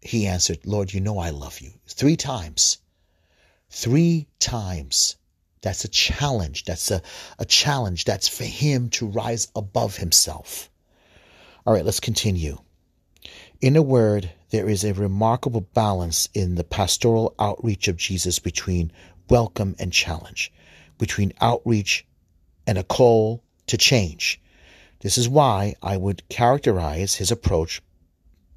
He 0.02 0.26
answered, 0.26 0.66
Lord, 0.66 0.92
you 0.92 1.02
know 1.02 1.20
I 1.20 1.30
love 1.30 1.60
you. 1.60 1.74
Three 1.86 2.18
times. 2.18 2.80
Three 3.70 4.28
times. 4.40 5.18
That's 5.62 5.84
a 5.84 5.90
challenge. 5.90 6.66
That's 6.66 6.92
a, 6.92 7.02
a 7.38 7.46
challenge. 7.46 8.06
That's 8.06 8.28
for 8.28 8.46
him 8.46 8.90
to 8.92 9.08
rise 9.08 9.48
above 9.56 9.98
himself. 9.98 10.70
All 11.66 11.74
right, 11.74 11.86
let's 11.86 12.00
continue. 12.00 12.60
In 13.62 13.76
a 13.76 13.82
word, 13.82 14.32
there 14.52 14.70
is 14.70 14.84
a 14.84 14.94
remarkable 14.94 15.62
balance 15.62 16.30
in 16.34 16.56
the 16.56 16.64
pastoral 16.64 17.36
outreach 17.38 17.88
of 17.88 17.98
Jesus 17.98 18.40
between 18.40 18.92
welcome 19.30 19.76
and 19.78 19.92
challenge, 19.92 20.52
between 20.98 21.34
outreach 21.42 22.08
and 22.66 22.78
a 22.78 22.84
call 22.84 23.44
to 23.68 23.78
change. 23.78 24.42
This 25.02 25.18
is 25.18 25.30
why 25.30 25.76
I 25.84 25.98
would 25.98 26.28
characterize 26.30 27.16
his 27.16 27.32
approach 27.32 27.82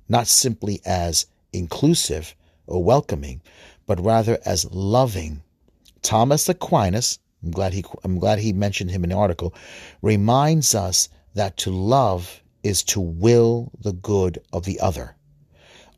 not 0.08 0.28
simply 0.28 0.80
as 0.84 1.26
inclusive 1.52 2.34
or 2.66 2.82
welcoming, 2.82 3.40
but 3.86 4.04
rather 4.04 4.38
as 4.44 4.70
loving 4.70 5.42
Thomas 6.02 6.48
Aquinas, 6.48 7.18
I'm 7.42 7.52
glad 7.52 7.72
he 7.72 7.84
I'm 8.04 8.18
glad 8.18 8.38
he 8.38 8.52
mentioned 8.52 8.90
him 8.90 9.04
in 9.04 9.10
the 9.10 9.16
article, 9.16 9.54
reminds 10.02 10.74
us 10.74 11.08
that 11.34 11.56
to 11.58 11.70
love 11.70 12.42
is 12.62 12.82
to 12.84 13.00
will 13.00 13.72
the 13.80 13.92
good 13.92 14.38
of 14.52 14.64
the 14.64 14.80
other. 14.80 15.16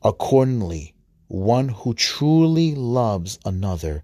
Accordingly, 0.03 0.93
one 1.27 1.69
who 1.69 1.93
truly 1.93 2.75
loves 2.75 3.39
another 3.45 4.03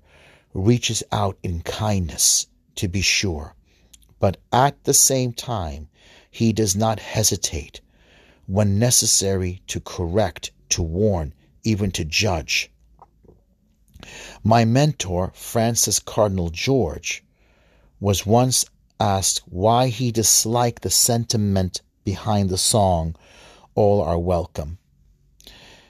reaches 0.53 1.03
out 1.11 1.37
in 1.43 1.61
kindness, 1.61 2.47
to 2.75 2.87
be 2.87 3.01
sure, 3.01 3.55
but 4.19 4.37
at 4.51 4.83
the 4.83 4.93
same 4.93 5.33
time, 5.33 5.87
he 6.29 6.51
does 6.51 6.75
not 6.75 6.99
hesitate 6.99 7.81
when 8.47 8.79
necessary 8.79 9.61
to 9.67 9.79
correct, 9.79 10.51
to 10.69 10.81
warn, 10.81 11.33
even 11.63 11.91
to 11.91 12.03
judge. 12.03 12.71
My 14.43 14.65
mentor, 14.65 15.31
Francis 15.35 15.99
Cardinal 15.99 16.49
George, 16.49 17.23
was 17.99 18.25
once 18.25 18.65
asked 18.99 19.41
why 19.45 19.87
he 19.87 20.11
disliked 20.11 20.83
the 20.83 20.89
sentiment 20.89 21.81
behind 22.03 22.49
the 22.49 22.57
song, 22.57 23.15
All 23.75 24.01
Are 24.01 24.19
Welcome. 24.19 24.77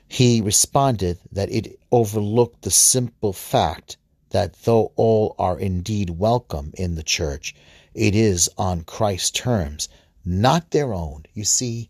He 0.07 0.41
responded 0.41 1.20
that 1.32 1.51
it 1.51 1.80
overlooked 1.91 2.64
the 2.64 2.72
simple 2.72 3.34
fact 3.34 3.97
that 4.32 4.53
though 4.64 4.91
all 4.95 5.36
are 5.39 5.59
indeed 5.59 6.09
welcome 6.09 6.72
in 6.76 6.95
the 6.95 7.03
church, 7.03 7.55
it 7.93 8.16
is 8.16 8.49
on 8.57 8.84
Christ's 8.84 9.32
terms, 9.32 9.89
not 10.26 10.72
their 10.72 10.93
own. 10.93 11.24
You 11.34 11.43
see, 11.43 11.89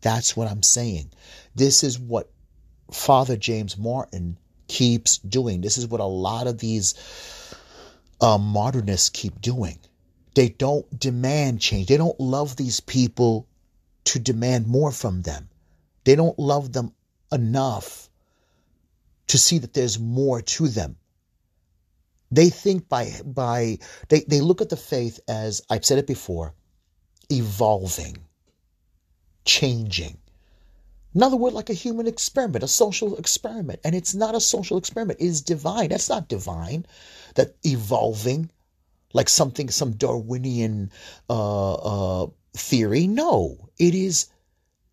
that's 0.00 0.36
what 0.36 0.48
I'm 0.48 0.62
saying. 0.62 1.12
This 1.54 1.82
is 1.82 1.98
what 1.98 2.30
Father 2.90 3.36
James 3.36 3.78
Martin 3.78 4.36
keeps 4.72 5.18
doing. 5.18 5.60
This 5.60 5.76
is 5.76 5.86
what 5.86 6.00
a 6.00 6.04
lot 6.04 6.46
of 6.46 6.56
these 6.56 6.94
uh, 8.22 8.38
modernists 8.38 9.10
keep 9.10 9.38
doing. 9.38 9.78
They 10.34 10.48
don't 10.48 10.86
demand 10.98 11.60
change. 11.60 11.88
They 11.88 11.98
don't 11.98 12.18
love 12.18 12.56
these 12.56 12.80
people 12.80 13.46
to 14.04 14.18
demand 14.18 14.66
more 14.66 14.90
from 14.90 15.20
them. 15.20 15.50
They 16.04 16.16
don't 16.16 16.38
love 16.38 16.72
them 16.72 16.94
enough 17.30 18.08
to 19.26 19.36
see 19.36 19.58
that 19.58 19.74
there's 19.74 19.98
more 19.98 20.40
to 20.40 20.68
them. 20.68 20.96
They 22.30 22.48
think 22.48 22.88
by 22.88 23.12
by 23.26 23.78
they, 24.08 24.20
they 24.20 24.40
look 24.40 24.62
at 24.62 24.70
the 24.70 24.76
faith 24.78 25.20
as 25.28 25.60
I've 25.68 25.84
said 25.84 25.98
it 25.98 26.06
before, 26.06 26.54
evolving, 27.30 28.16
changing. 29.44 30.16
In 31.14 31.22
other 31.22 31.36
words, 31.36 31.54
like 31.54 31.70
a 31.70 31.74
human 31.74 32.06
experiment, 32.06 32.64
a 32.64 32.68
social 32.68 33.16
experiment. 33.16 33.80
And 33.84 33.94
it's 33.94 34.14
not 34.14 34.34
a 34.34 34.40
social 34.40 34.78
experiment, 34.78 35.20
it 35.20 35.26
is 35.26 35.42
divine. 35.42 35.90
That's 35.90 36.08
not 36.08 36.28
divine. 36.28 36.86
That 37.34 37.54
evolving, 37.64 38.50
like 39.12 39.28
something, 39.28 39.68
some 39.68 39.92
Darwinian 39.92 40.90
uh, 41.28 41.74
uh, 41.74 42.26
theory. 42.54 43.06
No, 43.06 43.68
it 43.78 43.94
is 43.94 44.28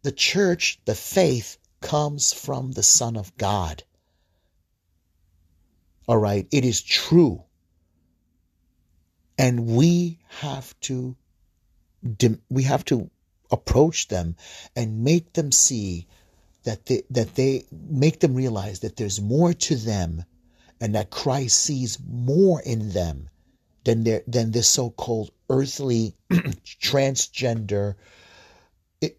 the 0.02 0.12
church, 0.12 0.80
the 0.86 0.96
faith 0.96 1.58
comes 1.82 2.34
from 2.34 2.72
the 2.72 2.84
Son 2.84 3.16
of 3.16 3.36
God. 3.38 3.84
All 6.08 6.18
right, 6.18 6.48
it 6.52 6.66
is 6.66 6.82
true. 6.82 7.44
And 9.38 9.68
we 9.68 10.20
have 10.28 10.78
to 10.82 11.16
we 12.50 12.64
have 12.64 12.84
to 12.86 13.10
approach 13.52 14.08
them 14.08 14.36
and 14.76 15.04
make 15.04 15.34
them 15.34 15.52
see 15.52 16.08
that 16.64 16.86
they, 16.86 17.04
that 17.10 17.36
they 17.36 17.66
make 17.72 18.20
them 18.20 18.36
realize 18.36 18.82
that 18.82 18.96
there's 18.96 19.22
more 19.22 19.54
to 19.54 19.76
them 19.76 20.24
and 20.82 20.96
that 20.96 21.10
Christ 21.10 21.58
sees 21.58 21.98
more 22.08 22.62
in 22.62 22.92
them 22.92 23.30
than 23.84 24.04
their 24.04 24.22
than 24.28 24.52
this 24.52 24.68
so-called 24.68 25.32
earthly 25.50 26.16
transgender 26.32 27.96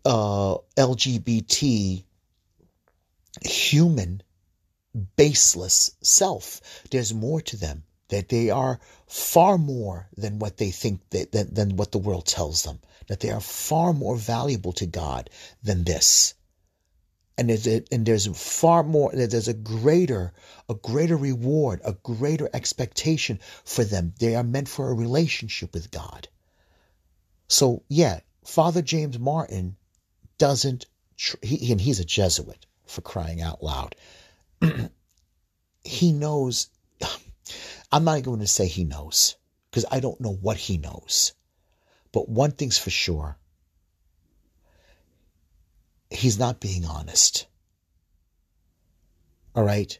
uh, 0.05 0.57
LGBT 0.77 2.05
human 3.43 4.23
baseless 5.17 5.93
self. 6.03 6.61
There's 6.91 7.15
more 7.15 7.41
to 7.43 7.57
them. 7.57 7.85
That 8.11 8.29
they 8.29 8.51
are 8.51 8.79
far 9.07 9.59
more 9.59 10.09
than 10.17 10.39
what 10.39 10.59
they 10.59 10.71
think 10.71 11.01
that, 11.11 11.33
than, 11.33 11.53
than 11.53 11.77
what 11.77 11.93
the 11.93 11.99
world 11.99 12.27
tells 12.27 12.63
them, 12.63 12.79
that 13.09 13.21
they 13.21 13.31
are 13.31 13.41
far 13.41 13.93
more 13.93 14.17
valuable 14.17 14.73
to 14.75 14.87
God 14.87 15.31
than 15.63 15.85
this. 15.85 16.35
And 17.39 17.49
there's, 17.49 17.67
a, 17.67 17.83
and 17.91 18.05
there's 18.05 18.27
far 18.37 18.83
more, 18.83 19.13
there's 19.15 19.49
a 19.49 19.55
greater, 19.55 20.33
a 20.69 20.75
greater 20.75 21.17
reward, 21.17 21.81
a 21.85 21.95
greater 21.95 22.51
expectation 22.53 23.41
for 23.65 23.83
them. 23.83 24.13
They 24.19 24.35
are 24.37 24.45
meant 24.45 24.69
for 24.69 24.91
a 24.91 24.95
relationship 24.95 25.73
with 25.73 25.91
God. 25.91 26.29
So 27.49 27.83
yeah, 27.89 28.21
Father 28.45 28.83
James 28.83 29.19
Martin 29.19 29.77
doesn't, 30.39 30.87
he, 31.43 31.73
and 31.73 31.81
he's 31.81 32.01
a 32.01 32.05
Jesuit 32.05 32.67
for 32.87 33.01
crying 33.01 33.41
out 33.41 33.63
loud. 33.63 33.95
he 35.85 36.13
knows 36.13 36.69
I'm 37.93 38.05
not 38.05 38.23
going 38.23 38.41
to 38.41 38.47
say 38.47 38.67
he 38.67 38.85
knows 38.85 39.37
because 39.71 39.85
I 39.91 40.01
don't 40.01 40.21
know 40.21 40.33
what 40.33 40.57
he 40.57 40.79
knows. 40.79 41.33
But 42.13 42.29
one 42.29 42.53
thing's 42.53 42.79
for 42.79 42.91
sure 42.91 43.37
he's 46.11 46.39
not 46.39 46.61
being 46.61 46.85
honest. 46.85 47.47
All 49.55 49.65
right? 49.65 49.99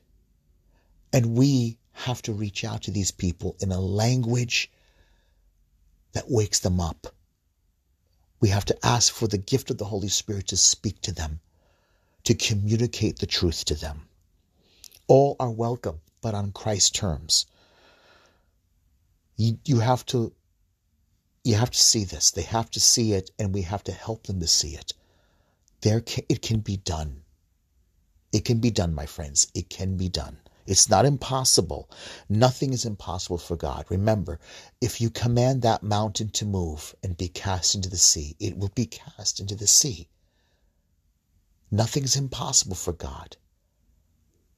And 1.13 1.37
we 1.37 1.79
have 1.93 2.23
to 2.23 2.33
reach 2.33 2.65
out 2.65 2.83
to 2.83 2.91
these 2.91 3.11
people 3.11 3.57
in 3.61 3.73
a 3.73 3.81
language 3.81 4.71
that 6.13 6.31
wakes 6.31 6.61
them 6.61 6.81
up. 6.81 7.07
We 8.41 8.49
have 8.49 8.65
to 8.67 8.87
ask 8.87 9.13
for 9.13 9.29
the 9.29 9.39
gift 9.39 9.71
of 9.71 9.79
the 9.79 9.85
Holy 9.85 10.09
Spirit 10.09 10.49
to 10.49 10.57
speak 10.57 11.01
to 11.03 11.13
them, 11.13 11.41
to 12.25 12.35
communicate 12.35 13.19
the 13.19 13.27
truth 13.27 13.65
to 13.67 13.75
them. 13.75 14.09
All 15.07 15.37
are 15.39 15.51
welcome, 15.51 16.01
but 16.23 16.35
on 16.35 16.53
Christ's 16.53 16.91
terms. 16.91 17.47
You, 19.41 19.59
you 19.65 19.79
have 19.81 20.05
to 20.07 20.35
you 21.45 21.55
have 21.55 21.71
to 21.71 21.83
see 21.83 22.05
this. 22.05 22.31
They 22.31 22.43
have 22.43 22.71
to 22.73 22.81
see 22.81 23.15
it, 23.15 23.31
and 23.39 23.55
we 23.55 23.63
have 23.63 23.83
to 23.85 23.93
help 23.93 24.27
them 24.27 24.39
to 24.41 24.47
see 24.47 24.75
it. 24.75 24.93
There, 25.81 26.03
can, 26.03 26.25
it 26.29 26.43
can 26.43 26.61
be 26.61 26.77
done. 26.77 27.23
It 28.33 28.45
can 28.45 28.59
be 28.59 28.71
done, 28.71 28.95
my 28.95 29.07
friends. 29.07 29.47
It 29.55 29.71
can 29.71 29.97
be 29.97 30.11
done. 30.11 30.37
It's 30.67 30.91
not 30.91 31.07
impossible. 31.07 31.89
Nothing 32.29 32.75
is 32.75 32.85
impossible 32.85 33.39
for 33.39 33.57
God. 33.57 33.87
Remember, 33.89 34.39
if 34.83 35.01
you 35.01 35.09
command 35.09 35.63
that 35.63 35.83
mountain 35.83 36.29
to 36.33 36.45
move 36.45 36.95
and 37.03 37.17
be 37.17 37.29
cast 37.29 37.75
into 37.75 37.89
the 37.89 37.97
sea, 37.97 38.37
it 38.39 38.59
will 38.59 38.73
be 38.75 38.85
cast 38.85 39.41
into 39.41 39.55
the 39.55 39.67
sea. 39.67 40.07
Nothing 41.71 42.05
is 42.05 42.15
impossible 42.15 42.77
for 42.77 42.93
God. 42.93 43.39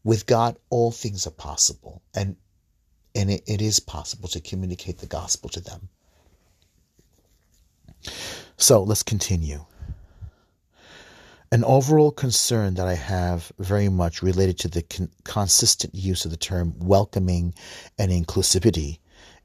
With 0.03 0.27
God, 0.27 0.59
all 0.71 0.91
things 0.91 1.25
are 1.25 1.31
possible. 1.31 2.03
And 2.13 2.35
and 3.15 3.31
it, 3.31 3.43
it 3.47 3.63
is 3.63 3.81
possible 3.81 4.29
to 4.29 4.41
communicate 4.41 4.99
the 4.99 5.07
gospel 5.07 5.51
to 5.51 5.61
them. 5.61 5.89
So 8.57 8.83
let's 8.83 9.03
continue. 9.03 9.65
An 11.51 11.65
overall 11.65 12.11
concern 12.11 12.75
that 12.75 12.87
I 12.87 12.95
have 12.95 13.53
very 13.59 13.91
much 13.91 14.23
related 14.23 14.59
to 14.61 14.69
the 14.69 14.83
con- 14.83 15.11
consistent 15.25 15.95
use 15.95 16.25
of 16.25 16.31
the 16.31 16.37
term 16.37 16.75
welcoming 16.79 17.55
and 17.99 18.11
inclusivity 18.11 18.99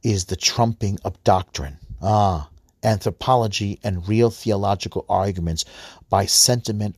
is 0.04 0.26
the 0.26 0.38
trumping 0.38 0.98
of 1.04 1.22
doctrine. 1.26 1.78
Ah, 2.02 2.50
anthropology 2.84 3.80
and 3.84 4.08
real 4.08 4.30
theological 4.30 5.06
arguments 5.10 5.66
by 6.10 6.26
sentiment, 6.26 6.96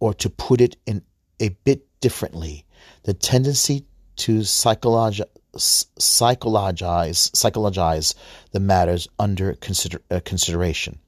or 0.00 0.14
to 0.14 0.30
put 0.30 0.60
it 0.60 0.76
in 0.86 1.02
a 1.40 1.50
bit 1.64 1.86
differently, 2.00 2.64
the 3.02 3.12
tendency 3.12 3.84
to 4.16 4.44
psychologize 4.44 5.26
psychologize 5.58 7.30
psychologize 7.34 8.14
the 8.52 8.60
matters 8.60 9.08
under 9.18 9.54
consider, 9.54 10.00
uh, 10.10 10.20
consideration. 10.24 10.98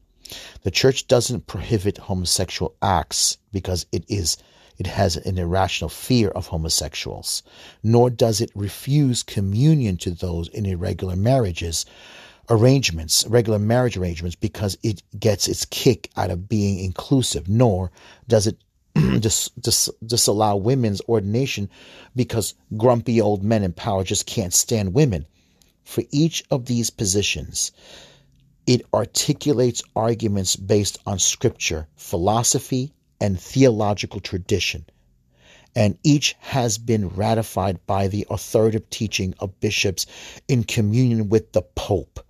The 0.62 0.70
church 0.70 1.06
doesn't 1.06 1.46
prohibit 1.46 1.98
homosexual 1.98 2.74
acts 2.82 3.38
because 3.52 3.86
it 3.92 4.04
is 4.08 4.36
it 4.78 4.86
has 4.86 5.16
an 5.16 5.38
irrational 5.38 5.88
fear 5.88 6.28
of 6.28 6.46
homosexuals, 6.46 7.42
nor 7.82 8.10
does 8.10 8.40
it 8.40 8.50
refuse 8.54 9.22
communion 9.22 9.96
to 9.98 10.10
those 10.10 10.48
in 10.48 10.66
irregular 10.66 11.16
marriages 11.16 11.84
arrangements, 12.50 13.26
regular 13.26 13.58
marriage 13.58 13.96
arrangements, 13.96 14.36
because 14.36 14.78
it 14.82 15.02
gets 15.18 15.48
its 15.48 15.64
kick 15.66 16.10
out 16.16 16.30
of 16.30 16.48
being 16.48 16.78
inclusive, 16.78 17.48
nor 17.48 17.90
does 18.26 18.46
it 18.46 18.56
dis, 19.20 19.50
disallow 20.04 20.56
women's 20.56 21.00
ordination 21.08 21.68
because 22.14 22.54
grumpy 22.76 23.20
old 23.20 23.42
men 23.42 23.62
in 23.62 23.72
power 23.72 24.04
just 24.04 24.26
can't 24.26 24.54
stand 24.54 24.94
women. 24.94 25.26
For 25.84 26.04
each 26.10 26.44
of 26.50 26.66
these 26.66 26.90
positions, 26.90 27.72
it 28.66 28.82
articulates 28.92 29.82
arguments 29.96 30.54
based 30.56 30.98
on 31.06 31.18
scripture, 31.18 31.88
philosophy, 31.96 32.92
and 33.18 33.40
theological 33.40 34.20
tradition, 34.20 34.84
and 35.74 35.96
each 36.02 36.36
has 36.40 36.76
been 36.76 37.08
ratified 37.08 37.78
by 37.86 38.08
the 38.08 38.26
authoritative 38.30 38.90
teaching 38.90 39.34
of 39.38 39.58
bishops 39.60 40.04
in 40.48 40.64
communion 40.64 41.30
with 41.30 41.52
the 41.52 41.62
Pope. 41.62 42.20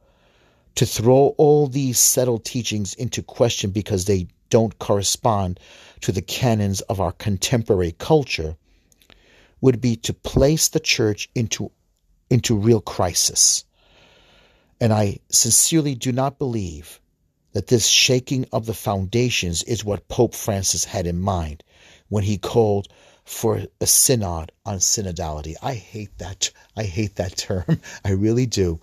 To 0.76 0.86
throw 0.86 1.34
all 1.36 1.66
these 1.66 1.98
settled 1.98 2.44
teachings 2.44 2.94
into 2.94 3.22
question 3.22 3.70
because 3.70 4.04
they 4.04 4.28
don't 4.50 4.78
correspond 4.78 5.60
to 6.00 6.12
the 6.12 6.22
canons 6.22 6.80
of 6.82 7.00
our 7.00 7.12
contemporary 7.12 7.92
culture 7.92 8.56
would 9.60 9.80
be 9.80 9.96
to 9.96 10.12
place 10.12 10.68
the 10.68 10.80
church 10.80 11.28
into, 11.34 11.70
into 12.30 12.56
real 12.56 12.80
crisis. 12.80 13.64
And 14.80 14.92
I 14.92 15.18
sincerely 15.30 15.94
do 15.94 16.12
not 16.12 16.38
believe 16.38 17.00
that 17.52 17.66
this 17.66 17.86
shaking 17.86 18.46
of 18.52 18.66
the 18.66 18.74
foundations 18.74 19.62
is 19.64 19.84
what 19.84 20.08
Pope 20.08 20.34
Francis 20.34 20.84
had 20.84 21.06
in 21.06 21.20
mind 21.20 21.64
when 22.08 22.22
he 22.22 22.38
called 22.38 22.88
for 23.24 23.62
a 23.80 23.86
synod 23.86 24.52
on 24.64 24.78
synodality. 24.78 25.54
I 25.62 25.74
hate 25.74 26.16
that. 26.18 26.50
I 26.76 26.84
hate 26.84 27.16
that 27.16 27.36
term. 27.36 27.80
I 28.04 28.10
really 28.10 28.46
do. 28.46 28.80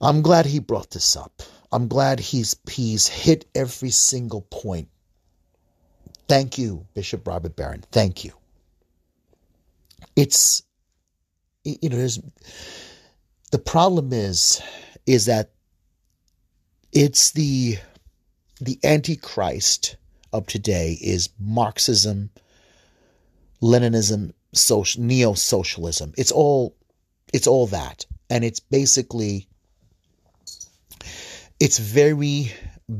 I'm 0.00 0.22
glad 0.22 0.46
he 0.46 0.58
brought 0.58 0.90
this 0.90 1.16
up. 1.16 1.42
I'm 1.72 1.88
glad 1.88 2.20
he's 2.20 2.54
he's 2.70 3.08
hit 3.08 3.46
every 3.54 3.90
single 3.90 4.42
point. 4.42 4.88
Thank 6.28 6.58
you, 6.58 6.86
Bishop 6.94 7.26
Robert 7.26 7.56
Barron. 7.56 7.84
Thank 7.90 8.24
you. 8.24 8.32
It's 10.16 10.62
you 11.64 11.88
know, 11.88 11.96
there's 11.96 12.20
the 13.50 13.58
problem 13.58 14.12
is 14.12 14.62
is 15.06 15.26
that 15.26 15.50
it's 16.92 17.32
the 17.32 17.78
the 18.60 18.78
antichrist 18.84 19.96
of 20.32 20.46
today 20.46 20.98
is 21.00 21.30
Marxism, 21.38 22.30
Leninism, 23.62 24.32
social, 24.54 25.02
neo-socialism. 25.02 26.12
It's 26.16 26.32
all 26.32 26.76
it's 27.32 27.46
all 27.46 27.66
that. 27.68 28.06
And 28.30 28.44
it's 28.44 28.60
basically 28.60 29.48
it's 31.62 31.78
very 31.78 32.52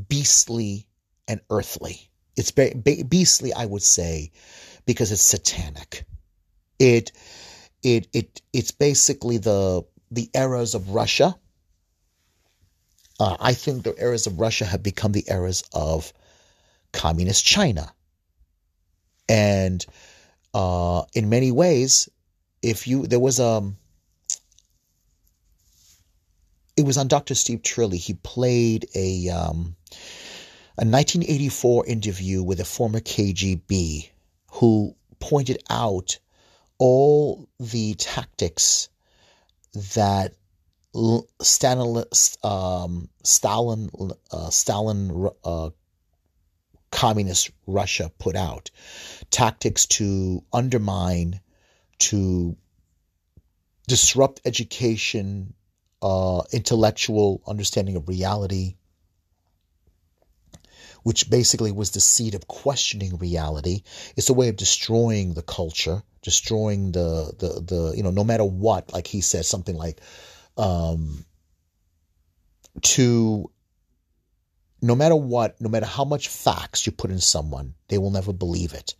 beastly 0.09 0.87
and 1.27 1.41
earthly. 1.51 2.09
It's 2.37 2.53
very 2.53 2.75
beastly, 2.75 3.53
I 3.53 3.67
would 3.67 3.83
say, 3.83 4.31
because 4.87 5.11
it's 5.11 5.21
satanic. 5.21 6.05
It 6.79 7.11
it 7.83 8.07
it 8.13 8.41
it's 8.53 8.71
basically 8.71 9.39
the 9.39 9.83
the 10.13 10.31
eras 10.33 10.77
of 10.77 10.91
Russia. 10.91 11.35
Uh, 13.19 13.37
I 13.41 13.55
think 13.55 13.83
the 13.83 14.01
eras 14.01 14.29
of 14.29 14.39
Russia 14.39 14.65
have 14.65 14.83
become 14.85 15.11
the 15.11 15.25
eras 15.27 15.65
of 15.73 16.13
communist 16.93 17.45
China, 17.45 17.93
and 19.29 19.85
uh, 20.55 21.03
in 21.15 21.29
many 21.29 21.51
ways, 21.51 22.09
if 22.63 22.87
you 22.87 23.09
there 23.09 23.19
was 23.19 23.41
a 23.41 23.45
um, 23.45 23.77
it 26.77 26.85
was 26.85 26.97
on 26.97 27.09
Dr. 27.09 27.35
Steve 27.35 27.63
Turley. 27.63 27.99
He 27.99 28.15
played 28.15 28.87
a 28.95 29.29
um, 29.29 29.77
a 30.79 30.85
1984 30.85 31.87
interview 31.87 32.43
with 32.43 32.61
a 32.61 32.65
former 32.65 33.01
KGB 33.01 34.09
who 34.53 34.95
pointed 35.21 35.63
out 35.69 36.19
all 36.79 37.49
the 37.61 37.95
tactics 37.95 38.89
that 39.95 40.35
Stalin, 41.41 42.05
um, 42.43 43.09
Stalin, 43.23 43.91
uh, 44.31 44.51
Stalin 44.51 45.31
uh, 45.45 45.71
communist 46.91 47.51
Russia 47.67 48.11
put 48.19 48.37
out, 48.37 48.71
tactics 49.31 49.87
to 49.87 50.43
undermine, 50.53 51.41
to 51.99 52.57
disrupt 53.87 54.41
education, 54.45 55.55
uh, 56.03 56.43
intellectual 56.53 57.41
understanding 57.47 57.97
of 57.97 58.09
reality, 58.09 58.75
which 61.05 61.31
basically 61.31 61.73
was 61.73 61.93
the 61.93 62.01
seed 62.01 62.35
of 62.35 62.49
questioning 62.49 63.17
reality. 63.17 63.83
It's 64.17 64.29
a 64.29 64.35
way 64.35 64.49
of 64.49 64.57
destroying 64.57 65.35
the 65.35 65.43
culture, 65.43 66.03
destroying 66.21 66.93
the 66.93 67.33
the 67.39 67.61
the 67.61 67.97
you 67.97 68.03
know 68.03 68.11
no 68.11 68.25
matter 68.25 68.45
what. 68.45 68.93
Like 68.93 69.07
he 69.07 69.21
said 69.21 69.47
something 69.47 69.77
like, 69.77 70.01
um, 70.57 71.25
to 72.83 73.51
no 74.81 74.97
matter 74.97 75.17
what, 75.17 75.61
no 75.61 75.69
matter 75.69 75.87
how 75.87 76.05
much 76.05 76.29
facts 76.29 76.85
you 76.85 76.93
put 76.93 77.13
in 77.13 77.21
someone, 77.21 77.75
they 77.89 77.99
will 77.99 78.11
never 78.11 78.33
believe 78.33 78.75
it 78.75 78.97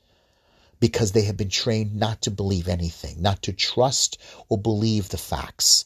because 0.79 1.13
they 1.13 1.23
have 1.23 1.37
been 1.37 1.49
trained 1.49 1.95
not 1.95 2.23
to 2.23 2.31
believe 2.31 2.69
anything, 2.69 3.21
not 3.21 3.43
to 3.43 3.53
trust 3.53 4.19
or 4.49 4.59
believe 4.59 5.09
the 5.09 5.19
facts, 5.19 5.85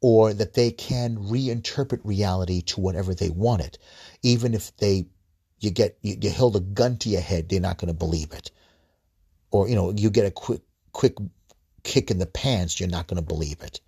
or 0.00 0.32
that 0.32 0.54
they 0.54 0.70
can 0.70 1.16
reinterpret 1.16 2.00
reality 2.04 2.62
to 2.62 2.80
whatever 2.80 3.14
they 3.14 3.30
want 3.30 3.62
it. 3.62 3.78
Even 4.22 4.54
if 4.54 4.74
they, 4.78 5.06
you 5.58 5.70
get, 5.70 5.98
you, 6.02 6.16
you 6.20 6.30
hold 6.30 6.56
a 6.56 6.60
gun 6.60 6.96
to 6.98 7.08
your 7.08 7.20
head, 7.20 7.48
they're 7.48 7.60
not 7.60 7.78
going 7.78 7.92
to 7.92 7.98
believe 7.98 8.32
it. 8.32 8.50
Or, 9.50 9.68
you 9.68 9.74
know, 9.74 9.92
you 9.92 10.10
get 10.10 10.26
a 10.26 10.30
quick, 10.30 10.62
quick 10.92 11.16
kick 11.82 12.10
in 12.10 12.18
the 12.18 12.26
pants, 12.26 12.78
you're 12.78 12.88
not 12.88 13.06
going 13.06 13.20
to 13.20 13.26
believe 13.26 13.62
it. 13.62 13.80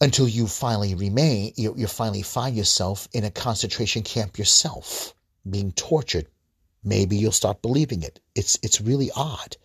Until 0.00 0.28
you 0.28 0.46
finally 0.46 0.94
remain, 0.94 1.52
you, 1.56 1.74
you 1.76 1.86
finally 1.86 2.22
find 2.22 2.56
yourself 2.56 3.08
in 3.12 3.24
a 3.24 3.30
concentration 3.30 4.02
camp 4.02 4.38
yourself, 4.38 5.14
being 5.48 5.72
tortured 5.72 6.26
maybe 6.84 7.16
you'll 7.16 7.32
start 7.32 7.62
believing 7.62 8.02
it. 8.02 8.20
It's 8.34 8.58
it's 8.62 8.80
really 8.80 9.10
odd, 9.16 9.56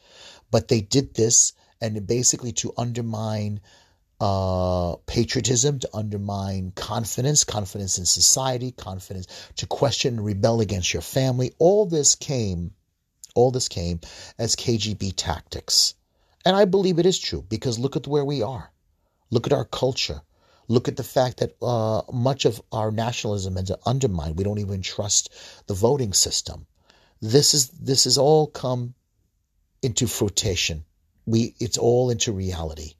but 0.49 0.67
they 0.67 0.81
did 0.81 1.13
this 1.13 1.53
and 1.81 2.07
basically 2.07 2.53
to 2.53 2.73
undermine 2.77 3.59
uh, 4.19 4.95
patriotism, 5.05 5.79
to 5.79 5.89
undermine 5.93 6.71
confidence, 6.75 7.43
confidence 7.43 7.97
in 7.97 8.05
society, 8.05 8.71
confidence 8.71 9.27
to 9.57 9.67
question 9.67 10.15
and 10.17 10.25
rebel 10.25 10.61
against 10.61 10.93
your 10.93 11.01
family. 11.01 11.53
All 11.59 11.85
this 11.85 12.15
came, 12.15 12.71
all 13.35 13.51
this 13.51 13.67
came 13.67 13.99
as 14.37 14.55
KGB 14.55 15.13
tactics, 15.15 15.93
and 16.45 16.55
I 16.55 16.65
believe 16.65 16.99
it 16.99 17.05
is 17.05 17.19
true 17.19 17.43
because 17.47 17.79
look 17.79 17.95
at 17.95 18.07
where 18.07 18.25
we 18.25 18.43
are, 18.43 18.71
look 19.31 19.47
at 19.47 19.53
our 19.53 19.65
culture. 19.65 20.21
Look 20.71 20.87
at 20.87 20.97
the 20.97 21.03
fact 21.03 21.37
that 21.37 21.55
uh, 21.63 22.03
much 22.13 22.45
of 22.45 22.61
our 22.71 22.91
nationalism 22.91 23.57
is 23.57 23.71
undermined. 23.87 24.37
We 24.37 24.43
don't 24.43 24.59
even 24.59 24.83
trust 24.83 25.33
the 25.65 25.73
voting 25.73 26.13
system 26.13 26.67
this 27.21 27.53
is 27.53 27.69
this 27.69 28.05
has 28.05 28.17
all 28.17 28.47
come 28.47 28.93
into 29.81 30.07
fruition. 30.07 30.85
We 31.25 31.55
it's 31.59 31.77
all 31.77 32.09
into 32.09 32.31
reality, 32.31 32.93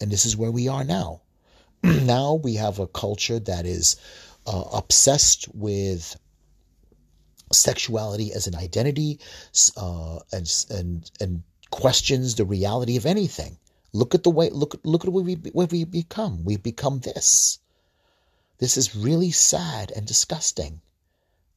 and 0.00 0.10
this 0.10 0.26
is 0.26 0.36
where 0.36 0.50
we 0.50 0.68
are 0.68 0.84
now. 0.84 1.22
now 1.82 2.34
we 2.34 2.54
have 2.54 2.78
a 2.78 2.86
culture 2.86 3.38
that 3.40 3.66
is 3.66 3.96
uh, 4.46 4.64
obsessed 4.72 5.48
with 5.54 6.16
sexuality 7.52 8.32
as 8.32 8.46
an 8.46 8.54
identity, 8.54 9.20
uh, 9.76 10.18
and 10.32 10.50
and 10.70 11.10
and 11.20 11.42
questions 11.70 12.34
the 12.34 12.44
reality 12.44 12.96
of 12.96 13.06
anything. 13.06 13.58
Look 13.92 14.14
at 14.14 14.22
the 14.22 14.30
way 14.30 14.50
look 14.50 14.80
look 14.84 15.04
at 15.04 15.12
what 15.12 15.24
we 15.24 15.34
what 15.34 15.70
we 15.70 15.84
become. 15.84 16.44
We've 16.44 16.62
become 16.62 17.00
this. 17.00 17.58
This 18.58 18.76
is 18.76 18.96
really 18.96 19.30
sad 19.30 19.92
and 19.94 20.06
disgusting 20.06 20.80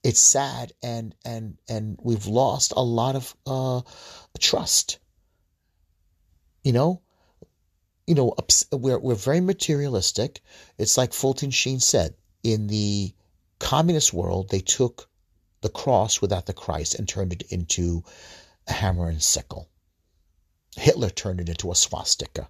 it's 0.04 0.20
sad 0.20 0.72
and 0.82 1.14
and 1.26 1.58
and 1.68 2.00
we've 2.02 2.26
lost 2.26 2.74
a 2.76 2.82
lot 2.82 3.16
of 3.16 3.36
uh, 3.46 3.82
trust 4.40 5.00
you 6.64 6.72
know 6.72 7.02
you 8.10 8.16
know 8.16 8.34
we're 8.72 9.00
we're 9.00 9.16
very 9.16 9.42
materialistic. 9.42 10.42
It's 10.78 10.98
like 10.98 11.14
fulton 11.14 11.52
sheen 11.52 11.80
said 11.80 12.16
in 12.44 12.68
the 12.68 13.14
communist 13.60 14.14
world 14.14 14.50
they 14.50 14.62
took 14.62 15.10
the 15.62 15.70
cross 15.70 16.22
without 16.22 16.46
the 16.46 16.54
christ 16.54 16.96
and 16.96 17.08
turned 17.08 17.34
it 17.34 17.44
into 17.50 18.04
a 18.68 18.74
hammer 18.74 19.08
and 19.10 19.22
sickle. 19.22 19.70
Hitler 20.76 21.10
turned 21.10 21.42
it 21.42 21.50
into 21.50 21.72
a 21.72 21.76
swastika 21.76 22.50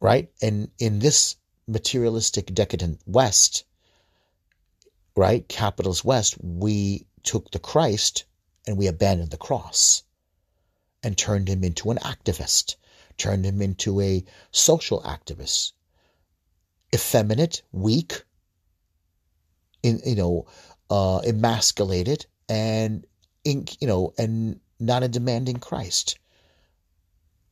right? 0.00 0.30
And 0.42 0.68
in 0.78 0.98
this 0.98 1.36
materialistic 1.68 2.52
decadent 2.52 3.00
west 3.06 3.64
right, 5.14 5.46
capitalist 5.48 6.04
West, 6.04 6.36
we 6.42 7.06
took 7.22 7.50
the 7.50 7.58
Christ 7.58 8.24
and 8.66 8.76
we 8.76 8.86
abandoned 8.86 9.30
the 9.30 9.36
cross 9.36 10.02
and 11.02 11.16
turned 11.16 11.48
him 11.48 11.64
into 11.64 11.90
an 11.90 11.98
activist, 11.98 12.76
turned 13.16 13.44
him 13.44 13.62
into 13.62 14.00
a 14.00 14.24
social 14.50 15.02
activist, 15.02 15.72
effeminate, 16.94 17.62
weak, 17.72 18.22
in 19.82 20.00
you 20.04 20.14
know, 20.14 20.46
uh, 20.90 21.18
emasculated, 21.18 22.26
and 22.48 23.06
in, 23.44 23.66
you 23.80 23.86
know, 23.86 24.12
and 24.18 24.60
not 24.78 25.02
a 25.02 25.08
demanding 25.08 25.56
Christ, 25.56 26.18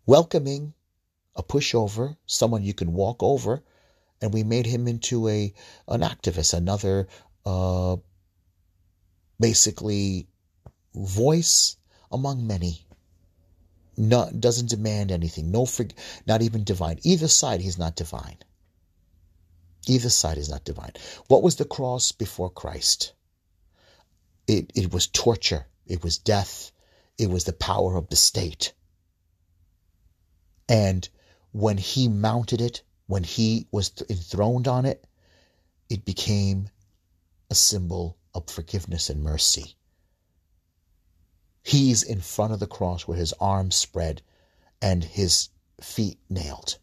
welcoming 0.06 0.74
a 1.36 1.42
pushover, 1.42 2.16
someone 2.26 2.62
you 2.62 2.74
can 2.74 2.92
walk 2.92 3.22
over, 3.22 3.62
and 4.20 4.34
we 4.34 4.42
made 4.42 4.66
him 4.66 4.86
into 4.86 5.28
a 5.28 5.52
an 5.88 6.02
activist, 6.02 6.54
another 6.54 7.08
uh, 7.46 7.96
basically 9.38 10.28
voice 10.94 11.76
among 12.12 12.46
many. 12.46 12.84
Not, 14.00 14.40
doesn't 14.40 14.70
demand 14.70 15.12
anything. 15.12 15.50
No, 15.50 15.66
not 16.26 16.40
even 16.40 16.64
divine. 16.64 17.00
Either 17.02 17.28
side, 17.28 17.60
he's 17.60 17.76
not 17.76 17.96
divine. 17.96 18.38
Either 19.86 20.08
side 20.08 20.38
is 20.38 20.48
not 20.48 20.64
divine. 20.64 20.92
What 21.28 21.42
was 21.42 21.56
the 21.56 21.66
cross 21.66 22.10
before 22.10 22.48
Christ? 22.48 23.12
It, 24.46 24.72
it 24.74 24.90
was 24.90 25.06
torture. 25.06 25.66
It 25.86 26.02
was 26.02 26.16
death. 26.16 26.72
It 27.18 27.28
was 27.28 27.44
the 27.44 27.52
power 27.52 27.96
of 27.96 28.08
the 28.08 28.16
state. 28.16 28.72
And 30.66 31.06
when 31.52 31.76
he 31.76 32.08
mounted 32.08 32.62
it, 32.62 32.82
when 33.06 33.22
he 33.22 33.66
was 33.70 33.92
enthroned 34.08 34.66
on 34.66 34.86
it, 34.86 35.06
it 35.90 36.06
became 36.06 36.70
a 37.50 37.54
symbol 37.54 38.16
of 38.34 38.48
forgiveness 38.48 39.10
and 39.10 39.22
mercy. 39.22 39.76
He's 41.62 42.02
in 42.02 42.20
front 42.20 42.52
of 42.52 42.60
the 42.60 42.66
cross 42.66 43.06
with 43.06 43.18
his 43.18 43.34
arms 43.34 43.76
spread 43.76 44.22
and 44.80 45.04
his 45.04 45.48
feet 45.80 46.18
nailed. 46.28 46.78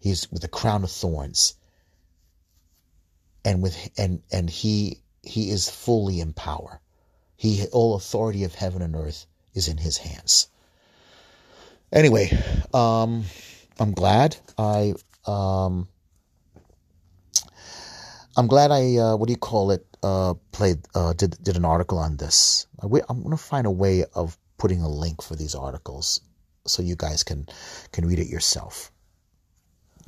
He's 0.00 0.30
with 0.30 0.44
a 0.44 0.48
crown 0.48 0.84
of 0.84 0.90
thorns. 0.90 1.54
And 3.44 3.62
with 3.62 3.90
and 3.96 4.22
and 4.32 4.50
he 4.50 5.00
he 5.22 5.50
is 5.50 5.68
fully 5.68 6.20
in 6.20 6.32
power. 6.32 6.80
He 7.36 7.66
all 7.72 7.94
authority 7.94 8.44
of 8.44 8.54
heaven 8.54 8.82
and 8.82 8.96
earth 8.96 9.26
is 9.54 9.68
in 9.68 9.78
his 9.78 9.96
hands. 9.96 10.48
Anyway, 11.92 12.30
um, 12.74 13.24
I'm 13.78 13.92
glad 13.92 14.36
I 14.58 14.94
um, 15.26 15.88
I'm 18.36 18.46
glad 18.46 18.70
I 18.70 18.96
uh, 18.96 19.16
what 19.16 19.26
do 19.26 19.32
you 19.32 19.38
call 19.38 19.70
it 19.70 19.86
uh, 20.02 20.34
played 20.52 20.78
uh, 20.94 21.12
did 21.12 21.36
did 21.42 21.56
an 21.56 21.64
article 21.64 21.98
on 21.98 22.16
this. 22.16 22.66
I'm 22.80 23.22
to 23.30 23.36
find 23.36 23.66
a 23.66 23.70
way 23.70 24.04
of 24.14 24.38
putting 24.58 24.82
a 24.82 24.88
link 24.88 25.22
for 25.22 25.36
these 25.36 25.54
articles 25.54 26.20
so 26.66 26.82
you 26.82 26.96
guys 26.96 27.22
can 27.22 27.46
can 27.92 28.06
read 28.06 28.18
it 28.18 28.28
yourself. 28.28 28.92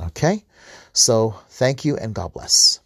Okay, 0.01 0.45
so 0.93 1.35
thank 1.51 1.85
you 1.85 1.97
and 1.97 2.15
God 2.15 2.33
bless. 2.33 2.81